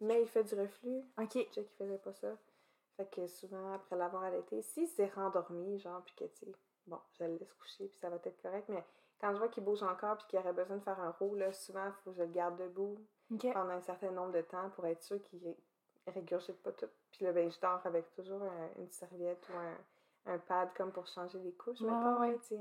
Mais 0.00 0.22
il 0.22 0.28
fait 0.28 0.44
du 0.44 0.54
reflux. 0.54 1.02
Ok. 1.18 1.34
Jack, 1.34 1.56
il 1.56 1.76
faisait 1.76 1.98
pas 1.98 2.12
ça. 2.12 2.28
Fait 2.96 3.06
que 3.10 3.26
souvent, 3.26 3.72
après 3.72 3.96
l'avoir 3.96 4.24
allaité, 4.24 4.60
s'il 4.62 4.86
s'est 4.88 5.10
rendormi, 5.14 5.78
genre, 5.78 6.02
puis 6.04 6.14
que, 6.14 6.24
tu 6.24 6.46
sais, 6.46 6.52
bon, 6.86 6.98
je 7.12 7.24
le 7.24 7.36
laisse 7.36 7.52
coucher, 7.54 7.88
puis 7.88 7.98
ça 7.98 8.10
va 8.10 8.16
être 8.16 8.42
correct, 8.42 8.68
mais 8.68 8.84
quand 9.20 9.32
je 9.32 9.38
vois 9.38 9.48
qu'il 9.48 9.64
bouge 9.64 9.82
encore, 9.82 10.16
puis 10.18 10.26
qu'il 10.28 10.38
aurait 10.38 10.52
besoin 10.52 10.76
de 10.76 10.82
faire 10.82 11.00
un 11.00 11.10
roux, 11.12 11.34
là, 11.34 11.52
souvent, 11.52 11.86
il 11.86 11.92
faut 11.92 12.10
que 12.10 12.16
je 12.16 12.22
le 12.22 12.28
garde 12.28 12.56
debout 12.58 12.98
pendant 13.54 13.70
un 13.70 13.80
certain 13.80 14.10
nombre 14.10 14.32
de 14.32 14.42
temps 14.42 14.68
pour 14.70 14.86
être 14.86 15.02
sûr 15.02 15.22
qu'il 15.22 15.42
ré- 15.42 15.56
régurgite 16.08 16.62
pas 16.62 16.72
tout. 16.72 16.88
Puis 17.12 17.24
là, 17.24 17.32
ben, 17.32 17.50
je 17.50 17.58
dors 17.60 17.80
avec 17.86 18.10
toujours 18.12 18.42
un- 18.42 18.70
une 18.78 18.90
serviette 18.90 19.48
ou 19.48 19.56
un, 19.56 20.34
un 20.34 20.38
pad 20.38 20.72
comme 20.74 20.92
pour 20.92 21.06
changer 21.06 21.38
les 21.38 21.52
couches, 21.54 21.80
Ouais, 21.80 21.90
ouais, 22.30 22.38
tu 22.40 22.48
sais, 22.48 22.58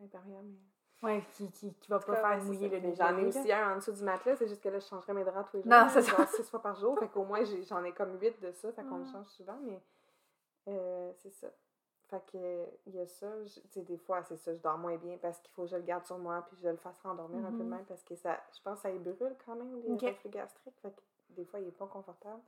imperméable, 0.00 0.48
mais... 0.48 0.77
Ouais, 1.02 1.22
qui, 1.32 1.48
qui, 1.52 1.72
qui 1.74 1.88
va 1.90 2.00
pas 2.00 2.16
cas, 2.16 2.20
faire 2.34 2.44
mouiller 2.44 2.68
le 2.68 2.80
déjeuner. 2.80 2.94
J'en 2.96 3.16
ai 3.18 3.24
aussi 3.26 3.52
un 3.52 3.72
en 3.72 3.76
dessous 3.76 3.92
du 3.92 4.02
matelas, 4.02 4.34
c'est 4.36 4.48
juste 4.48 4.60
que 4.62 4.68
là, 4.68 4.80
je 4.80 4.86
changerais 4.86 5.14
mes 5.14 5.24
draps 5.24 5.48
tous 5.50 5.58
les 5.58 5.62
jours. 5.62 5.70
Non, 5.70 5.86
c'est 5.88 6.02
ça. 6.02 6.26
six 6.26 6.42
fois 6.50 6.60
par 6.60 6.74
jour. 6.74 6.98
Fait 6.98 7.08
qu'au 7.08 7.24
moins, 7.24 7.42
j'en 7.68 7.84
ai 7.84 7.92
comme 7.92 8.18
huit 8.20 8.40
de 8.40 8.50
ça. 8.50 8.72
Fait 8.72 8.82
qu'on 8.82 8.98
le 8.98 9.04
Ah. 9.08 9.12
change 9.12 9.26
souvent, 9.28 9.58
mais 9.62 9.80
euh, 10.68 11.12
c'est 11.14 11.30
ça. 11.30 11.48
Fait 12.08 12.22
que 12.32 12.66
il 12.86 12.96
y 12.96 13.00
a 13.00 13.06
ça. 13.06 13.28
Tu 13.44 13.60
sais, 13.70 13.82
des 13.82 13.96
fois, 13.98 14.22
c'est 14.24 14.36
ça, 14.38 14.52
je 14.54 14.60
dors 14.60 14.78
moins 14.78 14.96
bien 14.96 15.18
parce 15.18 15.38
qu'il 15.40 15.52
faut 15.52 15.62
que 15.62 15.68
je 15.68 15.76
le 15.76 15.82
garde 15.82 16.04
sur 16.06 16.18
moi 16.18 16.42
puis 16.48 16.56
je 16.56 16.68
le 16.68 16.76
fasse 16.78 16.98
rendormir 17.02 17.44
un 17.44 17.50
peu 17.52 17.58
de 17.58 17.62
Mhm. 17.64 17.68
même 17.70 17.84
parce 17.84 18.02
que 18.02 18.16
ça, 18.16 18.40
je 18.56 18.60
pense 18.62 18.76
que 18.78 18.82
ça 18.82 18.90
y 18.90 18.98
brûle 18.98 19.36
quand 19.46 19.54
même, 19.54 19.78
les 19.82 19.92
Ok. 19.92 20.00
reflux 20.02 20.30
gastriques. 20.30 20.80
Fait 20.80 20.90
que 20.90 21.00
des 21.30 21.44
fois, 21.44 21.60
il 21.60 21.68
est 21.68 21.72
pas 21.78 21.86
confortable. 21.86 22.40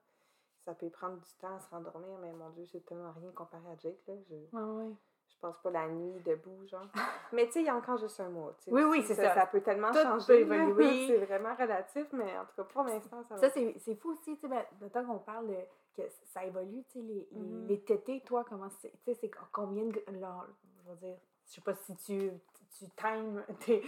Ça 0.64 0.74
peut 0.74 0.88
prendre 0.90 1.18
du 1.18 1.32
temps 1.38 1.54
à 1.54 1.60
se 1.60 1.68
rendormir, 1.70 2.18
mais 2.20 2.32
mon 2.32 2.50
Dieu, 2.50 2.66
c'est 2.66 2.84
tellement 2.84 3.12
rien 3.12 3.30
comparé 3.32 3.64
à 3.70 3.76
Jake, 3.78 4.00
là. 4.08 4.14
Je, 4.28 4.34
ouais. 4.56 4.94
Je 5.30 5.36
passe 5.38 5.56
pas 5.62 5.70
la 5.70 5.88
nuit 5.88 6.20
debout, 6.24 6.66
genre. 6.66 6.86
Mais 7.32 7.46
tu 7.46 7.52
sais, 7.52 7.60
il 7.60 7.66
y 7.66 7.68
a 7.68 7.76
encore 7.76 7.96
juste 7.98 8.18
un 8.20 8.28
mois. 8.28 8.54
tu 8.58 8.64
sais, 8.64 8.72
Oui, 8.72 8.82
oui, 8.82 9.02
c'est 9.06 9.14
ça. 9.14 9.34
Ça 9.34 9.46
peut 9.46 9.60
tellement 9.60 9.90
Tout 9.92 9.98
changer. 10.02 10.26
peut 10.26 10.40
évoluer. 10.40 11.06
C'est 11.08 11.24
vraiment 11.24 11.54
relatif, 11.54 12.06
mais 12.12 12.36
en 12.38 12.44
tout 12.44 12.54
cas, 12.56 12.64
pour 12.64 12.82
l'instant, 12.84 13.22
ça 13.28 13.34
va. 13.36 13.40
Ça, 13.40 13.50
c'est 13.50 13.94
fou 13.96 14.10
aussi, 14.12 14.36
tu 14.36 14.40
sais, 14.40 14.48
ben, 14.48 14.64
temps 14.90 15.04
qu'on 15.04 15.18
parle 15.18 15.48
de- 15.48 15.54
que 15.96 16.02
ça 16.26 16.44
évolue, 16.44 16.84
tu 16.90 16.98
sais, 17.00 17.04
les, 17.04 17.28
les, 17.32 17.40
Mhm. 17.40 17.66
les 17.68 17.80
tétés, 17.80 18.22
toi, 18.26 18.44
comment 18.48 18.68
c'est, 18.80 18.90
tu 18.90 18.98
sais, 19.06 19.14
c'est 19.14 19.30
co- 19.30 19.44
combien 19.52 19.84
de, 19.84 20.02
je 20.08 20.90
veux 20.90 20.96
dire, 20.96 21.16
je 21.46 21.52
sais 21.54 21.60
pas 21.60 21.74
si 21.74 21.94
tu, 21.96 22.30
tu 22.78 22.84
times 22.96 23.42
tes, 23.64 23.80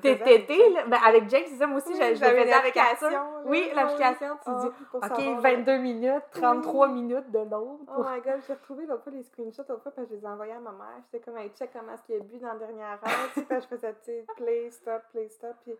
tes, 0.00 0.18
tes 0.46 0.70
là. 0.70 0.86
Ben, 0.86 0.98
avec 1.06 1.28
Jake, 1.28 1.46
c'est 1.48 1.56
ça, 1.56 1.66
moi 1.66 1.76
aussi, 1.78 1.90
Oui, 1.90 1.94
je, 1.94 2.14
j'avais 2.16 2.40
faisais 2.42 2.48
une 2.48 2.52
avec 2.54 2.76
Arthur. 2.76 3.06
application, 3.06 3.10
là. 3.10 3.42
Oui, 3.44 3.70
l'application, 3.74 4.34
tu 4.36 4.42
Ah, 4.50 4.60
dis, 4.62 4.68
OK, 4.92 5.04
savoir, 5.04 5.40
22 5.40 5.78
minutes, 5.78 6.22
33 6.32 6.86
Oui. 6.88 6.92
minutes 6.94 7.30
de 7.30 7.38
l'autre. 7.38 7.84
Oh 7.96 8.02
my 8.04 8.20
god, 8.22 8.40
j'ai 8.46 8.52
retrouvé 8.54 8.86
l'autre 8.86 9.04
fois 9.04 9.12
les 9.12 9.22
screenshots 9.22 9.62
l'autre 9.68 9.82
fois 9.82 9.92
parce 9.92 10.08
que 10.08 10.14
je 10.14 10.18
les 10.18 10.24
ai 10.24 10.28
envoyés 10.28 10.52
à 10.54 10.58
ma 10.60 10.72
mère. 10.72 10.98
J'étais 11.04 11.24
comme, 11.24 11.38
hey, 11.38 11.50
check 11.50 11.70
comment 11.72 11.92
est-ce 11.92 12.02
qu'il 12.02 12.16
a 12.16 12.20
bu 12.20 12.38
dans 12.38 12.48
la 12.48 12.54
dernière 12.54 12.92
heure. 12.92 13.30
tu 13.34 13.40
sais, 13.40 13.46
puis 13.46 13.60
je 13.60 13.66
faisais, 13.66 13.92
tu 13.94 14.04
sais, 14.04 14.26
play, 14.36 14.70
stop, 14.70 15.02
play, 15.12 15.28
stop. 15.28 15.54
Puis 15.64 15.74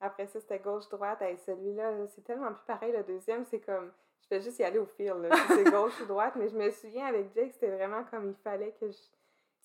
après 0.00 0.26
ça, 0.26 0.40
c'était 0.40 0.58
gauche-droite. 0.58 1.22
Hey, 1.22 1.36
celui-là, 1.38 1.90
là, 1.92 2.06
c'est 2.08 2.24
tellement 2.24 2.52
plus 2.52 2.64
pareil. 2.66 2.92
Le 2.92 3.02
deuxième, 3.04 3.44
c'est 3.44 3.60
comme, 3.60 3.92
je 4.22 4.26
fais 4.28 4.40
juste 4.40 4.58
y 4.58 4.64
aller 4.64 4.78
au 4.78 4.86
fil. 4.86 5.14
c'est 5.48 5.64
gauche 5.70 6.00
ou 6.00 6.06
droite. 6.06 6.32
Mais 6.36 6.48
je 6.48 6.56
me 6.56 6.70
souviens 6.70 7.06
avec 7.06 7.32
Jake, 7.34 7.52
c'était 7.52 7.70
vraiment 7.70 8.02
comme 8.10 8.30
il 8.30 8.36
fallait 8.42 8.74
que 8.80 8.90
je. 8.90 8.96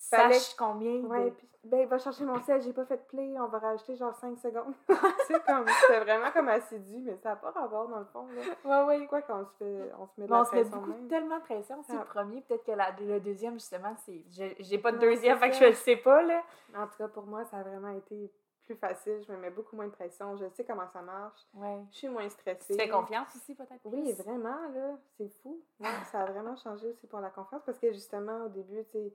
Fallait 0.00 0.34
Sache 0.34 0.54
combien 0.56 1.02
Ouais, 1.04 1.26
de... 1.26 1.30
puis, 1.30 1.48
ben, 1.64 1.86
va 1.86 1.98
chercher 1.98 2.24
mon 2.24 2.40
sel, 2.42 2.62
j'ai 2.62 2.72
pas 2.72 2.84
fait 2.86 2.96
de 2.96 3.02
play, 3.02 3.34
on 3.38 3.48
va 3.48 3.58
rajouter 3.58 3.94
genre 3.96 4.14
5 4.14 4.38
secondes. 4.38 4.72
sais, 5.26 5.40
comme, 5.46 5.66
c'était 5.82 6.00
vraiment 6.00 6.30
comme 6.32 6.48
assidu, 6.48 6.98
mais 7.04 7.16
ça 7.22 7.30
n'a 7.30 7.36
pas 7.36 7.50
rapport 7.50 7.86
dans 7.88 7.98
le 7.98 8.06
fond, 8.06 8.26
là. 8.28 8.84
Ouais, 8.86 8.98
ouais. 9.00 9.06
Quoi 9.06 9.20
qu'on 9.22 9.44
se 9.44 9.52
fait, 9.58 9.92
on 9.98 10.06
se 10.06 10.12
met 10.20 10.26
de 10.26 10.30
Mais 10.32 10.36
la 10.36 10.40
on 10.40 10.44
se 10.44 10.54
met 10.54 10.60
pression 10.62 10.80
beaucoup, 10.80 11.08
tellement 11.08 11.36
de 11.38 11.42
pression. 11.42 11.82
C'est 11.86 11.92
Ah. 11.96 12.00
le 12.00 12.04
premier, 12.06 12.40
peut-être 12.40 12.64
que 12.64 12.72
la- 12.72 12.92
le 12.98 13.20
deuxième, 13.20 13.54
justement, 13.54 13.94
c'est. 14.06 14.24
J'ai 14.60 14.78
pas 14.78 14.92
de 14.92 14.96
Non, 14.96 15.02
deuxième, 15.02 15.38
c'est 15.38 15.44
fait 15.44 15.50
que 15.50 15.56
je 15.56 15.64
le 15.70 15.74
sais 15.74 15.96
pas, 15.96 16.22
là. 16.22 16.42
En 16.76 16.86
tout 16.86 16.96
cas, 16.96 17.08
pour 17.08 17.24
moi, 17.26 17.44
ça 17.44 17.58
a 17.58 17.62
vraiment 17.62 17.90
été 17.90 18.32
plus 18.64 18.76
facile, 18.76 19.20
je 19.26 19.32
me 19.32 19.36
mets 19.36 19.50
beaucoup 19.50 19.74
moins 19.74 19.86
de 19.86 19.90
pression, 19.92 20.36
je 20.36 20.44
sais 20.54 20.64
comment 20.64 20.86
ça 20.92 21.02
marche, 21.02 21.40
Ouais. 21.54 21.80
je 21.90 21.96
suis 21.98 22.08
moins 22.08 22.28
stressée. 22.28 22.74
Tu 22.76 22.80
fais 22.80 22.88
confiance 22.88 23.34
aussi, 23.34 23.54
peut-être? 23.56 23.80
Oui, 23.84 24.12
vraiment, 24.12 24.68
là, 24.72 24.96
c'est 25.18 25.28
fou. 25.42 25.60
Ouais, 25.80 25.88
ça 26.12 26.20
a 26.20 26.26
vraiment 26.26 26.54
changé 26.54 26.86
aussi 26.88 27.06
pour 27.08 27.18
la 27.18 27.30
confiance 27.30 27.62
parce 27.66 27.78
que 27.80 27.92
justement, 27.92 28.44
au 28.44 28.48
début, 28.48 28.84
tu 28.84 28.92
sais, 28.92 29.12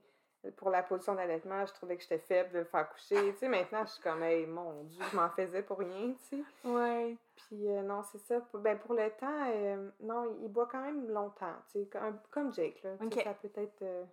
pour 0.56 0.70
la 0.70 0.82
position 0.82 1.14
d'allaitement, 1.14 1.64
je 1.66 1.72
trouvais 1.74 1.96
que 1.96 2.02
j'étais 2.02 2.18
faible 2.18 2.52
de 2.52 2.58
le 2.60 2.64
faire 2.64 2.88
coucher. 2.90 3.32
Tu 3.32 3.38
sais, 3.38 3.48
maintenant, 3.48 3.84
je 3.84 3.90
suis 3.92 4.02
comme, 4.02 4.22
hey, 4.22 4.46
mon 4.46 4.84
Dieu, 4.84 5.02
je 5.10 5.16
m'en 5.16 5.28
faisais 5.30 5.62
pour 5.62 5.78
rien, 5.78 6.12
tu 6.30 6.36
sais. 6.38 6.68
Ouais. 6.68 7.16
Puis 7.36 7.68
euh, 7.70 7.82
non, 7.82 8.02
c'est 8.02 8.18
ça. 8.18 8.40
Pour- 8.40 8.60
Ben, 8.60 8.78
pour 8.78 8.94
le 8.94 9.10
temps, 9.10 9.50
euh, 9.52 9.90
non, 10.00 10.36
il 10.42 10.48
boit 10.48 10.66
quand 10.70 10.80
même 10.82 11.08
longtemps, 11.10 11.54
tu 11.72 11.80
sais, 11.80 11.86
comme, 11.86 12.18
comme 12.30 12.52
Jake, 12.52 12.82
là. 12.82 12.90
Ça 13.24 13.34
peut 13.34 13.50
être... 13.60 13.82
euh, 13.82 14.04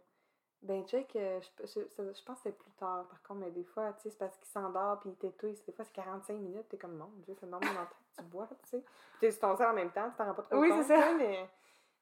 Ben, 0.62 0.88
Jake, 0.88 1.16
euh, 1.16 1.40
je, 1.60 1.66
je, 1.66 1.82
je 2.14 2.24
pense 2.24 2.38
que 2.38 2.44
c'est 2.44 2.58
plus 2.58 2.72
tard, 2.72 3.06
par 3.10 3.22
contre, 3.24 3.42
mais 3.42 3.52
des 3.52 3.64
fois, 3.66 3.92
tu 3.94 4.04
sais, 4.04 4.10
c'est 4.12 4.18
parce 4.18 4.38
qu'il 4.38 4.48
s'endort 4.48 5.00
puis 5.02 5.10
il 5.10 5.16
t'étouille. 5.16 5.60
Des 5.68 5.74
fois, 5.74 5.84
c'est 5.86 5.94
45 5.94 6.34
minutes, 6.38 6.70
t'es 6.70 6.78
comme, 6.78 6.96
mon 6.98 7.10
Dieu, 7.26 7.36
c'est 7.40 7.48
normal 7.48 7.70
longtemps 7.70 7.90
que 8.16 8.22
tu 8.22 8.28
bois, 8.30 8.48
tu 8.64 8.70
sais. 8.70 8.80
Puis 8.80 9.20
t'es 9.20 9.32
sur 9.32 9.42
ton 9.42 9.56
sel 9.58 9.68
en 9.68 9.74
même 9.74 9.92
temps, 9.92 10.10
tu 10.10 10.16
t'en 10.18 10.26
rends 10.26 10.34
pas 10.34 10.42
trop 10.44 10.58
Oui, 10.58 10.70
compte, 10.70 10.84
c'est 10.84 10.96
ça. 11.00 11.14
mais... 11.18 11.50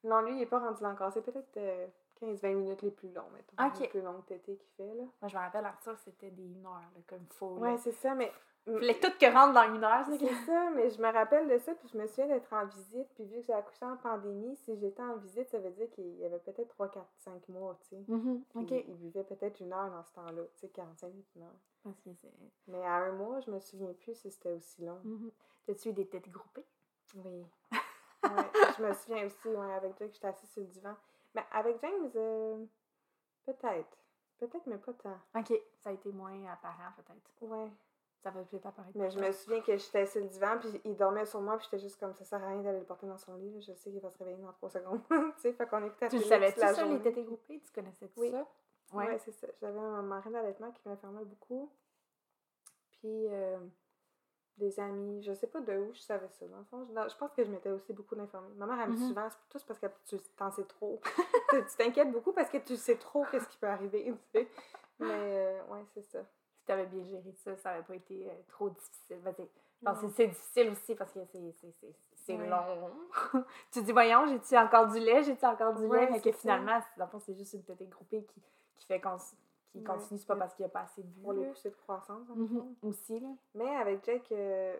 Non, 0.04 0.20
lui, 0.22 0.34
il 0.36 0.42
est 0.42 0.46
pas 0.46 0.58
rendu 0.58 0.82
là 0.82 0.88
encore. 0.90 1.12
C'est 1.12 1.22
peut-être 1.22 1.56
15-20 2.22 2.54
minutes 2.54 2.82
les 2.82 2.90
plus 2.90 3.10
longs, 3.12 3.28
mettons. 3.34 3.80
Les 3.80 3.88
plus 3.88 4.00
longues 4.02 4.24
tétées 4.26 4.56
qu'il 4.56 4.70
fait, 4.76 4.94
là. 4.94 5.04
Moi, 5.20 5.28
je 5.28 5.36
me 5.36 5.40
rappelle, 5.40 5.64
Arthur, 5.64 5.98
c'était 5.98 6.30
des 6.30 6.44
une 6.44 6.64
heure, 6.64 6.72
là, 6.94 7.00
comme 7.08 7.26
faux. 7.30 7.56
Ouais, 7.58 7.76
c'est 7.78 7.92
ça, 7.92 8.14
mais... 8.14 8.32
Fallait 8.64 9.00
tout 9.00 9.10
que 9.18 9.26
rentre 9.26 9.54
dans 9.54 9.74
une 9.74 9.82
heure, 9.82 10.04
c'est 10.08 10.18
que- 10.18 10.26
C'est 10.28 10.46
ça, 10.46 10.70
mais 10.70 10.88
je 10.88 11.02
me 11.02 11.12
rappelle 11.12 11.48
de 11.48 11.58
ça, 11.58 11.74
puis 11.74 11.88
je 11.88 11.98
me 11.98 12.06
souviens 12.06 12.28
d'être 12.28 12.52
en 12.52 12.64
visite, 12.66 13.08
puis 13.16 13.24
vu 13.24 13.40
que 13.40 13.46
j'ai 13.46 13.52
accouché 13.52 13.84
en 13.84 13.96
pandémie, 13.96 14.54
si 14.58 14.76
j'étais 14.78 15.02
en 15.02 15.16
visite, 15.16 15.48
ça 15.50 15.58
veut 15.58 15.70
dire 15.72 15.90
qu'il 15.90 16.14
y 16.20 16.24
avait 16.24 16.38
peut-être 16.38 16.68
3, 16.68 16.88
4, 16.88 17.04
5 17.18 17.48
mois, 17.48 17.76
tu 17.82 17.88
sais. 17.88 18.04
Mhm, 18.06 18.44
Puis 18.50 18.58
Ok. 18.62 18.84
Il 18.86 18.94
buvait 18.98 19.24
peut-être 19.24 19.58
une 19.58 19.72
heure 19.72 19.90
dans 19.90 20.04
ce 20.04 20.12
temps-là, 20.12 20.42
tu 20.54 20.60
sais, 20.60 20.68
45 20.68 21.08
minutes, 21.08 21.26
une 21.34 21.42
heure. 21.42 21.56
Que 21.84 22.10
Mais 22.68 22.84
à 22.86 22.94
un 22.98 23.10
mois, 23.12 23.40
je 23.40 23.50
me 23.50 23.58
souviens 23.58 23.92
plus 23.94 24.14
si 24.14 24.30
c'était 24.30 24.52
aussi 24.52 24.84
long. 24.84 25.00
Mhm. 25.02 25.32
T'as-tu 25.66 25.88
eu 25.88 25.92
des 25.92 26.06
têtes 26.06 26.28
groupées? 26.30 26.66
Oui. 27.16 27.44
Ouais, 28.24 28.50
je 28.78 28.82
me 28.84 28.92
souviens 28.92 29.26
aussi, 29.26 29.48
ouais, 29.48 29.72
avec 29.74 29.98
Jake, 29.98 30.12
j'étais 30.14 30.28
assise 30.28 30.48
sur 30.50 30.60
le 30.60 30.68
divan. 30.68 30.94
Mais 31.34 31.44
avec 31.52 31.80
James, 31.80 32.10
euh, 32.16 32.64
peut-être. 33.44 33.96
Peut-être, 34.38 34.66
mais 34.66 34.78
pas 34.78 34.92
tant. 34.94 35.18
Ok, 35.36 35.52
ça 35.78 35.90
a 35.90 35.92
été 35.92 36.10
moins 36.12 36.44
apparent, 36.52 36.92
peut-être. 36.96 37.30
Ouais. 37.42 37.70
Ça 38.22 38.30
va 38.30 38.42
peut-être 38.42 38.66
apparaître. 38.66 38.96
Mais 38.96 39.10
je 39.10 39.18
me 39.18 39.32
souviens 39.32 39.60
que 39.62 39.76
j'étais 39.76 40.06
sur 40.06 40.20
le 40.20 40.28
divan, 40.28 40.58
puis 40.60 40.80
il 40.84 40.96
dormait 40.96 41.24
sur 41.26 41.40
moi, 41.40 41.56
puis 41.56 41.64
j'étais 41.70 41.80
juste 41.82 41.98
comme 41.98 42.14
ça 42.14 42.24
sert 42.24 42.42
à 42.42 42.48
rien 42.48 42.60
d'aller 42.62 42.78
le 42.80 42.84
porter 42.84 43.06
dans 43.06 43.18
son 43.18 43.34
lit. 43.36 43.60
Je 43.62 43.72
sais 43.72 43.90
qu'il 43.90 44.00
va 44.00 44.10
se 44.10 44.18
réveiller 44.18 44.36
dans 44.42 44.52
3 44.52 44.70
secondes. 44.70 45.00
tu 45.08 45.40
sais, 45.40 45.52
fait 45.52 45.66
qu'on 45.66 45.84
écoutait 45.84 46.08
Tu 46.08 46.20
savais-tu, 46.20 46.60
la 46.60 46.74
ça, 46.74 46.82
les 46.82 46.88
journée. 46.88 47.02
tétés 47.02 47.24
groupées? 47.24 47.60
Tu 47.60 47.72
connaissais 47.72 48.08
Oui. 48.16 48.30
ça? 48.30 48.46
Ouais, 48.92 49.18
c'est 49.18 49.32
ça. 49.32 49.46
J'avais 49.60 49.78
un 49.78 50.02
marin 50.02 50.30
d'allaitement 50.30 50.70
qui 50.70 50.86
m'informait 50.88 51.24
beaucoup. 51.24 51.72
Puis 53.00 53.26
euh, 53.28 53.58
des 54.58 54.78
amis, 54.80 55.22
je 55.22 55.32
sais 55.32 55.46
pas 55.46 55.60
de 55.60 55.72
où 55.76 55.92
je 55.92 56.00
savais 56.00 56.28
ça. 56.28 56.46
Dans 56.46 56.58
le 56.58 56.64
fond, 56.64 56.84
je, 56.86 56.92
non, 56.92 57.08
je 57.08 57.16
pense 57.16 57.32
que 57.32 57.42
je 57.44 57.50
m'étais 57.50 57.70
aussi 57.70 57.92
beaucoup 57.92 58.14
informée. 58.20 58.54
Ma 58.56 58.66
mère, 58.66 58.80
elle 58.80 58.90
me 58.90 58.96
Mhm. 58.96 59.08
souvent, 59.08 59.28
c'est 59.30 59.48
tous 59.48 59.62
parce 59.64 59.78
que 59.80 59.86
tu 60.06 60.18
t'en 60.36 60.50
sais 60.50 60.64
trop. 60.64 61.00
tu 61.50 61.64
tu 61.64 61.76
t'inquiètes 61.76 62.12
beaucoup 62.12 62.32
parce 62.32 62.50
que 62.50 62.58
tu 62.58 62.76
sais 62.76 62.96
trop 62.96 63.24
qu'est-ce 63.30 63.48
qui 63.48 63.56
peut 63.58 63.66
arriver, 63.68 64.04
tu 64.34 64.40
sais. 64.40 64.48
Mais 64.98 65.08
euh, 65.10 65.64
ouais, 65.70 65.84
c'est 65.94 66.02
ça. 66.02 66.20
Si 66.58 66.64
t'avais 66.66 66.86
bien 66.86 67.02
géré 67.04 67.32
ça, 67.44 67.56
ça 67.56 67.70
n'avait 67.72 67.82
pas 67.84 67.96
été 67.96 68.28
euh, 68.30 68.34
trop 68.48 68.68
difficile. 68.70 69.18
Ben, 69.24 69.34
c'est- 69.36 69.48
que 69.82 70.28
difficile 70.28 70.70
aussi 70.70 70.94
parce 70.94 71.12
que 71.12 71.20
c'est- 71.24 71.50
long. 72.36 72.90
tu 73.72 73.82
dis, 73.82 73.90
voyons, 73.90 74.26
j'ai-tu 74.26 74.56
encore 74.56 74.86
du 74.86 75.00
lait? 75.00 75.24
J'ai-tu 75.24 75.44
encore 75.44 75.74
du 75.74 75.88
lait? 75.88 76.08
Mais 76.10 76.20
que 76.20 76.30
finalement, 76.30 76.78
dans 76.96 77.04
le 77.06 77.10
fond, 77.10 77.18
c'est 77.18 77.34
juste 77.34 77.54
une 77.54 77.64
tétée 77.64 77.86
groupée 77.86 78.22
qui, 78.24 78.40
qui 78.76 78.86
fait 78.86 79.00
qu'on 79.00 79.18
qui 79.72 79.78
Ouais. 79.78 79.84
continue. 79.84 80.18
C'est 80.18 80.26
pas 80.26 80.34
Mais 80.34 80.40
parce 80.40 80.54
qu'il 80.54 80.64
n'y 80.64 80.70
a 80.70 80.72
pas 80.72 80.80
assez 80.82 81.02
de 81.02 81.22
Pour 81.22 81.32
les 81.32 81.42
là. 81.44 81.48
poussées 81.50 81.70
de 81.70 81.76
croissance, 81.76 82.28
en. 82.30 82.34
Mhm. 82.36 82.74
Aussi, 82.82 83.20
là. 83.20 83.28
Mais 83.54 83.68
avec 83.76 84.04
Jake, 84.04 84.30
euh, 84.32 84.76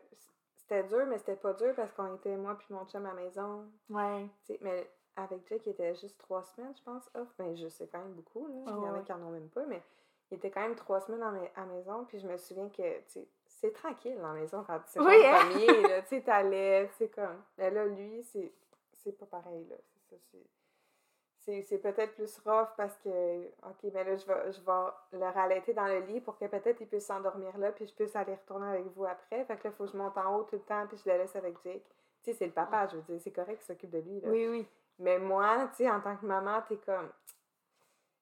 c'était 0.57 0.85
dur, 0.85 1.07
mais 1.07 1.19
c'était 1.19 1.37
pas 1.37 1.53
dur 1.55 1.75
parce 1.75 1.93
qu'on 1.93 2.15
était 2.17 2.37
moi 2.37 2.57
puis 2.57 2.73
mon 2.73 2.85
chum 2.87 3.05
à 3.07 3.09
la 3.09 3.15
maison. 3.15 3.65
Ouais. 3.91 4.29
Mais 4.61 4.91
avec 5.17 5.47
Jake, 5.49 5.63
il 5.67 5.71
était 5.73 5.95
juste 5.95 6.19
trois 6.19 6.43
semaines, 6.45 6.75
je 6.77 6.83
pense, 6.83 7.11
off. 7.15 7.29
Ben, 7.39 7.57
je 7.57 7.69
sais 7.69 7.89
quand 7.89 7.99
même 8.01 8.13
beaucoup, 8.15 8.47
là. 8.47 8.55
Il 8.67 8.71
y 8.71 8.73
en 8.73 8.85
a 8.85 8.93
ouais. 8.99 9.03
qui 9.03 9.13
en 9.13 9.23
ont 9.23 9.31
même 9.31 9.49
pas, 9.49 9.65
mais 9.67 9.83
il 10.31 10.37
était 10.37 10.51
quand 10.51 10.63
même 10.63 10.75
trois 10.77 11.01
semaines 11.01 11.23
à, 11.23 11.61
à 11.61 11.65
maison. 11.67 12.05
Puis 12.07 12.19
je 12.21 12.27
me 12.29 12.37
souviens 12.37 12.69
que, 12.71 12.99
tu 13.01 13.05
sais, 13.09 13.29
c'est 13.47 13.73
tranquille 13.73 14.19
à 14.19 14.23
la 14.23 14.33
maison 14.33 14.65
quand 14.67 14.81
c'est 14.87 15.01
Oui, 15.01 15.25
hein? 15.25 15.49
premier, 15.51 15.83
là. 15.89 16.03
Tu 16.03 16.09
sais, 16.09 16.23
t'allais, 16.23 16.89
c'est 16.99 17.09
comme. 17.09 17.43
Mais 17.59 17.71
là, 17.71 17.87
lui, 17.87 18.23
c'est 18.25 18.53
c'est 18.95 19.13
pas 19.19 19.27
pareil, 19.27 19.65
là. 19.69 19.77
C'est 19.87 20.17
ça, 20.17 20.23
c'est. 20.31 20.47
C'est, 21.45 21.79
peut-être 21.79 22.15
plus 22.15 22.39
rough 22.47 22.69
parce 22.77 22.97
que, 22.99 23.47
OK, 23.65 23.93
mais 23.93 24.05
là, 24.05 24.15
je 24.15 24.25
vais, 24.25 24.53
je 24.53 24.61
vais 24.61 25.19
le 25.19 25.33
rallaiter 25.33 25.75
dans 25.75 25.87
le 25.87 25.99
lit 26.01 26.21
pour 26.21 26.39
que 26.39 26.45
peut-être 26.45 26.81
il 26.81 26.87
puisse 26.87 27.07
s'endormir 27.07 27.59
là, 27.59 27.73
puis 27.73 27.85
je 27.85 27.93
puisse 27.93 28.15
aller 28.15 28.35
retourner 28.35 28.69
avec 28.69 28.87
vous 28.95 29.05
après. 29.05 29.45
Fait 29.45 29.57
que 29.57 29.65
là, 29.65 29.71
il 29.71 29.73
faut 29.73 29.85
que 29.85 29.91
je 29.91 29.97
monte 29.97 30.17
en 30.17 30.37
haut 30.37 30.45
tout 30.45 30.55
le 30.55 30.63
temps, 30.63 30.87
puis 30.87 30.97
je 31.05 31.11
le 31.11 31.19
laisse 31.19 31.35
avec 31.35 31.57
Jake. 31.65 31.83
Tu 32.23 32.31
sais, 32.31 32.33
c'est 32.35 32.47
le 32.47 32.53
papa, 32.53 32.87
je 32.87 32.97
veux 32.97 33.03
dire, 33.03 33.21
c'est 33.21 33.33
correct 33.33 33.59
qu'il 33.59 33.67
s'occupe 33.67 33.91
de 33.91 33.99
lui, 33.99 34.21
là. 34.21 34.29
Oui, 34.29 34.47
oui. 34.49 34.69
Mais 35.01 35.19
moi, 35.19 35.69
tu 35.71 35.79
sais, 35.79 35.91
en 35.91 36.01
tant 36.01 36.17
que 36.17 36.25
maman, 36.25 36.63
t'es 36.69 36.77
comme. 36.77 37.11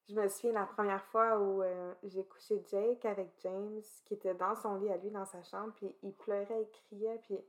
Je 0.09 0.15
me 0.19 0.27
souviens 0.27 0.53
la 0.53 0.65
première 0.65 1.03
fois 1.05 1.37
où 1.37 1.61
euh, 1.61 1.93
j'ai 2.03 2.23
couché 2.25 2.63
Jake 2.67 3.05
avec 3.05 3.29
James, 3.43 3.81
qui 4.05 4.15
était 4.15 4.33
dans 4.33 4.55
son 4.55 4.75
lit 4.75 4.89
à 4.89 4.97
lui, 4.97 5.11
dans 5.11 5.25
sa 5.25 5.43
chambre, 5.43 5.73
puis 5.75 5.95
il 6.01 6.13
pleurait, 6.13 6.63
il 6.63 6.69
criait, 6.69 7.19
puis 7.23 7.39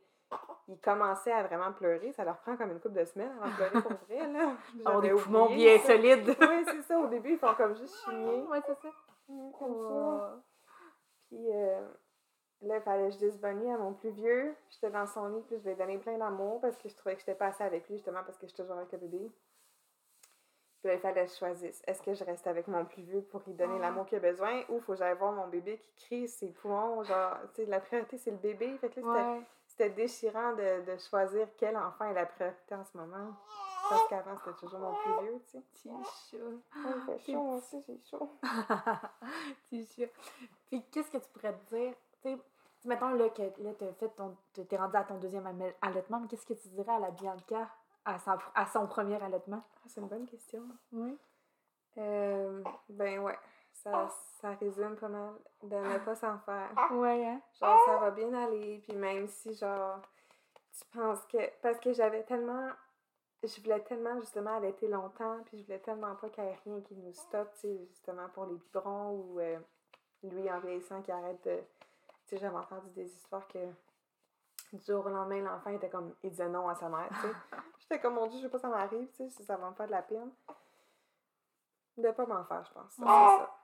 il 0.68 0.78
commençait 0.80 1.32
à 1.32 1.42
vraiment 1.42 1.72
pleurer. 1.72 2.12
Ça 2.12 2.24
leur 2.24 2.38
prend 2.38 2.56
comme 2.56 2.70
une 2.70 2.80
couple 2.80 2.94
de 3.00 3.04
semaines 3.04 3.32
avant 3.40 3.48
de 3.50 3.54
pleurer 3.54 3.82
pour 3.82 3.92
vrai, 4.06 4.26
là. 4.32 4.52
Avoir 4.86 5.00
des 5.02 5.08
J'avais 5.08 5.20
poumons 5.22 5.46
bien 5.54 5.78
ça. 5.78 5.86
solides. 5.86 6.36
Oui, 6.40 6.64
c'est 6.66 6.82
ça. 6.82 6.98
Au 6.98 7.06
début, 7.08 7.32
ils 7.32 7.38
font 7.38 7.54
comme 7.54 7.76
juste 7.76 7.96
chigner. 8.04 8.42
Ouais, 8.44 8.60
c'est 8.66 8.74
ça. 8.80 8.88
Mm, 9.28 9.52
Comme 9.58 9.88
ça. 9.88 10.36
Puis 11.28 11.46
euh, 11.52 11.80
là, 12.62 12.76
il 12.76 12.82
fallait 12.82 13.08
que 13.08 13.14
je 13.14 13.18
dise 13.18 13.38
bonne 13.40 13.58
nuit 13.60 13.70
à 13.72 13.78
mon 13.78 13.92
plus 13.94 14.10
vieux. 14.10 14.54
J'étais 14.70 14.90
dans 14.90 15.06
son 15.06 15.28
lit, 15.28 15.42
puis 15.48 15.56
je 15.58 15.62
lui 15.64 15.70
ai 15.70 15.74
donné 15.74 15.98
plein 15.98 16.18
d'amour 16.18 16.60
parce 16.60 16.76
que 16.78 16.88
je 16.88 16.96
trouvais 16.96 17.14
que 17.14 17.20
j'étais 17.20 17.34
pas 17.34 17.46
assez 17.46 17.64
avec 17.64 17.88
lui, 17.88 17.96
justement 17.96 18.22
parce 18.24 18.38
que 18.38 18.46
j'étais 18.46 18.62
toujours 18.62 18.76
avec 18.78 18.92
le 18.92 18.98
bébé. 18.98 19.30
Puis 20.80 20.88
là, 20.88 20.94
il 20.94 21.00
fallait 21.00 21.24
que 21.26 21.30
je 21.30 21.36
choisisse. 21.36 21.80
Est-ce 21.86 22.02
que 22.02 22.12
je 22.12 22.24
reste 22.24 22.44
avec 22.48 22.66
mon 22.66 22.84
plus 22.84 23.02
vieux 23.02 23.22
pour 23.22 23.40
lui 23.46 23.54
donner 23.54 23.76
Ah. 23.78 23.82
l'amour 23.82 24.04
qu'il 24.04 24.18
a 24.18 24.20
besoin 24.20 24.62
ou 24.68 24.80
faut 24.80 24.92
que 24.92 24.98
j'aille 24.98 25.16
voir 25.16 25.30
mon 25.32 25.46
bébé 25.46 25.78
qui 25.96 26.06
crie 26.06 26.28
ses 26.28 26.48
poumons? 26.50 27.04
Genre, 27.04 27.36
tu 27.54 27.62
sais, 27.62 27.66
la 27.66 27.78
priorité, 27.80 28.18
c'est 28.18 28.32
le 28.32 28.36
bébé. 28.38 28.76
Fait 28.78 28.88
que 28.88 28.98
là, 29.00 29.06
Ouais. 29.06 29.42
C'était 29.72 29.90
déchirant 29.90 30.52
de, 30.52 30.84
de 30.84 30.96
choisir 30.98 31.48
quel 31.56 31.76
enfant 31.76 32.04
est 32.04 32.12
la 32.14 32.26
priorité 32.26 32.74
en 32.74 32.84
ce 32.84 32.96
moment. 32.96 33.32
Parce 33.88 34.06
qu'avant, 34.08 34.36
c'était 34.36 34.56
toujours 34.58 34.78
mon 34.78 34.94
plus 34.94 35.24
vieux, 35.26 35.40
tu 35.46 35.50
sais. 35.50 35.62
Petit 35.72 35.88
chat. 36.30 36.38
Ouais, 36.38 36.94
il 36.96 37.02
fait 37.18 37.32
chaud, 37.32 37.42
moi 37.42 37.56
aussi, 37.56 37.82
j'ai 37.86 38.00
chaud. 38.10 38.30
c'est 39.70 39.84
sûr. 39.84 40.08
Puis 40.66 40.84
qu'est-ce 40.90 41.10
que 41.10 41.18
tu 41.18 41.28
pourrais 41.30 41.52
te 41.54 41.74
dire? 41.74 41.94
Tu 42.22 42.30
sais, 42.30 42.38
mettons 42.84 43.12
là, 43.14 43.28
que 43.30 43.42
là, 43.42 43.72
t'as 43.78 43.92
fait 43.94 44.08
ton. 44.10 44.36
T'es 44.52 44.76
rendu 44.76 44.96
à 44.96 45.04
ton 45.04 45.16
deuxième 45.18 45.46
allai- 45.46 45.74
allaitement, 45.80 46.20
mais 46.20 46.28
qu'est-ce 46.28 46.46
que 46.46 46.54
tu 46.54 46.68
dirais 46.68 46.92
à 46.92 46.98
la 46.98 47.10
Bianca 47.10 47.68
à, 48.04 48.18
sa- 48.18 48.38
à 48.54 48.66
son 48.66 48.86
premier 48.86 49.20
allaitement? 49.22 49.62
Ah, 49.76 49.88
c'est 49.88 50.00
une 50.00 50.08
bonne 50.08 50.26
question. 50.26 50.62
Oui. 50.92 51.18
Euh, 51.98 52.62
ben 52.88 53.18
ouais, 53.20 53.38
ça, 53.72 54.08
ça 54.40 54.50
résume 54.54 54.96
pas 54.96 55.08
mal 55.08 55.34
de 55.62 55.76
ne 55.76 55.98
pas 55.98 56.14
s'en 56.14 56.38
faire. 56.40 56.70
Ouais, 56.92 57.26
hein? 57.26 57.40
Genre, 57.60 57.78
ça 57.86 57.96
va 57.98 58.10
bien 58.10 58.32
aller, 58.34 58.78
puis 58.86 58.96
même 58.96 59.26
si, 59.26 59.54
genre, 59.54 60.00
tu 60.72 60.84
penses 60.96 61.24
que... 61.26 61.38
Parce 61.60 61.78
que 61.80 61.92
j'avais 61.92 62.22
tellement... 62.24 62.68
Je 63.42 63.60
voulais 63.60 63.80
tellement, 63.82 64.20
justement, 64.20 64.56
allaiter 64.56 64.86
longtemps, 64.86 65.38
puis 65.46 65.58
je 65.58 65.64
voulais 65.64 65.80
tellement 65.80 66.14
pas 66.14 66.28
qu'il 66.28 66.44
y 66.44 66.46
ait 66.46 66.58
rien 66.64 66.80
qui 66.82 66.94
nous 66.94 67.12
stoppe, 67.12 67.52
tu 67.54 67.60
sais, 67.62 67.86
justement, 67.88 68.28
pour 68.28 68.46
les 68.46 68.54
biberons 68.54 69.10
ou 69.10 69.40
euh, 69.40 69.58
lui, 70.22 70.48
en 70.50 70.60
vieillissant, 70.60 71.02
qui 71.02 71.10
arrête 71.10 71.42
de... 71.44 71.56
Tu 71.58 71.64
sais, 72.28 72.36
j'avais 72.38 72.56
entendu 72.56 72.88
des 72.90 73.06
histoires 73.12 73.48
que 73.48 73.58
du 74.72 74.82
jour 74.84 75.04
au 75.04 75.08
lendemain, 75.08 75.40
l'enfant 75.42 75.70
était 75.70 75.90
comme... 75.90 76.14
Il 76.22 76.30
disait 76.30 76.48
non 76.48 76.68
à 76.68 76.76
sa 76.76 76.88
mère, 76.88 77.08
tu 77.08 77.16
sais. 77.28 77.34
J'étais 77.80 78.00
comme, 78.00 78.14
mon 78.14 78.26
Dieu, 78.28 78.38
je 78.38 78.44
sais 78.44 78.48
pas 78.50 78.58
ça 78.58 78.68
m'arrive, 78.68 79.08
tu 79.10 79.16
sais, 79.16 79.28
si 79.30 79.44
ça 79.44 79.56
va 79.56 79.70
me 79.70 79.74
faire 79.74 79.86
de 79.86 79.92
la 79.92 80.02
peine. 80.02 80.30
De 81.96 82.10
pas 82.12 82.24
m'en 82.26 82.44
faire, 82.44 82.64
je 82.64 82.72
pense. 82.72 82.92
Ça, 82.92 83.02
Ouais. 83.02 83.08
c'est 83.38 83.44
ça. 83.44 83.58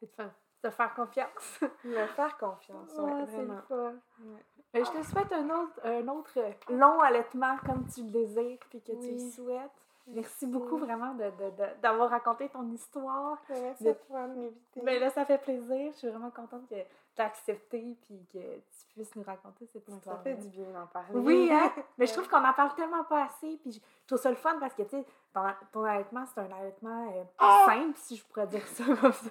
C'est 0.00 0.06
de 0.06 0.12
faire, 0.12 0.30
de 0.64 0.70
faire 0.70 0.94
confiance. 0.94 1.60
Me 1.84 2.06
faire 2.06 2.36
confiance, 2.38 2.90
ouais, 2.98 3.04
Ouais, 3.12 3.24
vraiment. 3.24 3.60
Ouais. 3.70 4.42
Ben, 4.72 4.84
je 4.84 4.90
te 4.90 5.02
souhaite 5.04 5.32
un 5.32 5.48
autre, 5.50 5.80
un 5.84 6.08
autre 6.08 6.38
long 6.68 7.00
allaitement 7.00 7.56
comme 7.64 7.86
tu 7.86 8.02
le 8.02 8.10
désires 8.10 8.58
puis 8.70 8.80
que 8.80 8.92
tu 8.92 9.12
le 9.12 9.30
souhaites. 9.30 9.70
Merci 10.08 10.46
beaucoup 10.46 10.76
vraiment 10.78 11.14
de- 11.14 11.22
de- 11.30 11.50
de- 11.56 11.80
d'avoir 11.80 12.10
raconté 12.10 12.48
ton 12.50 12.68
histoire. 12.72 13.38
Merci 13.48 13.84
De- 13.84 13.92
toi 13.92 14.26
de 14.26 14.34
m'inviter. 14.34 14.80
Ben 14.82 15.00
là, 15.00 15.10
ça 15.10 15.24
fait 15.24 15.38
plaisir. 15.38 15.92
Je 15.92 15.98
suis 15.98 16.08
vraiment 16.08 16.30
contente 16.30 16.68
que 16.68 16.74
tu 17.14 17.22
as 17.22 17.26
accepté 17.26 17.96
puis 18.02 18.26
que 18.32 18.38
tu 18.38 18.86
puisses 18.94 19.14
nous 19.16 19.22
raconter 19.22 19.66
cette 19.66 19.88
Ouais, 19.88 19.94
histoire. 19.96 20.16
ça 20.16 20.22
fait 20.22 20.34
du 20.34 20.48
bien 20.48 20.66
d'en 20.70 20.86
parler. 20.86 21.18
Oui, 21.18 21.48
hein? 21.52 21.72
Mais 21.98 22.06
je 22.06 22.12
trouve 22.12 22.28
qu'on 22.28 22.44
en 22.44 22.52
parle 22.52 22.74
tellement 22.74 23.04
pas 23.04 23.24
assez. 23.24 23.56
Puis 23.62 23.72
je 23.72 23.80
trouve 24.06 24.18
ça 24.18 24.30
le 24.30 24.36
fun 24.36 24.56
parce 24.58 24.74
que, 24.74 24.82
tu 24.82 24.90
sais, 24.90 25.04
ton, 25.32 25.42
ton 25.72 25.84
allaitement, 25.84 26.24
c'est 26.26 26.40
un 26.40 26.50
allaitement 26.52 27.12
euh, 27.16 27.64
simple, 27.66 27.96
si 27.96 28.16
je 28.16 28.24
pourrais 28.26 28.46
dire 28.46 28.66
ça 28.66 28.84
comme 28.84 29.12
ça. 29.12 29.30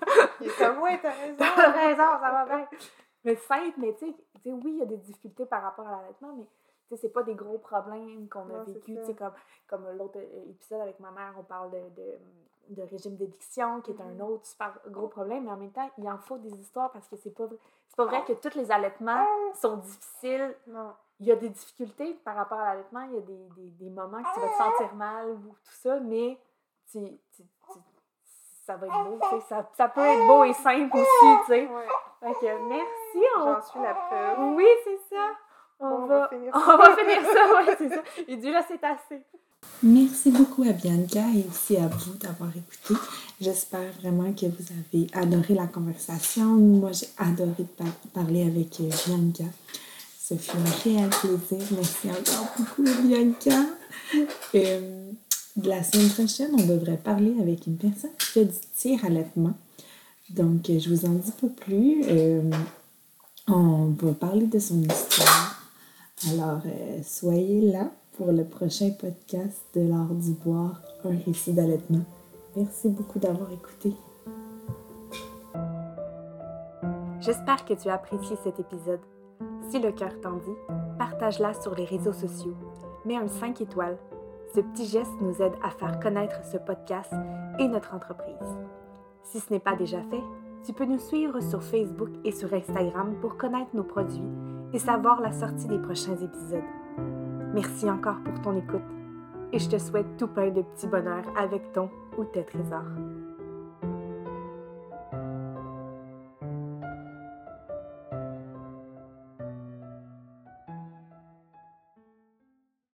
Comme, 0.58 0.80
ouais, 0.80 1.00
t'as 1.02 1.12
raison. 1.12 1.36
T'as 1.38 1.72
raison, 1.72 2.04
ça 2.22 2.32
va 2.32 2.46
bien. 2.46 2.68
Mais 3.26 3.36
simple, 3.38 3.74
mais 3.78 3.94
tu 3.94 4.06
sais, 4.08 4.14
tu 4.34 4.42
sais, 4.44 4.52
oui, 4.52 4.72
il 4.74 4.78
y 4.80 4.82
a 4.82 4.86
des 4.86 4.98
difficultés 4.98 5.46
par 5.46 5.62
rapport 5.64 5.88
à 5.88 5.92
l'allaitement, 6.02 6.34
mais 6.38 6.44
tu 6.44 6.50
sais, 6.90 6.98
c'est 6.98 7.14
pas 7.14 7.24
des 7.24 7.36
gros 7.36 7.58
problèmes 7.58 8.28
qu'on 8.28 8.54
a 8.54 8.64
vécu. 8.66 8.96
Tu 8.98 9.06
sais, 9.06 9.14
comme, 9.16 9.32
comme 9.66 9.88
l'autre 9.98 10.18
euh, 10.20 10.50
épisode 10.50 10.82
avec 10.82 11.00
ma 11.00 11.10
mère, 11.12 11.34
on 11.40 11.44
parle 11.44 11.72
de, 11.72 11.78
de, 11.96 12.18
de 12.70 12.82
régime 12.84 13.16
d'édiction, 13.16 13.82
qui 13.82 13.92
est 13.92 14.02
un 14.02 14.14
Mhm. 14.16 14.22
autre 14.22 14.46
super 14.46 14.74
gros 14.88 15.08
problème, 15.08 15.46
mais 15.46 15.52
en 15.52 15.58
même 15.58 15.72
temps, 15.72 15.90
il 15.98 16.08
en 16.10 16.18
faut 16.18 16.38
des 16.38 16.54
histoires 16.60 16.92
parce 16.92 17.08
que 17.08 17.16
c'est 17.18 17.32
pas 17.36 17.46
vrai. 17.46 17.58
Pas 17.96 18.06
vrai 18.06 18.24
que 18.26 18.34
tous 18.34 18.56
les 18.58 18.72
allaitements 18.72 19.24
sont 19.54 19.78
difficiles. 19.78 20.56
Non. 20.68 20.94
Il 21.20 21.28
y 21.28 21.32
a 21.32 21.36
des 21.36 21.50
difficultés 21.50 22.14
par 22.26 22.36
rapport 22.36 22.60
à 22.60 22.66
l'allaitement, 22.74 23.02
il 23.04 23.14
y 23.14 23.18
a 23.18 23.22
des, 23.22 23.48
des, 23.56 23.70
des 23.86 23.90
moments 23.92 24.22
que 24.24 24.34
tu 24.34 24.40
vas 24.40 24.48
te 24.50 24.58
sentir 24.58 24.96
mal 24.96 25.30
ou 25.30 25.38
tout 25.64 25.72
ça, 25.82 26.00
mais 26.00 26.38
tu, 26.92 27.00
tu- 27.36 27.44
tu- 27.44 27.80
ça 28.66 28.76
va 28.78 28.88
être 28.88 29.04
beau, 29.04 29.20
tu 29.22 29.36
sais. 29.36 29.42
Ça, 29.42 29.70
ça 29.74 29.90
peut 29.90 30.02
être 30.02 30.26
beau 30.28 30.44
et 30.46 30.54
simple 30.54 30.96
aussi, 30.98 31.38
tu 31.42 31.46
sais. 31.48 31.68
Ouais. 31.68 31.88
Que 32.40 32.68
merci. 32.68 33.20
On... 33.38 33.44
J'en 33.54 33.62
suis 33.62 33.80
la 33.82 33.94
preuve. 33.94 34.40
Oui, 34.56 34.66
c'est 34.86 34.98
ça. 35.16 35.30
On, 35.80 35.86
On 35.88 36.06
va, 36.08 36.20
va 36.22 36.28
finir 36.30 36.52
on 36.56 36.60
ça. 36.60 36.78
va 36.78 36.96
finir 36.96 37.22
ça, 37.26 37.54
ouais, 37.56 37.76
c'est 37.78 37.90
ça. 37.90 38.02
Il 38.28 38.40
dit 38.40 38.52
là, 38.52 38.64
c'est 38.64 38.84
assez. 38.84 39.22
Merci 39.82 40.32
beaucoup 40.32 40.64
à 40.64 40.72
Bianca 40.72 41.26
et 41.36 41.46
aussi 41.50 41.76
à 41.78 41.88
vous 41.88 42.14
d'avoir 42.16 42.50
écouté. 42.52 43.00
J'espère 43.42 43.92
vraiment 44.02 44.32
que 44.34 44.46
vous 44.46 44.66
avez 44.72 45.08
adoré 45.14 45.56
la 45.56 45.68
conversation. 45.68 46.46
Moi, 46.46 46.92
j'ai 46.94 47.10
adoré 47.18 47.66
par- 47.78 47.88
parler 48.14 48.44
avec 48.44 48.80
euh, 48.80 48.90
Bianca. 49.06 49.44
Ce 50.22 50.36
fut 50.36 50.56
un 50.56 50.84
réel 50.84 51.10
plaisir. 51.10 51.68
Merci 51.72 52.10
encore 52.10 52.48
beaucoup, 52.58 52.84
Bianca. 53.06 53.66
Euh, 54.56 55.12
la 55.62 55.84
semaine 55.84 56.10
prochaine, 56.10 56.52
on 56.54 56.66
devrait 56.66 56.98
parler 56.98 57.36
avec 57.42 57.68
une 57.68 57.76
personne 57.78 58.12
qui 58.18 58.26
fait 58.28 58.46
du 58.46 58.58
tir 58.78 59.04
allaitement. 59.04 59.54
Donc, 60.30 60.62
je 60.68 60.90
vous 60.90 61.06
en 61.06 61.10
dis 61.14 61.32
pas 61.32 61.48
plus. 61.48 62.04
Euh, 62.08 62.42
on 63.50 63.88
va 64.02 64.14
parler 64.14 64.46
de 64.48 64.60
son 64.60 64.82
histoire. 64.82 65.62
Alors, 66.32 66.62
soyez 67.06 67.70
là 67.70 67.92
pour 68.18 68.32
le 68.32 68.44
prochain 68.44 68.92
podcast 68.92 69.66
de 69.76 69.82
l'art 69.82 70.14
du 70.14 70.32
boire, 70.34 70.82
un 71.04 71.18
récit 71.26 71.54
d'allaitement. 71.54 72.04
Merci 72.56 72.90
beaucoup 72.90 73.20
d'avoir 73.20 73.52
écouté. 73.52 73.94
J'espère 77.22 77.66
que 77.66 77.74
tu 77.74 77.90
as 77.90 77.96
apprécié 77.96 78.36
cet 78.44 78.60
épisode. 78.60 79.00
Si 79.70 79.80
le 79.80 79.92
cœur 79.92 80.12
t'en 80.22 80.34
dit, 80.34 80.76
partage-la 81.00 81.54
sur 81.56 81.74
les 81.74 81.86
réseaux 81.86 82.14
sociaux. 82.14 82.56
Mets 83.06 83.18
un 83.18 83.28
5 83.28 83.62
étoiles. 83.62 83.98
Ce 84.54 84.60
petit 84.60 84.86
geste 84.86 85.20
nous 85.22 85.42
aide 85.42 85.54
à 85.64 85.72
faire 85.72 86.00
connaître 86.00 86.46
ce 86.46 86.58
podcast 86.58 87.12
et 87.60 87.68
notre 87.68 87.96
entreprise. 87.96 88.36
Si 89.24 89.40
ce 89.40 89.52
n'est 89.52 89.60
pas 89.60 89.76
déjà 89.76 90.02
fait, 90.12 90.24
tu 90.64 90.74
peux 90.74 90.86
nous 90.86 91.00
suivre 91.00 91.42
sur 91.42 91.64
Facebook 91.64 92.10
et 92.24 92.32
sur 92.32 92.54
Instagram 92.54 93.16
pour 93.22 93.38
connaître 93.38 93.72
nos 93.74 93.84
produits 93.84 94.22
et 94.74 94.80
savoir 94.80 95.22
la 95.22 95.32
sortie 95.32 95.68
des 95.68 95.80
prochains 95.80 96.16
épisodes. 96.16 96.62
Merci 97.54 97.90
encore 97.90 98.20
pour 98.24 98.42
ton 98.42 98.58
écoute 98.58 98.82
et 99.52 99.60
je 99.60 99.70
te 99.70 99.78
souhaite 99.78 100.18
tout 100.18 100.28
plein 100.28 100.50
de 100.50 100.64
petits 100.64 100.88
bonheurs 100.88 101.26
avec 101.38 101.72
ton 101.72 101.90
ou 102.18 102.24
tes 102.24 102.44
trésors. 102.44 102.82